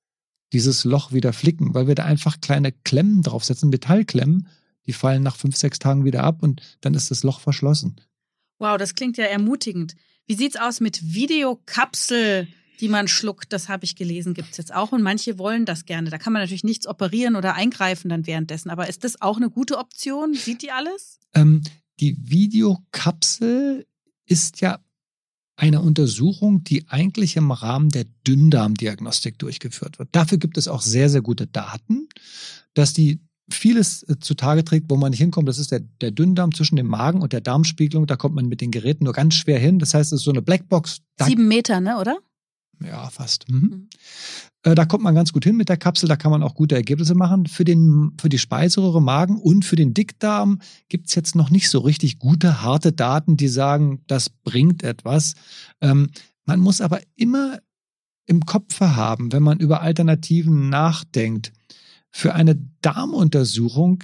dieses 0.55 0.85
Loch 0.85 1.11
wieder 1.11 1.33
flicken, 1.33 1.73
weil 1.73 1.85
wir 1.87 1.95
da 1.95 2.05
einfach 2.05 2.39
kleine 2.39 2.71
Klemmen 2.71 3.21
draufsetzen, 3.23 3.69
Metallklemmen, 3.69 4.47
die 4.85 4.93
fallen 4.93 5.21
nach 5.21 5.35
fünf, 5.35 5.57
sechs 5.57 5.79
Tagen 5.79 6.05
wieder 6.05 6.23
ab 6.23 6.41
und 6.41 6.61
dann 6.79 6.93
ist 6.93 7.11
das 7.11 7.23
Loch 7.23 7.41
verschlossen. 7.41 7.99
Wow, 8.57 8.77
das 8.77 8.95
klingt 8.95 9.17
ja 9.17 9.25
ermutigend. 9.25 9.95
Wie 10.27 10.35
sieht's 10.35 10.55
aus 10.55 10.79
mit 10.79 11.13
Videokapsel, 11.13 12.47
die 12.79 12.87
man 12.87 13.09
schluckt? 13.09 13.51
Das 13.51 13.67
habe 13.67 13.83
ich 13.83 13.97
gelesen, 13.97 14.33
gibt's 14.33 14.55
jetzt 14.55 14.73
auch 14.73 14.93
und 14.93 15.01
manche 15.01 15.37
wollen 15.37 15.65
das 15.65 15.83
gerne. 15.83 16.09
Da 16.09 16.17
kann 16.17 16.31
man 16.31 16.41
natürlich 16.41 16.63
nichts 16.63 16.87
operieren 16.87 17.35
oder 17.35 17.55
eingreifen 17.55 18.07
dann 18.07 18.25
währenddessen. 18.25 18.69
Aber 18.69 18.87
ist 18.87 19.03
das 19.03 19.21
auch 19.21 19.35
eine 19.35 19.49
gute 19.49 19.77
Option? 19.77 20.35
Sieht 20.35 20.61
die 20.61 20.71
alles? 20.71 21.19
Ähm, 21.33 21.63
die 21.99 22.15
Videokapsel 22.17 23.85
ist 24.25 24.61
ja 24.61 24.79
eine 25.55 25.81
Untersuchung, 25.81 26.63
die 26.63 26.87
eigentlich 26.89 27.37
im 27.37 27.51
Rahmen 27.51 27.89
der 27.89 28.05
Dünndarmdiagnostik 28.27 29.39
durchgeführt 29.39 29.99
wird. 29.99 30.09
Dafür 30.11 30.37
gibt 30.37 30.57
es 30.57 30.67
auch 30.67 30.81
sehr, 30.81 31.09
sehr 31.09 31.21
gute 31.21 31.47
Daten, 31.47 32.09
dass 32.73 32.93
die 32.93 33.21
vieles 33.49 34.03
äh, 34.03 34.19
zutage 34.19 34.63
trägt, 34.63 34.89
wo 34.89 34.97
man 34.97 35.11
nicht 35.11 35.19
hinkommt. 35.19 35.47
Das 35.47 35.59
ist 35.59 35.71
der, 35.71 35.81
der 36.01 36.11
Dünndarm 36.11 36.53
zwischen 36.53 36.75
dem 36.75 36.87
Magen 36.87 37.21
und 37.21 37.31
der 37.31 37.41
Darmspiegelung. 37.41 38.07
Da 38.07 38.15
kommt 38.15 38.35
man 38.35 38.47
mit 38.47 38.61
den 38.61 38.71
Geräten 38.71 39.03
nur 39.03 39.13
ganz 39.13 39.35
schwer 39.35 39.59
hin. 39.59 39.79
Das 39.79 39.93
heißt, 39.93 40.11
es 40.11 40.21
ist 40.21 40.25
so 40.25 40.31
eine 40.31 40.41
Blackbox. 40.41 41.01
Sieben 41.21 41.47
Meter, 41.47 41.79
ne, 41.79 41.97
oder? 41.97 42.17
Ja, 42.83 43.09
fast. 43.09 43.49
Mhm. 43.49 43.59
Mhm. 43.59 43.89
Äh, 44.63 44.75
da 44.75 44.85
kommt 44.85 45.03
man 45.03 45.15
ganz 45.15 45.31
gut 45.31 45.43
hin 45.43 45.55
mit 45.55 45.69
der 45.69 45.77
Kapsel, 45.77 46.09
da 46.09 46.15
kann 46.15 46.31
man 46.31 46.43
auch 46.43 46.55
gute 46.55 46.75
Ergebnisse 46.75 47.15
machen. 47.15 47.45
Für, 47.45 47.63
den, 47.63 48.13
für 48.19 48.29
die 48.29 48.39
Speiseröhre, 48.39 49.01
Magen 49.01 49.37
und 49.37 49.63
für 49.63 49.75
den 49.75 49.93
Dickdarm 49.93 50.59
gibt 50.89 51.09
es 51.09 51.15
jetzt 51.15 51.35
noch 51.35 51.49
nicht 51.49 51.69
so 51.69 51.79
richtig 51.79 52.19
gute, 52.19 52.61
harte 52.61 52.91
Daten, 52.91 53.37
die 53.37 53.47
sagen, 53.47 54.03
das 54.07 54.29
bringt 54.29 54.83
etwas. 54.83 55.35
Ähm, 55.81 56.09
man 56.45 56.59
muss 56.59 56.81
aber 56.81 56.99
immer 57.15 57.59
im 58.25 58.45
Kopf 58.45 58.79
haben, 58.79 59.31
wenn 59.31 59.43
man 59.43 59.59
über 59.59 59.81
Alternativen 59.81 60.69
nachdenkt. 60.69 61.53
Für 62.11 62.33
eine 62.33 62.55
Darmuntersuchung 62.81 64.03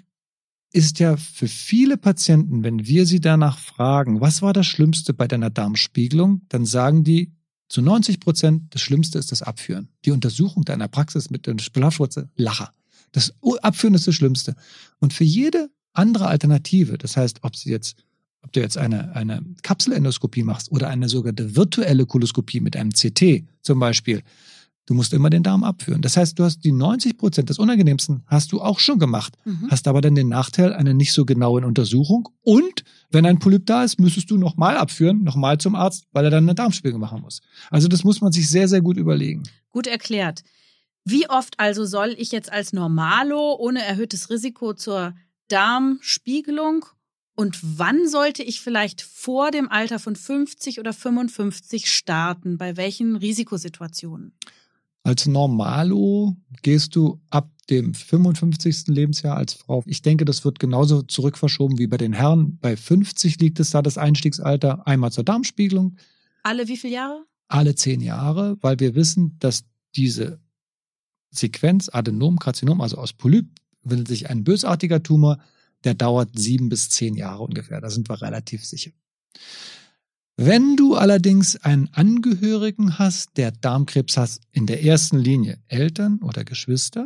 ist 0.74 1.00
ja 1.00 1.18
für 1.18 1.48
viele 1.48 1.98
Patienten, 1.98 2.64
wenn 2.64 2.86
wir 2.86 3.06
sie 3.06 3.20
danach 3.20 3.58
fragen, 3.58 4.22
was 4.22 4.42
war 4.42 4.54
das 4.54 4.68
Schlimmste 4.68 5.14
bei 5.14 5.28
deiner 5.28 5.50
Darmspiegelung, 5.50 6.42
dann 6.50 6.66
sagen 6.66 7.04
die, 7.04 7.34
zu 7.72 7.82
90 7.82 8.20
Prozent 8.20 8.64
das 8.76 8.82
Schlimmste 8.82 9.18
ist 9.18 9.32
das 9.32 9.42
Abführen. 9.42 9.88
Die 10.04 10.12
Untersuchung 10.12 10.66
deiner 10.66 10.90
Praxis 10.90 11.30
mit 11.30 11.48
der 11.48 11.56
Schlafwurzel, 11.58 12.30
Lacher. 12.36 12.74
Das 13.14 13.34
Abführen 13.62 13.94
ist 13.94 14.08
das 14.08 14.16
Schlimmste. 14.16 14.56
Und 15.00 15.14
für 15.14 15.24
jede 15.24 15.70
andere 15.94 16.28
Alternative, 16.28 16.98
das 16.98 17.16
heißt, 17.16 17.40
ob 17.44 17.56
sie 17.56 17.70
jetzt, 17.70 17.96
ob 18.42 18.52
du 18.52 18.60
jetzt 18.60 18.78
eine, 18.78 19.16
eine 19.16 19.42
Kapselendoskopie 19.64 20.44
machst 20.44 20.70
oder 20.70 20.90
eine 20.90 21.08
sogenannte 21.08 21.56
virtuelle 21.56 22.06
Koloskopie 22.06 22.60
mit 22.60 22.76
einem 22.76 22.92
CT 22.92 23.46
zum 23.62 23.80
Beispiel, 23.80 24.22
Du 24.88 24.94
musst 24.96 25.14
immer 25.14 25.30
den 25.30 25.44
Darm 25.44 25.64
abführen. 25.64 26.02
Das 26.02 26.18
heißt, 26.18 26.38
du 26.40 26.44
hast 26.44 26.64
die 26.64 26.72
90 26.72 27.18
Prozent 27.18 27.50
des 27.50 27.60
Unangenehmsten 27.60 28.24
hast 28.26 28.52
du 28.52 28.62
auch 28.62 28.80
schon 28.80 29.00
gemacht. 29.00 29.38
Mhm. 29.46 29.68
Hast 29.70 29.88
aber 29.88 30.02
dann 30.02 30.16
den 30.16 30.28
Nachteil 30.28 30.74
einer 30.74 30.94
nicht 30.94 31.14
so 31.14 31.24
genauen 31.24 31.64
Untersuchung. 31.64 32.30
Und 32.42 32.84
wenn 33.12 33.26
ein 33.26 33.40
Polyp 33.40 33.66
da 33.68 33.84
ist, 33.84 34.00
müsstest 34.00 34.32
du 34.32 34.38
nochmal 34.38 34.78
abführen, 34.78 35.24
nochmal 35.24 35.60
zum 35.60 35.76
Arzt, 35.76 36.06
weil 36.12 36.26
er 36.26 36.32
dann 36.32 36.46
eine 36.46 36.56
Darmspiegelung 36.56 37.00
machen 37.00 37.22
muss. 37.22 37.42
Also 37.70 37.88
das 37.88 38.04
muss 38.04 38.22
man 38.22 38.32
sich 38.32 38.50
sehr, 38.50 38.68
sehr 38.68 38.82
gut 38.82 38.98
überlegen. 38.98 39.44
Gut 39.70 39.88
erklärt. 39.88 40.44
Wie 41.06 41.30
oft 41.30 41.60
also 41.60 41.86
soll 41.86 42.16
ich 42.18 42.32
jetzt 42.32 42.52
als 42.52 42.74
Normalo 42.74 43.56
ohne 43.60 43.84
erhöhtes 43.84 44.30
Risiko 44.30 44.74
zur 44.74 45.14
Darmspiegelung 45.48 46.86
und 47.36 47.60
wann 47.64 48.08
sollte 48.08 48.44
ich 48.44 48.62
vielleicht 48.62 49.02
vor 49.02 49.52
dem 49.52 49.70
Alter 49.70 50.00
von 50.00 50.16
50 50.16 50.80
oder 50.80 50.94
55 50.94 51.92
starten? 51.92 52.58
Bei 52.58 52.78
welchen 52.78 53.16
Risikosituationen? 53.16 54.34
Als 55.04 55.26
Normalo 55.26 56.36
gehst 56.62 56.96
du 56.96 57.20
ab 57.30 57.50
dem 57.70 57.94
55. 57.94 58.88
Lebensjahr 58.88 59.38
als 59.38 59.54
Frau. 59.54 59.84
Ich 59.88 60.02
denke, 60.02 60.26
das 60.26 60.46
wird 60.46 60.60
genauso 60.60 61.02
zurückverschoben 61.02 61.80
wie 61.80 61.88
bei 61.88 61.98
den 61.98 62.14
Herren. 62.14 62.58
Bei 62.60 62.76
50 62.78 63.40
liegt 63.40 63.60
es 63.60 63.72
da 63.72 63.82
das 63.82 63.98
Einstiegsalter 63.98 64.86
einmal 64.88 65.12
zur 65.12 65.24
Darmspiegelung. 65.24 65.98
Alle 66.44 66.68
wie 66.68 66.78
viele 66.78 66.94
Jahre? 66.94 67.26
Alle 67.48 67.76
zehn 67.76 68.02
Jahre, 68.02 68.58
weil 68.62 68.80
wir 68.80 68.96
wissen, 68.96 69.38
dass 69.40 69.64
diese 69.96 70.40
Sequenz 71.32 71.90
Adenom, 71.90 72.38
Karzinom, 72.40 72.82
also 72.82 72.98
aus 72.98 73.14
Polyp, 73.14 73.48
will 73.84 74.06
sich 74.06 74.30
ein 74.30 74.44
bösartiger 74.44 75.02
Tumor, 75.02 75.40
der 75.84 75.96
dauert 75.96 76.38
sieben 76.38 76.70
bis 76.70 76.90
zehn 76.90 77.16
Jahre 77.16 77.44
ungefähr. 77.44 77.82
Da 77.82 77.90
sind 77.90 78.10
wir 78.10 78.22
relativ 78.22 78.66
sicher. 78.66 78.92
Wenn 80.44 80.76
du 80.76 80.96
allerdings 80.96 81.56
einen 81.58 81.90
Angehörigen 81.94 82.98
hast, 82.98 83.38
der 83.38 83.52
Darmkrebs 83.52 84.18
hat, 84.18 84.40
in 84.52 84.66
der 84.66 84.84
ersten 84.84 85.20
Linie 85.20 85.60
Eltern 85.68 86.18
oder 86.24 86.44
Geschwister, 86.44 87.06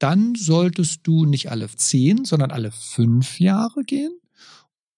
dann 0.00 0.34
solltest 0.34 1.06
du 1.06 1.26
nicht 1.26 1.48
alle 1.48 1.68
zehn, 1.68 2.24
sondern 2.24 2.50
alle 2.50 2.72
fünf 2.72 3.38
Jahre 3.38 3.84
gehen. 3.84 4.18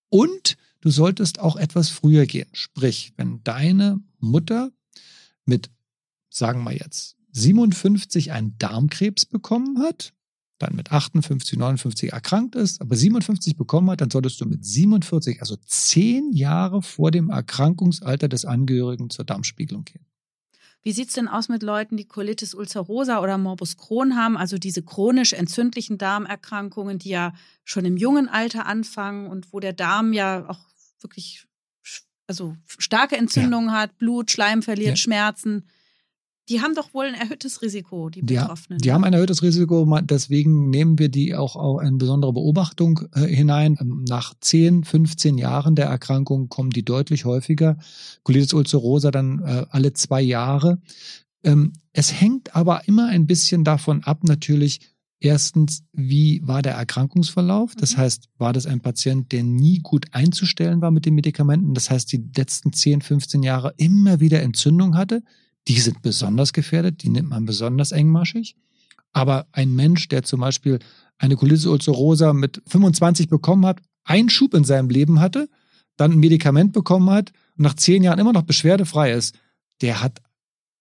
Und 0.09 0.57
du 0.81 0.89
solltest 0.89 1.41
auch 1.41 1.57
etwas 1.57 1.91
früher 1.91 2.25
gehen. 2.25 2.49
Sprich, 2.55 3.13
wenn 3.19 3.45
deine 3.45 4.01
Mutter 4.19 4.71
mit, 5.45 5.71
sagen 6.31 6.65
wir 6.65 6.73
jetzt, 6.73 7.17
57 7.33 8.33
einen 8.33 8.57
Darmkrebs 8.57 9.27
bekommen 9.27 9.81
hat, 9.81 10.15
dann 10.59 10.75
mit 10.75 10.91
58, 10.93 11.59
59 11.59 12.13
erkrankt 12.13 12.57
ist, 12.57 12.81
aber 12.81 12.97
57 12.97 13.57
bekommen 13.57 13.91
hat, 13.91 14.01
dann 14.01 14.11
solltest 14.11 14.41
du 14.41 14.47
mit 14.47 14.65
47, 14.65 15.41
also 15.41 15.57
zehn 15.67 16.33
Jahre 16.33 16.83
vor 16.83 17.11
dem 17.11 17.31
Erkrankungsalter 17.31 18.29
des 18.29 18.45
Angehörigen 18.45 19.11
zur 19.11 19.25
Darmspiegelung 19.25 19.85
gehen. 19.85 20.05
Wie 20.83 20.93
sieht 20.93 21.09
es 21.09 21.15
denn 21.15 21.29
aus 21.29 21.49
mit 21.49 21.63
Leuten, 21.63 21.97
die 21.97 22.07
Colitis 22.07 22.55
ulcerosa 22.55 23.21
oder 23.21 23.37
Morbus 23.37 23.77
Crohn 23.77 24.17
haben, 24.17 24.37
also 24.37 24.59
diese 24.59 24.83
chronisch 24.83 25.33
entzündlichen 25.33 25.99
Darmerkrankungen, 25.99 26.99
die 26.99 27.11
ja 27.11 27.35
schon 27.65 27.85
im 27.85 27.97
jungen 27.97 28.29
Alter 28.29 28.67
anfangen 28.67 29.27
und 29.27 29.53
wo 29.53 29.61
der 29.61 29.73
Darm 29.73 30.13
ja 30.13 30.49
auch 30.49 30.61
wirklich 31.01 31.45
also 32.29 32.57
starke 32.67 33.17
Entzündungen 33.17 33.71
ja. 33.71 33.77
hat, 33.77 33.99
Blut, 33.99 34.31
Schleim 34.31 34.63
verliert, 34.63 34.91
ja. 34.91 34.97
Schmerzen. 34.97 35.65
Die 36.49 36.61
haben 36.61 36.75
doch 36.75 36.95
wohl 36.95 37.07
ein 37.07 37.15
erhöhtes 37.15 37.63
Risiko, 37.63 38.09
die 38.09 38.23
Betroffenen. 38.23 38.79
Die, 38.79 38.85
die 38.85 38.93
haben 38.93 39.05
ein 39.05 39.13
erhöhtes 39.13 39.43
Risiko, 39.43 39.87
deswegen 40.03 40.71
nehmen 40.71 40.99
wir 40.99 41.09
die 41.09 41.35
auch, 41.35 41.57
auch 41.57 41.81
in 41.81 41.99
besondere 41.99 42.33
Beobachtung 42.33 43.01
äh, 43.15 43.27
hinein. 43.27 43.77
Ähm, 43.81 44.05
nach 44.09 44.35
10, 44.41 44.85
15 44.85 45.39
Jahren 45.39 45.75
der 45.75 45.87
Erkrankung 45.87 46.49
kommen 46.49 46.71
die 46.71 46.85
deutlich 46.85 47.25
häufiger. 47.25 47.79
Colitis 48.23 48.55
ulcerosa 48.55 49.11
dann 49.11 49.41
äh, 49.41 49.67
alle 49.71 49.93
zwei 49.93 50.23
Jahre. 50.23 50.79
Ähm, 51.45 51.73
es 51.93 52.21
hängt 52.21 52.57
aber 52.57 52.89
immer 52.89 53.09
ein 53.09 53.27
bisschen 53.27 53.65
davon 53.65 54.05
ab, 54.05 54.25
natürlich, 54.25 54.81
Erstens, 55.21 55.83
wie 55.93 56.47
war 56.47 56.63
der 56.63 56.75
Erkrankungsverlauf? 56.75 57.75
Das 57.75 57.97
mhm. 57.97 58.01
heißt, 58.01 58.29
war 58.39 58.53
das 58.53 58.67
ein 58.67 58.81
Patient, 58.81 59.33
der 59.33 59.43
nie 59.43 59.81
gut 59.81 60.07
einzustellen 60.13 60.81
war 60.81 60.93
mit 60.93 61.07
den 61.07 61.15
Medikamenten? 61.15 61.75
Das 61.75 61.91
heißt, 61.91 62.13
die 62.13 62.31
letzten 62.37 62.73
10, 62.73 63.03
15 63.03 63.43
Jahre 63.43 63.75
immer 63.79 64.21
wieder 64.21 64.43
Entzündung 64.43 64.97
hatte? 64.97 65.23
Die 65.69 65.79
sind 65.79 66.03
besonders 66.03 66.53
gefährdet, 66.53 67.03
die 67.03 67.11
nimmt 67.11 67.29
man 67.29 67.45
besonders 67.45 67.93
engmaschig. 67.93 68.57
Aber 69.13 69.47
ein 69.53 69.75
Mensch, 69.75 70.09
der 70.09 70.23
zum 70.23 70.41
Beispiel 70.41 70.79
eine 71.19 71.37
Colitis 71.37 71.67
ulcerosa 71.67 72.33
mit 72.33 72.63
25 72.67 73.29
bekommen 73.29 73.67
hat, 73.67 73.81
einen 74.05 74.31
Schub 74.31 74.55
in 74.55 74.65
seinem 74.65 74.89
Leben 74.89 75.21
hatte, 75.21 75.49
dann 75.97 76.13
ein 76.13 76.19
Medikament 76.19 76.73
bekommen 76.73 77.11
hat 77.11 77.33
und 77.57 77.65
nach 77.65 77.75
zehn 77.75 78.03
Jahren 78.03 78.19
immer 78.19 78.33
noch 78.33 78.43
beschwerdefrei 78.43 79.13
ist, 79.13 79.39
der 79.81 80.03
hat 80.03 80.23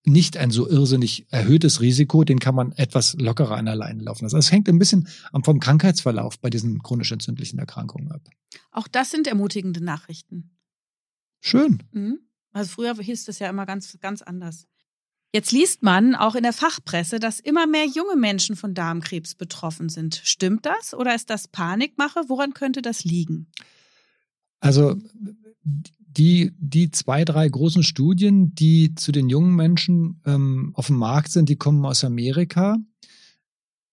nicht 0.05 0.37
ein 0.37 0.51
so 0.51 0.69
irrsinnig 0.69 1.25
erhöhtes 1.31 1.81
Risiko, 1.81 2.23
den 2.23 2.39
kann 2.39 2.55
man 2.55 2.71
etwas 2.73 3.15
lockerer 3.15 3.57
an 3.57 3.65
der 3.65 3.75
Leine 3.75 4.03
laufen 4.03 4.23
lassen. 4.23 4.35
Also 4.35 4.37
es 4.37 4.51
hängt 4.51 4.69
ein 4.69 4.79
bisschen 4.79 5.07
vom 5.43 5.59
Krankheitsverlauf 5.59 6.39
bei 6.39 6.49
diesen 6.49 6.81
chronisch 6.81 7.11
entzündlichen 7.11 7.59
Erkrankungen 7.59 8.11
ab. 8.11 8.21
Auch 8.71 8.87
das 8.87 9.11
sind 9.11 9.27
ermutigende 9.27 9.83
Nachrichten. 9.83 10.55
Schön. 11.41 11.83
Mhm. 11.91 12.19
Also 12.53 12.71
früher 12.71 12.95
hieß 12.95 13.25
das 13.25 13.39
ja 13.39 13.49
immer 13.49 13.65
ganz, 13.65 13.97
ganz 13.99 14.21
anders. 14.21 14.65
Jetzt 15.33 15.51
liest 15.51 15.83
man 15.83 16.15
auch 16.15 16.35
in 16.35 16.43
der 16.43 16.53
Fachpresse, 16.53 17.19
dass 17.19 17.39
immer 17.39 17.67
mehr 17.67 17.85
junge 17.85 18.15
Menschen 18.15 18.55
von 18.55 18.73
Darmkrebs 18.73 19.35
betroffen 19.35 19.89
sind. 19.89 20.21
Stimmt 20.23 20.65
das 20.65 20.93
oder 20.93 21.13
ist 21.13 21.29
das 21.29 21.47
Panikmache? 21.47 22.21
Woran 22.27 22.53
könnte 22.53 22.81
das 22.81 23.03
liegen? 23.03 23.47
Also 24.59 24.95
die, 26.17 26.53
die 26.57 26.91
zwei, 26.91 27.25
drei 27.25 27.47
großen 27.47 27.83
Studien, 27.83 28.55
die 28.55 28.95
zu 28.95 29.11
den 29.11 29.29
jungen 29.29 29.55
Menschen 29.55 30.21
ähm, 30.25 30.71
auf 30.73 30.87
dem 30.87 30.97
Markt 30.97 31.31
sind, 31.31 31.49
die 31.49 31.57
kommen 31.57 31.85
aus 31.85 32.03
Amerika. 32.03 32.77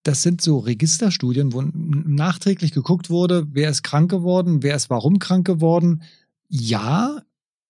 Das 0.03 0.23
sind 0.23 0.41
so 0.41 0.59
Registerstudien, 0.59 1.53
wo 1.53 1.61
nachträglich 1.61 2.71
geguckt 2.71 3.09
wurde, 3.09 3.47
wer 3.51 3.69
ist 3.69 3.83
krank 3.83 4.09
geworden, 4.09 4.63
wer 4.63 4.75
ist 4.75 4.89
warum 4.89 5.19
krank 5.19 5.45
geworden. 5.45 6.03
Ja, 6.47 7.21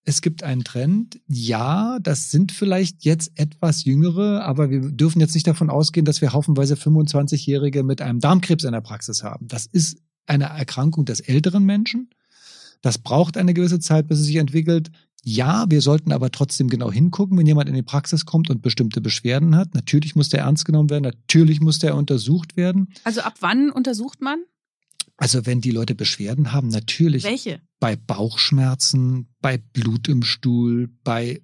es 0.05 0.21
gibt 0.21 0.43
einen 0.43 0.63
Trend. 0.63 1.19
Ja, 1.27 1.97
das 1.99 2.29
sind 2.29 2.51
vielleicht 2.51 3.03
jetzt 3.03 3.31
etwas 3.35 3.83
jüngere, 3.85 4.45
aber 4.45 4.69
wir 4.69 4.81
dürfen 4.91 5.19
jetzt 5.19 5.33
nicht 5.33 5.47
davon 5.47 5.71
ausgehen, 5.71 6.05
dass 6.05 6.21
wir 6.21 6.31
haufenweise 6.31 6.75
25-Jährige 6.75 7.83
mit 7.83 8.01
einem 8.01 8.19
Darmkrebs 8.19 8.63
in 8.63 8.71
der 8.71 8.81
Praxis 8.81 9.23
haben. 9.23 9.47
Das 9.47 9.65
ist 9.65 9.97
eine 10.27 10.45
Erkrankung 10.45 11.05
des 11.05 11.19
älteren 11.21 11.65
Menschen. 11.65 12.11
Das 12.81 12.99
braucht 12.99 13.35
eine 13.35 13.55
gewisse 13.55 13.79
Zeit, 13.79 14.07
bis 14.07 14.19
es 14.19 14.27
sich 14.27 14.35
entwickelt. 14.35 14.91
Ja, 15.23 15.65
wir 15.69 15.81
sollten 15.81 16.11
aber 16.11 16.29
trotzdem 16.29 16.69
genau 16.69 16.91
hingucken, 16.91 17.35
wenn 17.35 17.47
jemand 17.47 17.67
in 17.67 17.73
die 17.73 17.81
Praxis 17.81 18.27
kommt 18.27 18.51
und 18.51 18.61
bestimmte 18.61 19.01
Beschwerden 19.01 19.55
hat. 19.55 19.73
Natürlich 19.73 20.15
muss 20.15 20.29
der 20.29 20.41
ernst 20.41 20.65
genommen 20.65 20.91
werden, 20.91 21.01
natürlich 21.03 21.61
muss 21.61 21.79
der 21.79 21.95
untersucht 21.95 22.55
werden. 22.57 22.89
Also 23.03 23.21
ab 23.21 23.33
wann 23.39 23.71
untersucht 23.71 24.21
man? 24.21 24.37
Also 25.17 25.45
wenn 25.45 25.61
die 25.61 25.71
Leute 25.71 25.95
Beschwerden 25.95 26.51
haben, 26.51 26.67
natürlich. 26.67 27.23
Welche? 27.23 27.61
Bei 27.79 27.95
Bauchschmerzen, 27.95 29.27
bei 29.41 29.57
Blut 29.57 30.07
im 30.07 30.23
Stuhl, 30.23 30.89
bei 31.03 31.41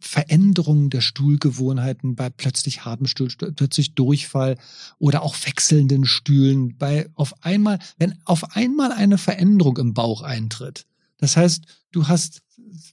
Veränderungen 0.00 0.90
der 0.90 1.02
Stuhlgewohnheiten, 1.02 2.16
bei 2.16 2.30
plötzlich 2.30 2.84
hartem 2.84 3.06
Stuhl, 3.06 3.28
plötzlich 3.28 3.94
Durchfall 3.94 4.58
oder 4.98 5.22
auch 5.22 5.36
wechselnden 5.44 6.06
Stühlen, 6.06 6.76
bei 6.78 7.10
auf 7.14 7.44
einmal, 7.44 7.78
wenn 7.98 8.18
auf 8.24 8.56
einmal 8.56 8.92
eine 8.92 9.18
Veränderung 9.18 9.76
im 9.76 9.94
Bauch 9.94 10.22
eintritt. 10.22 10.86
Das 11.18 11.36
heißt, 11.36 11.64
du 11.92 12.08
hast 12.08 12.42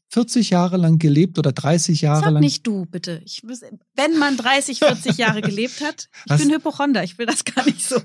40 0.10 0.50
Jahre 0.50 0.78
lang 0.78 1.00
gelebt 1.00 1.38
oder 1.38 1.52
30 1.52 2.02
Jahre 2.02 2.22
Sag 2.22 2.32
lang. 2.32 2.42
nicht 2.42 2.66
du, 2.66 2.86
bitte. 2.86 3.22
Ich, 3.26 3.44
wenn 3.96 4.18
man 4.18 4.38
30, 4.38 4.80
40 4.80 5.18
Jahre 5.18 5.42
gelebt 5.42 5.82
hat, 5.82 6.10
ich 6.26 6.32
Was? 6.32 6.42
bin 6.42 6.52
Hypochonder, 6.52 7.04
ich 7.04 7.18
will 7.18 7.26
das 7.26 7.46
gar 7.46 7.66
nicht 7.66 7.84
so. 7.84 7.98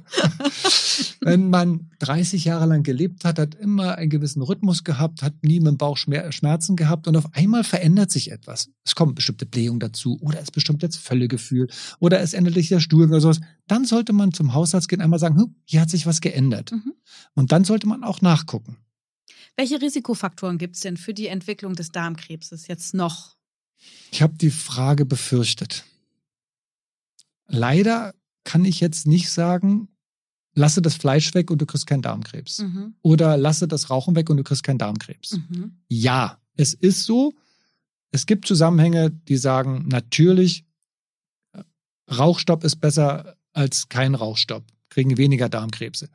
wenn 1.20 1.48
man 1.50 1.90
30 2.00 2.44
Jahre 2.44 2.66
lang 2.66 2.82
gelebt 2.82 3.24
hat, 3.24 3.38
hat 3.38 3.54
immer 3.54 3.96
einen 3.96 4.10
gewissen 4.10 4.42
Rhythmus 4.42 4.84
gehabt, 4.84 5.22
hat 5.22 5.42
nie 5.42 5.60
mit 5.60 5.68
dem 5.68 5.78
Bauch 5.78 5.96
Schmerzen 5.96 6.76
gehabt 6.76 7.06
und 7.08 7.16
auf 7.16 7.26
einmal 7.32 7.64
verändert 7.64 8.10
sich 8.10 8.30
etwas. 8.30 8.68
Es 8.84 8.94
kommt 8.94 9.14
bestimmte 9.14 9.46
Blähung 9.46 9.78
dazu 9.78 10.18
oder 10.20 10.40
es 10.40 10.50
bestimmt 10.50 10.82
jetzt 10.82 10.96
Völlegefühl 10.96 11.68
oder 12.00 12.20
es 12.20 12.34
ändert 12.34 12.54
sich 12.54 12.68
der 12.68 12.80
Stuhl 12.80 13.06
oder 13.06 13.20
sowas. 13.20 13.40
Dann 13.68 13.84
sollte 13.84 14.12
man 14.12 14.32
zum 14.32 14.54
Hausarzt 14.54 14.88
gehen, 14.88 15.00
einmal 15.00 15.18
sagen, 15.18 15.36
hm, 15.36 15.54
hier 15.64 15.80
hat 15.80 15.90
sich 15.90 16.06
was 16.06 16.20
geändert. 16.20 16.72
Mhm. 16.72 16.94
Und 17.34 17.52
dann 17.52 17.64
sollte 17.64 17.86
man 17.86 18.04
auch 18.04 18.20
nachgucken. 18.20 18.76
Welche 19.56 19.80
Risikofaktoren 19.80 20.58
gibt 20.58 20.76
es 20.76 20.80
denn 20.80 20.96
für 20.96 21.14
die 21.14 21.26
Entwicklung 21.26 21.74
des 21.74 21.90
Darmkrebses 21.90 22.66
jetzt 22.68 22.94
noch? 22.94 23.36
Ich 24.10 24.22
habe 24.22 24.34
die 24.34 24.50
Frage 24.50 25.04
befürchtet. 25.04 25.84
Leider 27.46 28.14
kann 28.44 28.64
ich 28.64 28.80
jetzt 28.80 29.06
nicht 29.06 29.30
sagen, 29.30 29.88
lasse 30.54 30.82
das 30.82 30.94
Fleisch 30.94 31.34
weg 31.34 31.50
und 31.50 31.60
du 31.60 31.66
kriegst 31.66 31.86
keinen 31.86 32.02
Darmkrebs. 32.02 32.60
Mhm. 32.60 32.94
Oder 33.02 33.36
lasse 33.36 33.68
das 33.68 33.90
Rauchen 33.90 34.16
weg 34.16 34.30
und 34.30 34.36
du 34.36 34.44
kriegst 34.44 34.62
keinen 34.62 34.78
Darmkrebs. 34.78 35.32
Mhm. 35.32 35.76
Ja, 35.88 36.40
es 36.56 36.74
ist 36.74 37.04
so. 37.04 37.34
Es 38.10 38.26
gibt 38.26 38.46
Zusammenhänge, 38.46 39.10
die 39.10 39.36
sagen, 39.36 39.88
natürlich, 39.88 40.64
Rauchstopp 42.10 42.64
ist 42.64 42.76
besser 42.76 43.36
als 43.52 43.88
kein 43.88 44.14
Rauchstopp, 44.14 44.64
kriegen 44.90 45.16
weniger 45.16 45.48
Darmkrebse. 45.48 46.08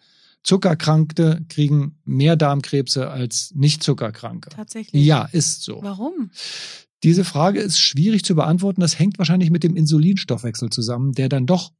Zuckerkrankte 0.43 1.45
kriegen 1.49 1.99
mehr 2.05 2.35
Darmkrebse 2.35 3.09
als 3.09 3.51
nicht 3.55 3.83
Zuckerkranke. 3.83 4.49
Tatsächlich. 4.49 5.05
Ja, 5.05 5.23
ist 5.31 5.63
so. 5.63 5.79
Warum? 5.81 6.31
Diese 7.03 7.23
Frage 7.23 7.59
ist 7.59 7.79
schwierig 7.79 8.23
zu 8.23 8.35
beantworten. 8.35 8.81
Das 8.81 8.97
hängt 8.97 9.19
wahrscheinlich 9.19 9.51
mit 9.51 9.63
dem 9.63 9.75
Insulinstoffwechsel 9.75 10.69
zusammen, 10.69 11.11
der 11.11 11.29
dann 11.29 11.45
doch 11.45 11.71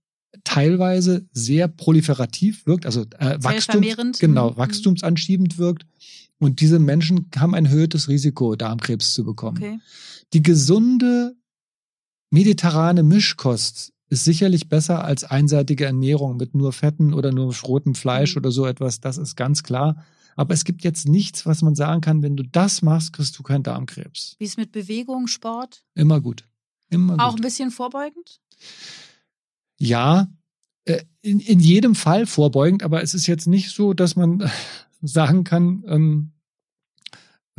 teilweise 0.43 1.28
sehr 1.32 1.68
proliferativ 1.68 2.66
wirkt, 2.66 2.86
also 2.86 3.05
äh, 3.18 3.38
Wachstums, 3.39 4.20
genau, 4.20 4.51
mhm. 4.51 4.58
wachstumsanschiebend 4.58 5.58
wirkt. 5.58 5.86
Und 6.39 6.62
diese 6.62 6.78
Menschen 6.78 7.30
haben 7.36 7.55
ein 7.55 7.66
erhöhtes 7.66 8.10
Risiko, 8.10 8.55
Darmkrebs 8.55 9.14
zu 9.14 9.24
bekommen. 9.24 9.58
Okay. 9.58 9.80
Die 10.34 10.43
gesunde 10.43 11.36
mediterrane 12.30 13.01
Mischkost 13.01 13.93
ist 14.10 14.24
sicherlich 14.24 14.70
besser 14.70 15.03
als 15.03 15.24
einseitige 15.24 15.86
Ernährung 15.86 16.38
mit 16.38 16.55
nur 16.55 16.74
Fetten 16.74 17.14
oder 17.14 17.32
nur 17.32 17.53
rotem 17.64 17.95
Fleisch 17.95 18.36
mhm. 18.36 18.39
oder 18.39 18.51
so 18.51 18.66
etwas. 18.66 18.99
Das 18.99 19.18
ist 19.18 19.36
ganz 19.36 19.64
klar. 19.64 20.03
Aber 20.36 20.53
es 20.53 20.64
gibt 20.64 20.84
jetzt 20.84 21.08
nichts, 21.08 21.45
was 21.45 21.62
man 21.64 21.76
sagen 21.76 21.99
kann, 21.99 22.22
wenn 22.22 22.38
du 22.38 22.43
das 22.43 22.84
machst, 22.84 23.14
kriegst 23.14 23.38
du 23.38 23.43
keinen 23.43 23.64
Darmkrebs. 23.64 24.36
Wie 24.38 24.45
ist 24.45 24.58
mit 24.58 24.72
Bewegung, 24.72 25.28
Sport? 25.28 25.84
Immer 25.95 26.22
gut. 26.22 26.45
Immer 26.89 27.16
Auch 27.20 27.32
gut. 27.32 27.39
ein 27.39 27.41
bisschen 27.41 27.72
vorbeugend? 27.72 28.39
Ja, 29.80 30.28
äh, 30.86 31.03
in, 31.22 31.39
in 31.39 31.60
jedem 31.60 31.95
Fall 31.95 32.26
vorbeugend, 32.28 32.84
aber 32.84 33.01
es 33.01 33.14
ist 33.14 33.28
jetzt 33.28 33.47
nicht 33.47 33.72
so, 33.72 33.93
dass 33.93 34.16
man 34.16 34.49
sagen 35.01 35.43
kann, 35.43 35.84
ähm, 35.88 36.32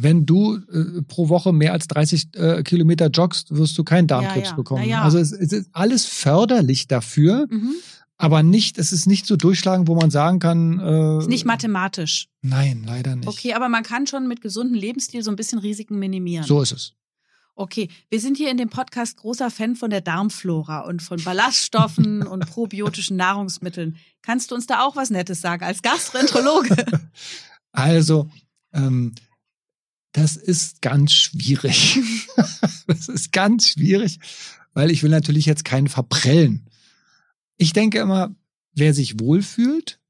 wenn 0.00 0.24
du 0.24 0.56
äh, 0.56 1.02
pro 1.02 1.28
Woche 1.28 1.52
mehr 1.52 1.72
als 1.72 1.88
30 1.88 2.28
äh, 2.36 2.62
Kilometer 2.62 3.08
joggst, 3.08 3.54
wirst 3.54 3.76
du 3.76 3.84
keinen 3.84 4.06
Darmkrebs 4.06 4.46
ja, 4.46 4.50
ja. 4.50 4.56
bekommen. 4.56 4.88
Ja. 4.88 5.02
Also 5.02 5.18
es, 5.18 5.32
es, 5.32 5.52
ist 5.52 5.70
alles 5.72 6.06
förderlich 6.06 6.86
dafür, 6.86 7.48
mhm. 7.50 7.74
aber 8.16 8.44
nicht, 8.44 8.78
es 8.78 8.92
ist 8.92 9.06
nicht 9.06 9.26
so 9.26 9.36
durchschlagen, 9.36 9.88
wo 9.88 9.96
man 9.96 10.10
sagen 10.10 10.38
kann. 10.38 10.78
Äh, 10.78 11.18
ist 11.18 11.28
nicht 11.28 11.44
mathematisch. 11.44 12.28
Nein, 12.42 12.84
leider 12.86 13.16
nicht. 13.16 13.26
Okay, 13.26 13.54
aber 13.54 13.68
man 13.68 13.82
kann 13.82 14.06
schon 14.06 14.28
mit 14.28 14.40
gesundem 14.40 14.74
Lebensstil 14.74 15.24
so 15.24 15.30
ein 15.30 15.36
bisschen 15.36 15.58
Risiken 15.58 15.98
minimieren. 15.98 16.46
So 16.46 16.62
ist 16.62 16.72
es. 16.72 16.92
Okay, 17.56 17.88
wir 18.08 18.20
sind 18.20 18.36
hier 18.36 18.52
in 18.52 18.56
dem 18.56 18.68
Podcast 18.68 19.16
großer 19.16 19.50
Fan 19.50 19.74
von 19.74 19.90
der 19.90 20.00
Darmflora 20.00 20.82
und 20.82 21.02
von 21.02 21.20
Ballaststoffen 21.24 22.22
und 22.26 22.48
probiotischen 22.48 23.16
Nahrungsmitteln. 23.16 23.96
Kannst 24.22 24.52
du 24.52 24.54
uns 24.54 24.68
da 24.68 24.84
auch 24.84 24.94
was 24.94 25.10
Nettes 25.10 25.40
sagen 25.40 25.64
als 25.64 25.82
Gastroenterologe? 25.82 26.76
Also, 27.72 28.28
ähm, 28.72 29.12
das 30.18 30.36
ist 30.36 30.82
ganz 30.82 31.12
schwierig. 31.12 32.00
das 32.86 33.08
ist 33.08 33.32
ganz 33.32 33.68
schwierig, 33.68 34.18
weil 34.74 34.90
ich 34.90 35.02
will 35.02 35.10
natürlich 35.10 35.46
jetzt 35.46 35.64
keinen 35.64 35.88
verprellen. 35.88 36.68
Ich 37.56 37.72
denke 37.72 38.00
immer, 38.00 38.34
wer 38.74 38.94
sich 38.94 39.20
wohlfühlt 39.20 40.00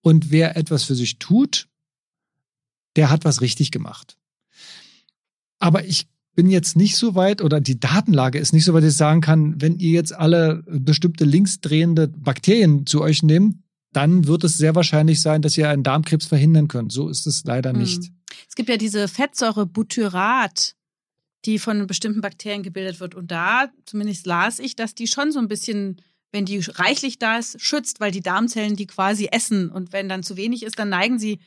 und 0.00 0.30
wer 0.30 0.56
etwas 0.56 0.84
für 0.84 0.94
sich 0.94 1.18
tut, 1.18 1.68
der 2.96 3.10
hat 3.10 3.24
was 3.24 3.40
richtig 3.40 3.70
gemacht. 3.70 4.16
Aber 5.58 5.84
ich 5.84 6.08
bin 6.34 6.50
jetzt 6.50 6.76
nicht 6.76 6.96
so 6.96 7.14
weit 7.14 7.40
oder 7.40 7.60
die 7.60 7.78
Datenlage 7.78 8.40
ist 8.40 8.52
nicht 8.52 8.64
so 8.64 8.74
weit, 8.74 8.82
dass 8.82 8.92
ich 8.92 8.96
sagen 8.96 9.20
kann, 9.20 9.60
wenn 9.60 9.78
ihr 9.78 9.92
jetzt 9.92 10.12
alle 10.12 10.64
bestimmte 10.66 11.24
linksdrehende 11.24 12.08
Bakterien 12.08 12.86
zu 12.86 13.02
euch 13.02 13.22
nehmt, 13.22 13.58
dann 13.92 14.26
wird 14.26 14.42
es 14.42 14.58
sehr 14.58 14.74
wahrscheinlich 14.74 15.20
sein, 15.20 15.42
dass 15.42 15.56
ihr 15.56 15.68
einen 15.68 15.84
Darmkrebs 15.84 16.26
verhindern 16.26 16.66
könnt. 16.66 16.90
So 16.90 17.08
ist 17.08 17.28
es 17.28 17.44
leider 17.44 17.70
hm. 17.70 17.78
nicht. 17.78 18.10
Es 18.48 18.54
gibt 18.54 18.68
ja 18.68 18.76
diese 18.76 19.08
Fettsäure 19.08 19.66
Butyrat, 19.66 20.74
die 21.44 21.58
von 21.58 21.86
bestimmten 21.86 22.20
Bakterien 22.20 22.62
gebildet 22.62 23.00
wird. 23.00 23.14
Und 23.14 23.30
da, 23.30 23.68
zumindest 23.84 24.26
las 24.26 24.58
ich, 24.58 24.76
dass 24.76 24.94
die 24.94 25.06
schon 25.06 25.32
so 25.32 25.38
ein 25.38 25.48
bisschen, 25.48 26.00
wenn 26.32 26.44
die 26.44 26.58
reichlich 26.58 27.18
da 27.18 27.38
ist, 27.38 27.60
schützt, 27.60 28.00
weil 28.00 28.10
die 28.10 28.22
Darmzellen 28.22 28.76
die 28.76 28.86
quasi 28.86 29.28
essen. 29.30 29.70
Und 29.70 29.92
wenn 29.92 30.08
dann 30.08 30.22
zu 30.22 30.36
wenig 30.36 30.62
ist, 30.62 30.78
dann 30.78 30.88
neigen 30.88 31.18
sie 31.18 31.38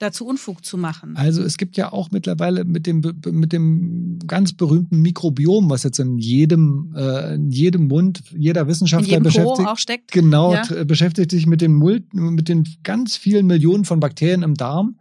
dazu 0.00 0.26
Unfug 0.26 0.64
zu 0.64 0.78
machen. 0.78 1.14
Also 1.16 1.42
es 1.42 1.58
gibt 1.58 1.76
ja 1.76 1.92
auch 1.92 2.10
mittlerweile 2.10 2.64
mit 2.64 2.86
dem 2.86 3.02
mit 3.26 3.52
dem 3.52 4.18
ganz 4.26 4.54
berühmten 4.54 5.00
Mikrobiom, 5.02 5.68
was 5.68 5.82
jetzt 5.82 5.98
in 5.98 6.16
jedem 6.16 6.94
äh, 6.96 7.34
in 7.34 7.50
jedem 7.50 7.88
Mund 7.88 8.22
jeder 8.36 8.66
Wissenschaftler 8.66 9.18
in 9.18 9.22
beschäftigt, 9.22 9.68
auch 9.68 9.78
steckt. 9.78 10.10
genau 10.10 10.54
ja. 10.54 10.84
beschäftigt 10.84 11.30
sich 11.30 11.46
mit 11.46 11.60
den 11.60 11.74
mit 12.12 12.48
den 12.48 12.66
ganz 12.82 13.16
vielen 13.16 13.46
Millionen 13.46 13.84
von 13.84 14.00
Bakterien 14.00 14.42
im 14.42 14.54
Darm. 14.54 14.98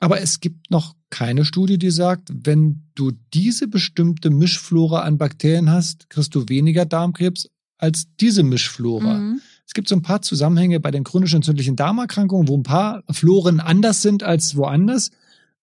Aber 0.00 0.20
es 0.20 0.40
gibt 0.40 0.70
noch 0.70 0.96
keine 1.10 1.44
Studie, 1.44 1.78
die 1.78 1.90
sagt, 1.90 2.30
wenn 2.32 2.82
du 2.94 3.12
diese 3.34 3.68
bestimmte 3.68 4.30
Mischflora 4.30 5.02
an 5.02 5.18
Bakterien 5.18 5.70
hast, 5.70 6.08
kriegst 6.08 6.34
du 6.34 6.48
weniger 6.48 6.86
Darmkrebs 6.86 7.48
als 7.76 8.06
diese 8.18 8.42
Mischflora. 8.42 9.18
Mhm. 9.18 9.40
Es 9.66 9.74
gibt 9.74 9.88
so 9.88 9.94
ein 9.94 10.02
paar 10.02 10.22
Zusammenhänge 10.22 10.80
bei 10.80 10.90
den 10.90 11.04
chronisch 11.04 11.34
entzündlichen 11.34 11.76
Darmerkrankungen, 11.76 12.48
wo 12.48 12.56
ein 12.56 12.62
paar 12.62 13.04
Floren 13.10 13.60
anders 13.60 14.02
sind 14.02 14.22
als 14.22 14.56
woanders. 14.56 15.10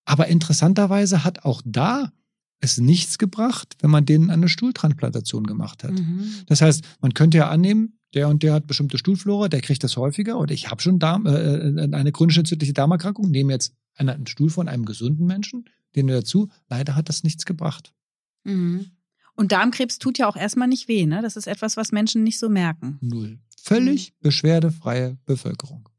Aber 0.06 0.28
interessanterweise 0.28 1.24
hat 1.24 1.44
auch 1.44 1.62
da 1.66 2.12
es 2.60 2.78
nichts 2.78 3.18
gebracht, 3.18 3.76
wenn 3.82 3.92
man 3.92 4.06
denen 4.06 4.30
eine 4.30 4.50
Stuhltransplantation 4.50 5.46
gemacht 5.46 5.84
hat. 5.84 5.92
Mhm. 5.92 6.30
Das 6.48 6.62
heißt, 6.62 6.84
man 7.02 7.14
könnte 7.14 7.38
ja 7.38 7.50
annehmen, 7.50 7.97
der 8.14 8.30
und 8.30 8.44
der 8.44 8.54
hat 8.54 8.68
bestimmte 8.68 8.98
Stuhlflora, 8.98 9.50
der 9.50 9.62
kriegt 9.62 9.84
das 9.84 9.98
häufiger 9.98 10.40
oder 10.40 10.54
ich 10.54 10.70
habe 10.70 10.82
schon 10.82 11.00
Darm, 11.00 11.26
äh, 11.26 11.32
äh 11.32 11.94
eine 11.94 12.12
chronisch 12.12 12.38
entzündliche 12.38 12.74
Darmerkrankung, 12.74 13.30
nehme 13.30 13.54
jetzt 13.54 13.74
einen 13.96 14.28
Stuhl 14.28 14.50
von 14.50 14.68
einem 14.68 14.86
gesunden 14.86 15.26
Menschen, 15.26 15.66
den 15.96 16.08
dazu. 16.08 16.50
Leider 16.70 16.96
hat 16.96 17.10
das 17.10 17.24
nichts 17.24 17.46
gebracht. 17.46 17.94
Mhm. 18.44 18.92
Und 19.36 19.52
Darmkrebs 19.52 20.00
tut 20.00 20.18
ja 20.18 20.28
auch 20.28 20.36
erstmal 20.36 20.68
nicht 20.68 20.88
weh, 20.88 21.06
ne? 21.06 21.22
Das 21.22 21.36
ist 21.36 21.48
etwas, 21.48 21.78
was 21.78 21.92
Menschen 21.92 22.24
nicht 22.24 22.40
so 22.40 22.50
merken. 22.50 22.98
Null. 23.02 23.40
Völlig 23.62 24.14
beschwerdefreie 24.22 25.18
Bevölkerung. 25.26 25.90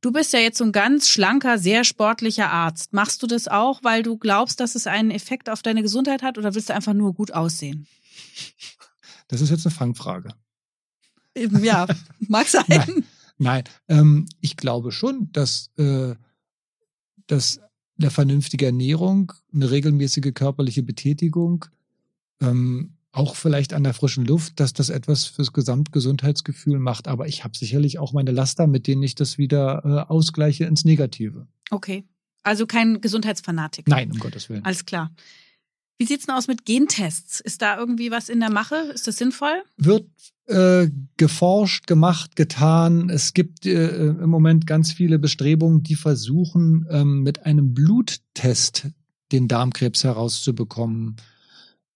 Du 0.00 0.12
bist 0.12 0.32
ja 0.32 0.38
jetzt 0.38 0.58
so 0.58 0.64
ein 0.64 0.72
ganz 0.72 1.08
schlanker, 1.08 1.58
sehr 1.58 1.84
sportlicher 1.84 2.50
Arzt. 2.50 2.92
Machst 2.92 3.22
du 3.22 3.26
das 3.26 3.48
auch, 3.48 3.82
weil 3.82 4.02
du 4.02 4.18
glaubst, 4.18 4.60
dass 4.60 4.74
es 4.74 4.86
einen 4.86 5.10
Effekt 5.10 5.48
auf 5.48 5.62
deine 5.62 5.82
Gesundheit 5.82 6.22
hat 6.22 6.36
oder 6.36 6.54
willst 6.54 6.68
du 6.68 6.74
einfach 6.74 6.92
nur 6.92 7.14
gut 7.14 7.32
aussehen? 7.32 7.86
Das 9.28 9.40
ist 9.40 9.50
jetzt 9.50 9.66
eine 9.66 9.74
Fangfrage. 9.74 10.34
Ja, 11.36 11.86
mag 12.28 12.46
sein. 12.48 12.64
Nein, 12.68 13.04
nein. 13.38 13.64
Ähm, 13.88 14.26
ich 14.40 14.56
glaube 14.56 14.92
schon, 14.92 15.30
dass, 15.32 15.70
äh, 15.76 16.14
dass 17.26 17.60
eine 17.98 18.10
vernünftige 18.10 18.66
Ernährung, 18.66 19.32
eine 19.52 19.70
regelmäßige 19.70 20.32
körperliche 20.34 20.82
Betätigung, 20.82 21.64
ähm, 22.40 22.94
auch 23.12 23.36
vielleicht 23.36 23.72
an 23.72 23.84
der 23.84 23.94
frischen 23.94 24.24
Luft, 24.24 24.58
dass 24.58 24.72
das 24.72 24.88
etwas 24.88 25.26
fürs 25.26 25.52
Gesamtgesundheitsgefühl 25.52 26.80
macht. 26.80 27.06
Aber 27.06 27.28
ich 27.28 27.44
habe 27.44 27.56
sicherlich 27.56 28.00
auch 28.00 28.12
meine 28.12 28.32
Laster, 28.32 28.66
mit 28.66 28.88
denen 28.88 29.04
ich 29.04 29.14
das 29.14 29.38
wieder 29.38 29.82
äh, 29.84 30.10
ausgleiche 30.12 30.64
ins 30.64 30.84
Negative. 30.84 31.46
Okay. 31.70 32.04
Also 32.42 32.66
kein 32.66 33.00
Gesundheitsfanatik. 33.00 33.86
Nein, 33.88 34.10
um 34.10 34.18
Gottes 34.18 34.48
Willen. 34.48 34.64
Alles 34.64 34.84
klar. 34.84 35.12
Wie 35.98 36.06
sieht's 36.06 36.26
denn 36.26 36.34
aus 36.34 36.48
mit 36.48 36.64
Gentests? 36.64 37.40
Ist 37.40 37.62
da 37.62 37.78
irgendwie 37.78 38.10
was 38.10 38.28
in 38.28 38.40
der 38.40 38.50
Mache? 38.50 38.76
Ist 38.94 39.06
das 39.06 39.16
sinnvoll? 39.16 39.62
Wird 39.76 40.08
äh, 40.46 40.88
geforscht, 41.16 41.86
gemacht, 41.86 42.36
getan. 42.36 43.10
Es 43.10 43.32
gibt 43.32 43.64
äh, 43.64 44.08
im 44.08 44.28
Moment 44.28 44.66
ganz 44.66 44.92
viele 44.92 45.18
Bestrebungen, 45.18 45.82
die 45.82 45.94
versuchen, 45.94 46.86
ähm, 46.90 47.22
mit 47.22 47.46
einem 47.46 47.74
Bluttest 47.74 48.88
den 49.32 49.48
Darmkrebs 49.48 50.04
herauszubekommen. 50.04 51.16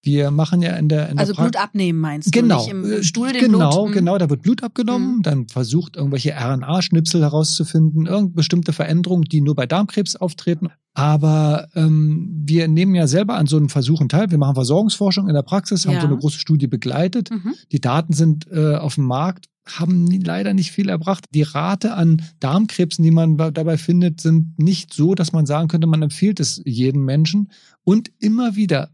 Wir 0.02 0.30
machen 0.30 0.62
ja 0.62 0.76
in 0.76 0.88
der, 0.88 1.08
in 1.08 1.18
also 1.18 1.32
der 1.32 1.42
Blut 1.42 1.56
abnehmen 1.56 1.98
meinst 2.00 2.30
genau, 2.32 2.64
du? 2.66 2.76
Nicht 2.76 2.94
im 2.96 3.02
Stuhl 3.02 3.32
den 3.32 3.40
genau, 3.52 3.84
Blut? 3.84 3.94
genau. 3.94 4.16
Da 4.16 4.30
wird 4.30 4.42
Blut 4.42 4.62
abgenommen, 4.62 5.16
Mhm. 5.18 5.22
dann 5.22 5.48
versucht 5.48 5.96
irgendwelche 5.96 6.34
RNA-Schnipsel 6.36 7.20
herauszufinden, 7.20 8.06
irgendeine 8.06 8.34
bestimmte 8.34 8.72
Veränderungen, 8.72 9.24
die 9.24 9.40
nur 9.40 9.56
bei 9.56 9.66
Darmkrebs 9.66 10.14
auftreten. 10.16 10.68
Aber 10.94 11.68
ähm, 11.74 12.30
wir 12.46 12.68
nehmen 12.68 12.94
ja 12.94 13.06
selber 13.06 13.34
an 13.36 13.46
so 13.46 13.56
einen 13.56 13.68
Versuchen 13.68 14.08
teil. 14.08 14.30
Wir 14.30 14.38
machen 14.38 14.54
Versorgungsforschung 14.54 15.28
in 15.28 15.34
der 15.34 15.42
Praxis, 15.42 15.86
haben 15.86 15.94
Ja. 15.94 16.00
so 16.00 16.06
eine 16.06 16.16
große 16.16 16.38
Studie 16.38 16.66
begleitet. 16.68 17.30
Mhm. 17.30 17.54
Die 17.72 17.80
Daten 17.80 18.12
sind 18.12 18.46
äh, 18.50 18.76
auf 18.76 18.94
dem 18.96 19.04
Markt, 19.04 19.46
haben 19.66 20.06
leider 20.10 20.54
nicht 20.54 20.70
viel 20.72 20.88
erbracht. 20.88 21.24
Die 21.34 21.42
Rate 21.42 21.94
an 21.94 22.22
Darmkrebsen, 22.40 23.02
die 23.04 23.10
man 23.10 23.36
dabei 23.36 23.76
findet, 23.76 24.20
sind 24.20 24.58
nicht 24.58 24.94
so, 24.94 25.14
dass 25.14 25.32
man 25.32 25.44
sagen 25.44 25.68
könnte, 25.68 25.86
man 25.86 26.02
empfiehlt 26.02 26.40
es 26.40 26.62
jedem 26.64 27.04
Menschen. 27.04 27.50
Und 27.84 28.10
immer 28.18 28.56
wieder, 28.56 28.90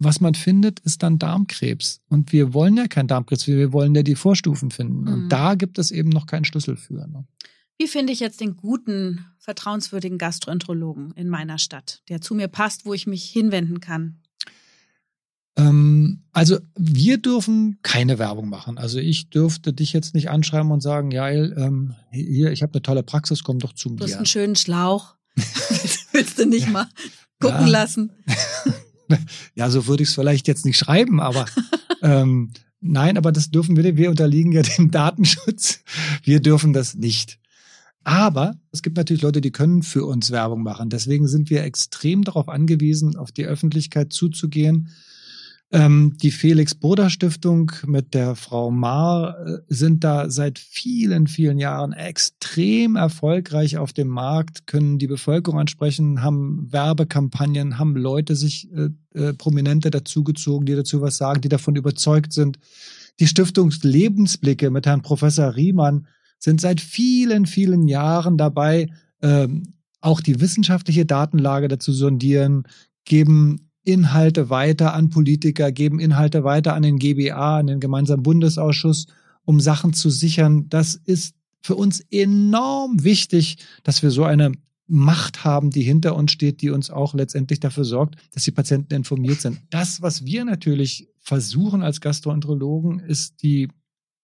was 0.00 0.20
man 0.20 0.34
findet, 0.34 0.80
ist 0.80 1.02
dann 1.02 1.18
Darmkrebs. 1.18 2.00
Und 2.08 2.32
wir 2.32 2.52
wollen 2.54 2.76
ja 2.76 2.88
keinen 2.88 3.06
Darmkrebs, 3.06 3.46
wir 3.46 3.72
wollen 3.72 3.94
ja 3.94 4.02
die 4.02 4.14
Vorstufen 4.16 4.70
finden. 4.70 5.02
Mhm. 5.02 5.08
Und 5.12 5.28
da 5.28 5.54
gibt 5.54 5.78
es 5.78 5.90
eben 5.90 6.08
noch 6.08 6.26
keinen 6.26 6.44
Schlüssel 6.44 6.76
für. 6.76 7.06
Ne? 7.06 7.24
Wie 7.78 7.86
finde 7.86 8.12
ich 8.12 8.20
jetzt 8.20 8.40
den 8.40 8.56
guten, 8.56 9.24
vertrauenswürdigen 9.38 10.18
Gastroenterologen 10.18 11.12
in 11.12 11.28
meiner 11.28 11.58
Stadt, 11.58 12.02
der 12.08 12.20
zu 12.20 12.34
mir 12.34 12.48
passt, 12.48 12.84
wo 12.86 12.94
ich 12.94 13.06
mich 13.06 13.24
hinwenden 13.24 13.80
kann? 13.80 14.20
Ähm, 15.56 16.22
also 16.32 16.58
wir 16.78 17.18
dürfen 17.18 17.78
keine 17.82 18.18
Werbung 18.18 18.48
machen. 18.48 18.78
Also 18.78 18.98
ich 18.98 19.30
dürfte 19.30 19.72
dich 19.72 19.92
jetzt 19.92 20.14
nicht 20.14 20.30
anschreiben 20.30 20.70
und 20.70 20.80
sagen, 20.80 21.10
ja, 21.10 21.28
ähm, 21.30 21.94
hier, 22.10 22.52
ich 22.52 22.62
habe 22.62 22.72
eine 22.74 22.82
tolle 22.82 23.02
Praxis, 23.02 23.42
komm 23.42 23.58
doch 23.58 23.72
zu 23.74 23.90
Du 23.90 24.04
hast 24.04 24.10
mir. 24.12 24.16
einen 24.18 24.26
schönen 24.26 24.56
Schlauch. 24.56 25.16
Willst 26.12 26.38
du 26.38 26.46
nicht 26.46 26.68
mal 26.70 26.86
gucken 27.40 27.60
Ja. 27.62 27.68
lassen? 27.68 28.12
Ja, 29.54 29.70
so 29.70 29.86
würde 29.86 30.02
ich 30.02 30.10
es 30.10 30.14
vielleicht 30.14 30.48
jetzt 30.48 30.64
nicht 30.64 30.78
schreiben, 30.78 31.20
aber 31.20 31.46
ähm, 32.02 32.50
nein, 32.80 33.16
aber 33.16 33.32
das 33.32 33.50
dürfen 33.50 33.76
wir, 33.76 33.96
wir 33.96 34.10
unterliegen 34.10 34.52
ja 34.52 34.62
dem 34.62 34.90
Datenschutz. 34.90 35.82
Wir 36.22 36.40
dürfen 36.40 36.72
das 36.72 36.94
nicht. 36.94 37.38
Aber 38.02 38.56
es 38.72 38.82
gibt 38.82 38.96
natürlich 38.96 39.22
Leute, 39.22 39.40
die 39.40 39.50
können 39.50 39.82
für 39.82 40.06
uns 40.06 40.30
Werbung 40.30 40.62
machen. 40.62 40.88
Deswegen 40.88 41.28
sind 41.28 41.50
wir 41.50 41.62
extrem 41.64 42.24
darauf 42.24 42.48
angewiesen, 42.48 43.16
auf 43.16 43.30
die 43.30 43.44
Öffentlichkeit 43.44 44.12
zuzugehen. 44.12 44.88
Ähm, 45.72 46.16
die 46.20 46.32
Felix 46.32 46.74
Boda 46.74 47.10
Stiftung 47.10 47.70
mit 47.86 48.12
der 48.12 48.34
Frau 48.34 48.72
Maar 48.72 49.38
äh, 49.38 49.58
sind 49.68 50.02
da 50.02 50.28
seit 50.28 50.58
vielen, 50.58 51.28
vielen 51.28 51.58
Jahren 51.58 51.92
extrem 51.92 52.96
erfolgreich 52.96 53.76
auf 53.76 53.92
dem 53.92 54.08
Markt, 54.08 54.66
können 54.66 54.98
die 54.98 55.06
Bevölkerung 55.06 55.60
ansprechen, 55.60 56.22
haben 56.22 56.66
Werbekampagnen, 56.72 57.78
haben 57.78 57.94
Leute 57.94 58.34
sich, 58.34 58.68
äh, 58.72 58.88
äh, 59.14 59.32
Prominente 59.32 59.92
dazugezogen, 59.92 60.66
die 60.66 60.74
dazu 60.74 61.02
was 61.02 61.16
sagen, 61.16 61.40
die 61.40 61.48
davon 61.48 61.76
überzeugt 61.76 62.32
sind. 62.32 62.58
Die 63.20 63.28
Stiftung 63.28 63.72
Lebensblicke 63.82 64.70
mit 64.70 64.86
Herrn 64.86 65.02
Professor 65.02 65.54
Riemann 65.54 66.08
sind 66.40 66.60
seit 66.60 66.80
vielen, 66.80 67.46
vielen 67.46 67.86
Jahren 67.86 68.36
dabei, 68.36 68.88
ähm, 69.22 69.74
auch 70.00 70.20
die 70.20 70.40
wissenschaftliche 70.40 71.06
Datenlage 71.06 71.68
dazu 71.68 71.92
sondieren, 71.92 72.64
geben 73.04 73.69
Inhalte 73.84 74.50
weiter 74.50 74.94
an 74.94 75.10
Politiker, 75.10 75.72
geben 75.72 76.00
Inhalte 76.00 76.44
weiter 76.44 76.74
an 76.74 76.82
den 76.82 76.98
GBA, 76.98 77.58
an 77.58 77.66
den 77.66 77.80
gemeinsamen 77.80 78.22
Bundesausschuss, 78.22 79.06
um 79.44 79.60
Sachen 79.60 79.92
zu 79.92 80.10
sichern. 80.10 80.68
Das 80.68 80.94
ist 80.94 81.34
für 81.62 81.74
uns 81.74 82.00
enorm 82.10 83.04
wichtig, 83.04 83.58
dass 83.82 84.02
wir 84.02 84.10
so 84.10 84.24
eine 84.24 84.52
Macht 84.86 85.44
haben, 85.44 85.70
die 85.70 85.82
hinter 85.82 86.16
uns 86.16 86.32
steht, 86.32 86.62
die 86.62 86.70
uns 86.70 86.90
auch 86.90 87.14
letztendlich 87.14 87.60
dafür 87.60 87.84
sorgt, 87.84 88.16
dass 88.32 88.42
die 88.42 88.50
Patienten 88.50 88.92
informiert 88.92 89.40
sind. 89.40 89.60
Das, 89.70 90.02
was 90.02 90.24
wir 90.24 90.44
natürlich 90.44 91.08
versuchen 91.20 91.82
als 91.82 92.00
Gastroenterologen, 92.00 92.98
ist 92.98 93.42
die 93.42 93.68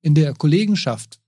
in 0.02 0.14
der 0.14 0.34
Kollegenschaft, 0.34 1.20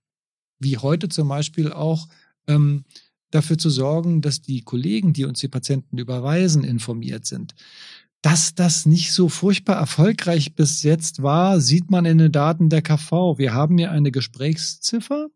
wie 0.58 0.76
heute 0.76 1.08
zum 1.08 1.28
Beispiel 1.28 1.72
auch, 1.72 2.08
ähm, 2.48 2.84
dafür 3.30 3.58
zu 3.58 3.70
sorgen, 3.70 4.22
dass 4.22 4.40
die 4.40 4.62
Kollegen, 4.62 5.12
die 5.12 5.24
uns 5.24 5.40
die 5.40 5.48
Patienten 5.48 5.98
überweisen, 5.98 6.64
informiert 6.64 7.26
sind. 7.26 7.54
Dass 8.22 8.54
das 8.54 8.84
nicht 8.84 9.12
so 9.12 9.28
furchtbar 9.28 9.76
erfolgreich 9.76 10.56
bis 10.56 10.82
jetzt 10.82 11.22
war, 11.22 11.60
sieht 11.60 11.90
man 11.90 12.04
in 12.04 12.18
den 12.18 12.32
Daten 12.32 12.68
der 12.68 12.82
KV. 12.82 13.38
Wir 13.38 13.54
haben 13.54 13.78
hier 13.78 13.92
eine 13.92 14.10
Gesprächsziffer, 14.10 15.28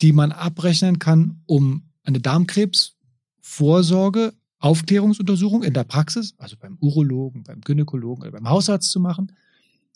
die 0.00 0.12
man 0.12 0.30
abrechnen 0.30 1.00
kann, 1.00 1.42
um 1.46 1.90
eine 2.04 2.20
Darmkrebsvorsorge, 2.20 4.32
Aufklärungsuntersuchung 4.60 5.64
in 5.64 5.74
der 5.74 5.84
Praxis, 5.84 6.34
also 6.38 6.56
beim 6.56 6.78
Urologen, 6.80 7.42
beim 7.42 7.60
Gynäkologen 7.60 8.22
oder 8.22 8.32
beim 8.32 8.48
Hausarzt 8.48 8.90
zu 8.90 9.00
machen. 9.00 9.32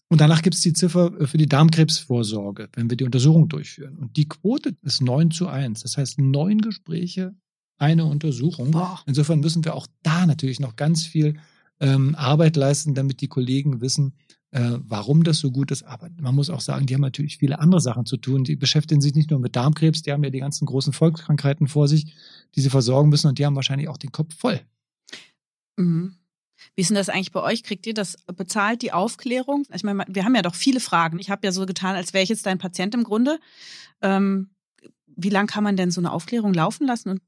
Und 0.09 0.21
danach 0.21 0.43
gibt 0.43 0.57
es 0.57 0.63
die 0.63 0.73
Ziffer 0.73 1.13
für 1.27 1.39
die 1.39 1.47
Darmkrebsvorsorge, 1.47 2.69
wenn 2.75 2.91
wir 2.91 2.97
die 2.97 3.05
Untersuchung 3.05 3.49
durchführen. 3.49 3.97
Und 3.97 4.17
die 4.17 4.29
Quote 4.29 4.77
ist 4.83 5.03
9 5.03 5.31
zu 5.31 5.47
1. 5.49 5.83
Das 5.83 5.97
heißt, 5.97 6.19
neun 6.19 6.61
Gespräche, 6.61 7.37
eine 7.77 8.07
Untersuchung. 8.07 8.73
Boah. 8.73 9.01
Insofern 9.07 9.39
müssen 9.41 9.65
wir 9.65 9.75
auch 9.75 9.87
da 10.03 10.27
natürlich 10.27 10.61
noch 10.61 10.77
ganz 10.77 11.05
viel 11.05 11.39
ähm, 11.81 12.15
Arbeit 12.15 12.57
leisten, 12.57 12.95
damit 12.95 13.21
die 13.21 13.29
Kollegen 13.29 13.81
wissen, 13.81 14.15
äh, 14.51 14.79
warum 14.79 15.25
das 15.25 15.39
so 15.39 15.51
gut 15.51 15.71
ist. 15.71 15.83
Aber 15.83 16.09
man 16.21 16.35
muss 16.35 16.51
auch 16.51 16.61
sagen, 16.61 16.87
die 16.87 16.95
haben 16.95 17.03
natürlich 17.03 17.39
viele 17.39 17.59
andere 17.59 17.81
Sachen 17.81 18.07
zu 18.07 18.17
tun. 18.17 18.45
Die 18.45 18.57
beschäftigen 18.57 19.01
sich 19.01 19.15
nicht 19.15 19.31
nur 19.31 19.41
mit 19.41 19.57
Darmkrebs, 19.57 20.03
die 20.03 20.13
haben 20.13 20.25
ja 20.25 20.31
die 20.31 20.41
ganzen 20.41 20.67
großen 20.67 20.93
Volkskrankheiten 20.93 21.69
vor 21.69 21.89
sich, 21.89 22.15
die 22.55 22.61
sie 22.61 22.71
versorgen 22.71 23.11
müssen 23.11 23.29
und 23.29 23.39
die 23.39 23.47
haben 23.47 23.57
wahrscheinlich 23.57 23.89
auch 23.89 23.99
den 23.99 24.13
Kopf 24.13 24.35
voll. 24.35 24.61
Mhm. 25.77 26.17
Wie 26.75 26.83
ist 26.83 26.91
denn 26.91 26.97
das 26.97 27.09
eigentlich 27.09 27.33
bei 27.33 27.43
euch? 27.43 27.63
Kriegt 27.63 27.87
ihr 27.87 27.95
das 27.95 28.17
bezahlt, 28.27 28.83
die 28.83 28.93
Aufklärung? 28.93 29.65
Ich 29.73 29.85
meine, 29.85 30.05
wir 30.09 30.25
haben 30.25 30.35
ja 30.35 30.43
doch 30.43 30.55
viele 30.55 30.81
Fragen. 30.81 31.19
Ich 31.19 31.31
habe 31.31 31.47
ja 31.47 31.53
so 31.53 31.67
getan, 31.67 31.95
als 31.95 32.15
wäre 32.15 32.23
ich 32.23 32.31
jetzt 32.31 32.47
dein 32.47 32.59
Patient 32.59 32.95
im 32.95 33.05
Grunde. 33.05 33.39
Ähm, 34.03 34.51
wie 35.07 35.31
lang 35.31 35.47
kann 35.47 35.65
man 35.65 35.77
denn 35.77 35.91
so 35.91 36.01
eine 36.01 36.13
Aufklärung 36.13 36.55
laufen 36.55 36.87
lassen? 36.87 37.21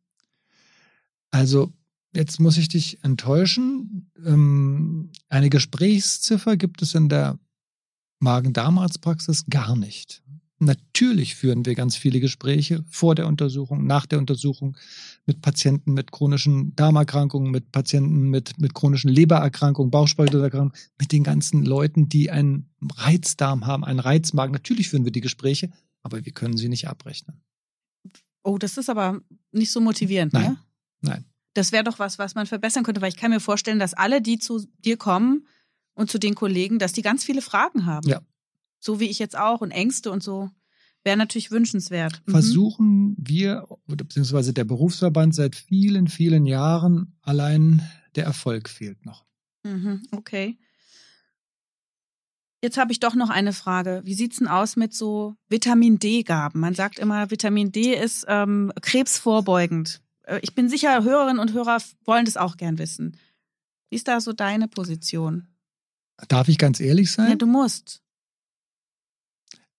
Also 1.30 1.72
jetzt 2.14 2.40
muss 2.40 2.56
ich 2.56 2.68
dich 2.68 3.02
enttäuschen. 3.02 4.10
Ähm, 4.24 5.10
eine 5.28 5.50
Gesprächsziffer 5.50 6.56
gibt 6.56 6.82
es 6.82 6.94
in 6.94 7.08
der 7.08 7.38
Magen-Darm-Arztpraxis 8.20 9.46
gar 9.48 9.76
nicht. 9.76 10.22
Natürlich 10.62 11.36
führen 11.36 11.64
wir 11.64 11.74
ganz 11.74 11.96
viele 11.96 12.20
Gespräche 12.20 12.84
vor 12.90 13.14
der 13.14 13.26
Untersuchung, 13.26 13.86
nach 13.86 14.04
der 14.04 14.18
Untersuchung 14.18 14.76
mit 15.24 15.40
Patienten 15.40 15.94
mit 15.94 16.12
chronischen 16.12 16.76
Darmerkrankungen, 16.76 17.50
mit 17.50 17.72
Patienten 17.72 18.28
mit, 18.28 18.60
mit 18.60 18.74
chronischen 18.74 19.10
Lebererkrankungen, 19.10 19.90
Bauchspeichelerkrankungen, 19.90 20.74
mit 20.98 21.12
den 21.12 21.24
ganzen 21.24 21.64
Leuten, 21.64 22.10
die 22.10 22.30
einen 22.30 22.68
Reizdarm 22.94 23.66
haben, 23.66 23.86
einen 23.86 24.00
Reizmagen. 24.00 24.52
Natürlich 24.52 24.90
führen 24.90 25.06
wir 25.06 25.12
die 25.12 25.22
Gespräche, 25.22 25.70
aber 26.02 26.26
wir 26.26 26.32
können 26.32 26.58
sie 26.58 26.68
nicht 26.68 26.88
abrechnen. 26.88 27.40
oh, 28.42 28.58
das 28.58 28.76
ist 28.76 28.90
aber 28.90 29.22
nicht 29.52 29.72
so 29.72 29.80
motivierend, 29.80 30.34
Nein. 30.34 30.42
ne? 30.42 30.58
Nein. 31.00 31.24
Das 31.54 31.72
wäre 31.72 31.84
doch 31.84 31.98
was, 31.98 32.18
was 32.18 32.34
man 32.34 32.46
verbessern 32.46 32.84
könnte, 32.84 33.00
weil 33.00 33.08
ich 33.08 33.16
kann 33.16 33.30
mir 33.30 33.40
vorstellen, 33.40 33.78
dass 33.78 33.94
alle, 33.94 34.22
die 34.22 34.38
zu 34.38 34.66
dir 34.84 34.96
kommen 34.96 35.46
und 35.94 36.10
zu 36.10 36.18
den 36.18 36.34
Kollegen, 36.34 36.78
dass 36.78 36.92
die 36.92 37.02
ganz 37.02 37.24
viele 37.24 37.42
Fragen 37.42 37.86
haben. 37.86 38.08
Ja. 38.08 38.20
So 38.78 39.00
wie 39.00 39.10
ich 39.10 39.18
jetzt 39.18 39.36
auch 39.36 39.60
und 39.60 39.70
Ängste 39.70 40.10
und 40.10 40.22
so. 40.22 40.50
Wäre 41.02 41.16
natürlich 41.16 41.50
wünschenswert. 41.50 42.22
Mhm. 42.26 42.32
versuchen 42.32 43.16
wir, 43.18 43.66
beziehungsweise 43.86 44.52
der 44.52 44.64
Berufsverband 44.64 45.34
seit 45.34 45.56
vielen, 45.56 46.08
vielen 46.08 46.44
Jahren, 46.44 47.16
allein 47.22 47.82
der 48.16 48.24
Erfolg 48.24 48.68
fehlt 48.68 49.04
noch. 49.06 49.24
Mhm, 49.62 50.02
okay. 50.12 50.58
Jetzt 52.62 52.76
habe 52.76 52.92
ich 52.92 53.00
doch 53.00 53.14
noch 53.14 53.30
eine 53.30 53.54
Frage. 53.54 54.02
Wie 54.04 54.12
sieht's 54.14 54.36
denn 54.36 54.48
aus 54.48 54.76
mit 54.76 54.92
so 54.92 55.34
Vitamin 55.48 55.98
D-Gaben? 55.98 56.60
Man 56.60 56.74
sagt 56.74 56.98
immer, 56.98 57.30
Vitamin 57.30 57.72
D 57.72 57.94
ist 57.94 58.26
ähm, 58.28 58.70
krebsvorbeugend. 58.82 60.02
Äh, 60.22 60.40
ich 60.42 60.54
bin 60.54 60.68
sicher, 60.68 61.02
Hörerinnen 61.04 61.38
und 61.38 61.52
Hörer 61.52 61.78
wollen 62.04 62.24
das 62.24 62.36
auch 62.36 62.56
gern 62.56 62.78
wissen. 62.78 63.16
Wie 63.90 63.96
ist 63.96 64.08
da 64.08 64.20
so 64.20 64.32
deine 64.32 64.68
Position? 64.68 65.48
Darf 66.28 66.48
ich 66.48 66.58
ganz 66.58 66.80
ehrlich 66.80 67.10
sein? 67.12 67.30
Ja, 67.30 67.36
du 67.36 67.46
musst. 67.46 68.02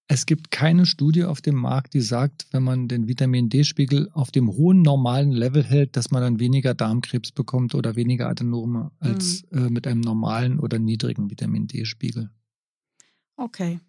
Es 0.08 0.26
gibt 0.26 0.52
keine 0.52 0.86
Studie 0.86 1.24
auf 1.24 1.42
dem 1.42 1.56
Markt, 1.56 1.94
die 1.94 2.02
sagt, 2.02 2.46
wenn 2.52 2.64
man 2.64 2.89
den 2.89 3.08
Vitamin 3.08 3.48
D-Spiegel 3.48 4.10
auf 4.12 4.30
dem 4.30 4.50
hohen 4.50 4.82
normalen 4.82 5.32
Level 5.32 5.64
hält, 5.64 5.96
dass 5.96 6.12
man 6.12 6.22
dann 6.22 6.39
weniger 6.39 6.74
Darmkrebs 6.74 7.32
bekommt 7.32 7.76
oder 7.76 7.96
weniger 7.96 8.28
Adenome 8.28 8.92
als 9.00 9.44
mhm. 9.52 9.68
äh, 9.68 9.70
mit 9.70 9.88
einem 9.88 10.02
normalen 10.02 10.60
oder 10.60 10.80
niedrigen 10.80 11.32
Vitamin 11.32 11.68
D-Spiegel. 11.68 12.30
Okay. 13.38 13.80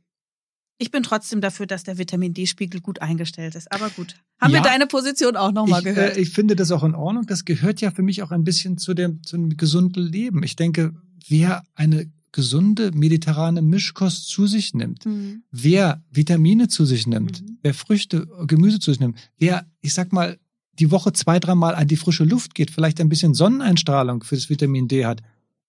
Ich 0.83 0.91
bin 0.91 1.05
trotzdem 1.05 1.41
dafür, 1.41 1.67
dass 1.67 1.85
der 1.85 1.97
Vitamin 1.97 2.35
D-Spiegel 2.35 2.81
gut 2.81 3.01
eingestellt 3.01 3.55
ist. 3.55 3.71
Aber 3.71 3.89
gut. 3.89 4.17
Haben 4.41 4.53
ja, 4.53 4.59
wir 4.59 4.63
deine 4.69 4.89
Position 4.89 5.37
auch 5.37 5.53
nochmal 5.53 5.81
gehört? 5.81 6.17
Äh, 6.17 6.21
ich 6.21 6.31
finde 6.31 6.57
das 6.57 6.73
auch 6.73 6.83
in 6.83 6.97
Ordnung. 6.97 7.25
Das 7.25 7.45
gehört 7.45 7.81
ja 7.81 7.93
für 7.93 8.03
mich 8.03 8.21
auch 8.25 8.33
ein 8.33 8.43
bisschen 8.43 8.79
zu 8.79 8.93
dem, 8.93 9.23
zu 9.23 9.37
dem 9.37 9.57
gesunden 9.57 10.03
Leben. 10.05 10.43
Ich 10.43 10.57
denke, 10.57 10.93
wer 11.29 11.63
eine 11.77 12.11
gesunde 12.33 12.91
mediterrane 12.91 13.63
Mischkost 13.63 14.29
zu 14.29 14.49
sich 14.49 14.75
nimmt, 14.75 15.07
mhm. 15.07 15.45
wer 15.53 16.03
Vitamine 16.11 16.67
zu 16.67 16.85
sich 16.85 17.07
nimmt, 17.07 17.43
mhm. 17.43 17.59
wer 17.63 17.75
Früchte, 17.75 18.27
Gemüse 18.49 18.81
zu 18.81 18.91
sich 18.91 18.99
nimmt, 18.99 19.17
wer, 19.39 19.65
ich 19.83 19.95
sag 19.95 20.13
mal, 20.13 20.37
die 20.81 20.91
Woche 20.91 21.13
zwei, 21.13 21.39
dreimal 21.39 21.77
an 21.77 21.87
die 21.87 21.97
frische 21.97 22.25
Luft 22.25 22.57
geht, 22.57 22.73
vielleicht 22.73 23.01
ein 23.01 23.09
bisschen 23.09 23.35
Sonneneinstrahlung 23.35 24.25
für 24.25 24.35
das 24.35 24.51
Vitamin 24.51 24.89
D 24.89 25.07
hat. 25.07 25.21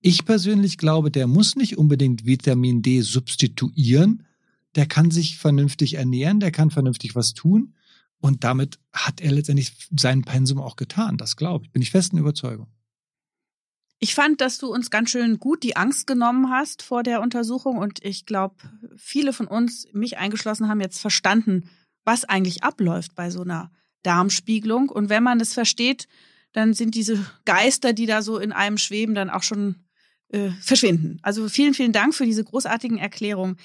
Ich 0.01 0.25
persönlich 0.25 0.79
glaube, 0.79 1.11
der 1.11 1.27
muss 1.27 1.55
nicht 1.55 1.77
unbedingt 1.77 2.25
Vitamin 2.25 2.81
D 2.81 3.01
substituieren. 3.01 4.23
Der 4.75 4.85
kann 4.85 5.11
sich 5.11 5.37
vernünftig 5.37 5.95
ernähren, 5.95 6.39
der 6.39 6.51
kann 6.51 6.71
vernünftig 6.71 7.15
was 7.15 7.33
tun. 7.33 7.75
Und 8.17 8.43
damit 8.43 8.79
hat 8.93 9.21
er 9.21 9.31
letztendlich 9.31 9.73
sein 9.97 10.23
Pensum 10.23 10.59
auch 10.59 10.77
getan. 10.77 11.17
Das 11.17 11.35
glaube 11.35 11.65
ich. 11.65 11.71
Bin 11.71 11.81
ich 11.81 11.91
festen 11.91 12.17
Überzeugung. 12.17 12.67
Ich 13.99 14.15
fand, 14.15 14.41
dass 14.41 14.57
du 14.57 14.67
uns 14.67 14.89
ganz 14.89 15.11
schön 15.11 15.39
gut 15.39 15.63
die 15.63 15.77
Angst 15.77 16.07
genommen 16.07 16.49
hast 16.49 16.81
vor 16.81 17.03
der 17.03 17.21
Untersuchung 17.21 17.77
und 17.77 18.03
ich 18.03 18.25
glaube, 18.25 18.55
viele 18.97 19.31
von 19.31 19.47
uns, 19.47 19.87
mich 19.93 20.17
eingeschlossen, 20.17 20.67
haben 20.67 20.81
jetzt 20.81 20.99
verstanden, 20.99 21.69
was 22.03 22.25
eigentlich 22.25 22.63
abläuft 22.63 23.15
bei 23.15 23.29
so 23.29 23.41
einer 23.41 23.71
Darmspiegelung. 24.01 24.89
Und 24.89 25.07
wenn 25.09 25.23
man 25.23 25.39
es 25.39 25.53
versteht, 25.53 26.07
dann 26.51 26.73
sind 26.73 26.95
diese 26.95 27.25
Geister, 27.45 27.93
die 27.93 28.05
da 28.05 28.21
so 28.21 28.37
in 28.37 28.51
einem 28.51 28.77
schweben, 28.77 29.15
dann 29.15 29.29
auch 29.29 29.43
schon 29.43 29.75
äh, 30.29 30.49
verschwinden. 30.61 31.19
Also 31.21 31.47
vielen, 31.47 31.73
vielen 31.73 31.93
Dank 31.93 32.13
für 32.13 32.25
diese 32.25 32.43
großartigen 32.43 32.97
Erklärungen. 32.97 33.57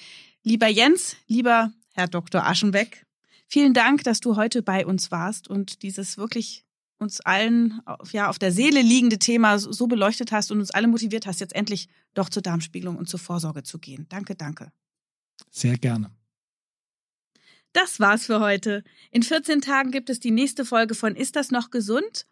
Lieber 0.48 0.68
Jens, 0.68 1.14
lieber 1.26 1.74
Herr 1.92 2.08
Dr. 2.08 2.46
Aschenbeck, 2.46 3.04
vielen 3.48 3.74
Dank, 3.74 4.02
dass 4.04 4.20
du 4.20 4.36
heute 4.36 4.62
bei 4.62 4.86
uns 4.86 5.10
warst 5.10 5.46
und 5.46 5.82
dieses 5.82 6.16
wirklich 6.16 6.64
uns 6.96 7.20
allen 7.20 7.82
ja 8.12 8.30
auf 8.30 8.38
der 8.38 8.50
Seele 8.50 8.80
liegende 8.80 9.18
Thema 9.18 9.58
so 9.58 9.86
beleuchtet 9.86 10.32
hast 10.32 10.50
und 10.50 10.60
uns 10.60 10.70
alle 10.70 10.88
motiviert 10.88 11.26
hast, 11.26 11.40
jetzt 11.40 11.54
endlich 11.54 11.90
doch 12.14 12.30
zur 12.30 12.40
Darmspiegelung 12.40 12.96
und 12.96 13.10
zur 13.10 13.20
Vorsorge 13.20 13.62
zu 13.62 13.78
gehen. 13.78 14.06
Danke, 14.08 14.36
danke. 14.36 14.72
Sehr 15.50 15.76
gerne. 15.76 16.10
Das 17.74 18.00
war's 18.00 18.24
für 18.24 18.40
heute. 18.40 18.84
In 19.10 19.22
14 19.22 19.60
Tagen 19.60 19.90
gibt 19.90 20.08
es 20.08 20.18
die 20.18 20.30
nächste 20.30 20.64
Folge 20.64 20.94
von 20.94 21.14
Ist 21.14 21.36
das 21.36 21.50
noch 21.50 21.68
gesund? 21.68 22.24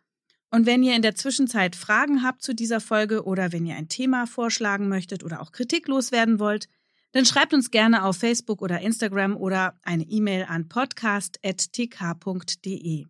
Und 0.51 0.65
wenn 0.65 0.83
ihr 0.83 0.97
in 0.97 1.03
der 1.03 1.17
Zwischenzeit 1.17 1.77
Fragen 1.77 2.23
habt 2.23 2.43
zu 2.43 2.55
dieser 2.55 2.81
Folge 2.81 3.25
oder 3.27 3.53
wenn 3.53 3.67
ihr 3.67 3.77
ein 3.77 3.91
Thema 3.91 4.27
vorschlagen 4.27 4.89
möchtet 4.89 5.23
oder 5.23 5.43
auch 5.43 5.53
Kritik 5.53 5.87
loswerden 5.87 6.39
wollt, 6.39 6.71
dann 7.17 7.25
schreibt 7.25 7.55
uns 7.55 7.71
gerne 7.71 8.05
auf 8.05 8.19
Facebook 8.19 8.61
oder 8.61 8.81
Instagram 8.81 9.37
oder 9.37 9.79
eine 9.83 10.05
E-Mail 10.05 10.45
an 10.49 10.69
podcast.tk.de. 10.69 13.07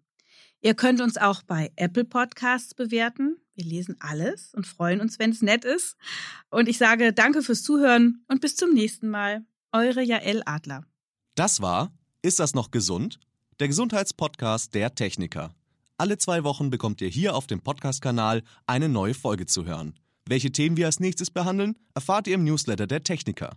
Ihr 0.60 0.74
könnt 0.74 1.00
uns 1.00 1.16
auch 1.16 1.42
bei 1.42 1.72
Apple 1.74 2.04
Podcasts 2.04 2.74
bewerten. 2.74 3.38
Wir 3.54 3.64
lesen 3.64 3.96
alles 3.98 4.54
und 4.54 4.64
freuen 4.64 5.00
uns, 5.00 5.18
wenn 5.18 5.30
es 5.30 5.42
nett 5.42 5.64
ist. 5.64 5.96
Und 6.50 6.68
ich 6.68 6.78
sage 6.78 7.12
danke 7.12 7.42
fürs 7.42 7.64
Zuhören 7.64 8.24
und 8.28 8.40
bis 8.40 8.54
zum 8.54 8.72
nächsten 8.72 9.08
Mal. 9.08 9.44
Eure 9.72 10.02
Jael 10.02 10.42
Adler. 10.46 10.84
Das 11.34 11.60
war 11.60 11.92
Ist 12.22 12.38
das 12.38 12.54
noch 12.54 12.70
gesund? 12.70 13.18
Der 13.58 13.66
Gesundheitspodcast 13.66 14.72
der 14.74 14.94
Techniker. 14.94 15.52
Alle 15.98 16.16
zwei 16.18 16.44
Wochen 16.44 16.70
bekommt 16.70 17.00
ihr 17.00 17.08
hier 17.08 17.34
auf 17.34 17.48
dem 17.48 17.60
Podcast-Kanal 17.60 18.44
eine 18.66 18.88
neue 18.88 19.14
Folge 19.14 19.46
zu 19.46 19.66
hören. 19.66 19.98
Welche 20.28 20.52
Themen 20.52 20.76
wir 20.76 20.86
als 20.86 21.00
nächstes 21.00 21.32
behandeln, 21.32 21.76
erfahrt 21.94 22.28
ihr 22.28 22.34
im 22.34 22.44
Newsletter 22.44 22.86
der 22.86 23.02
Techniker. 23.02 23.56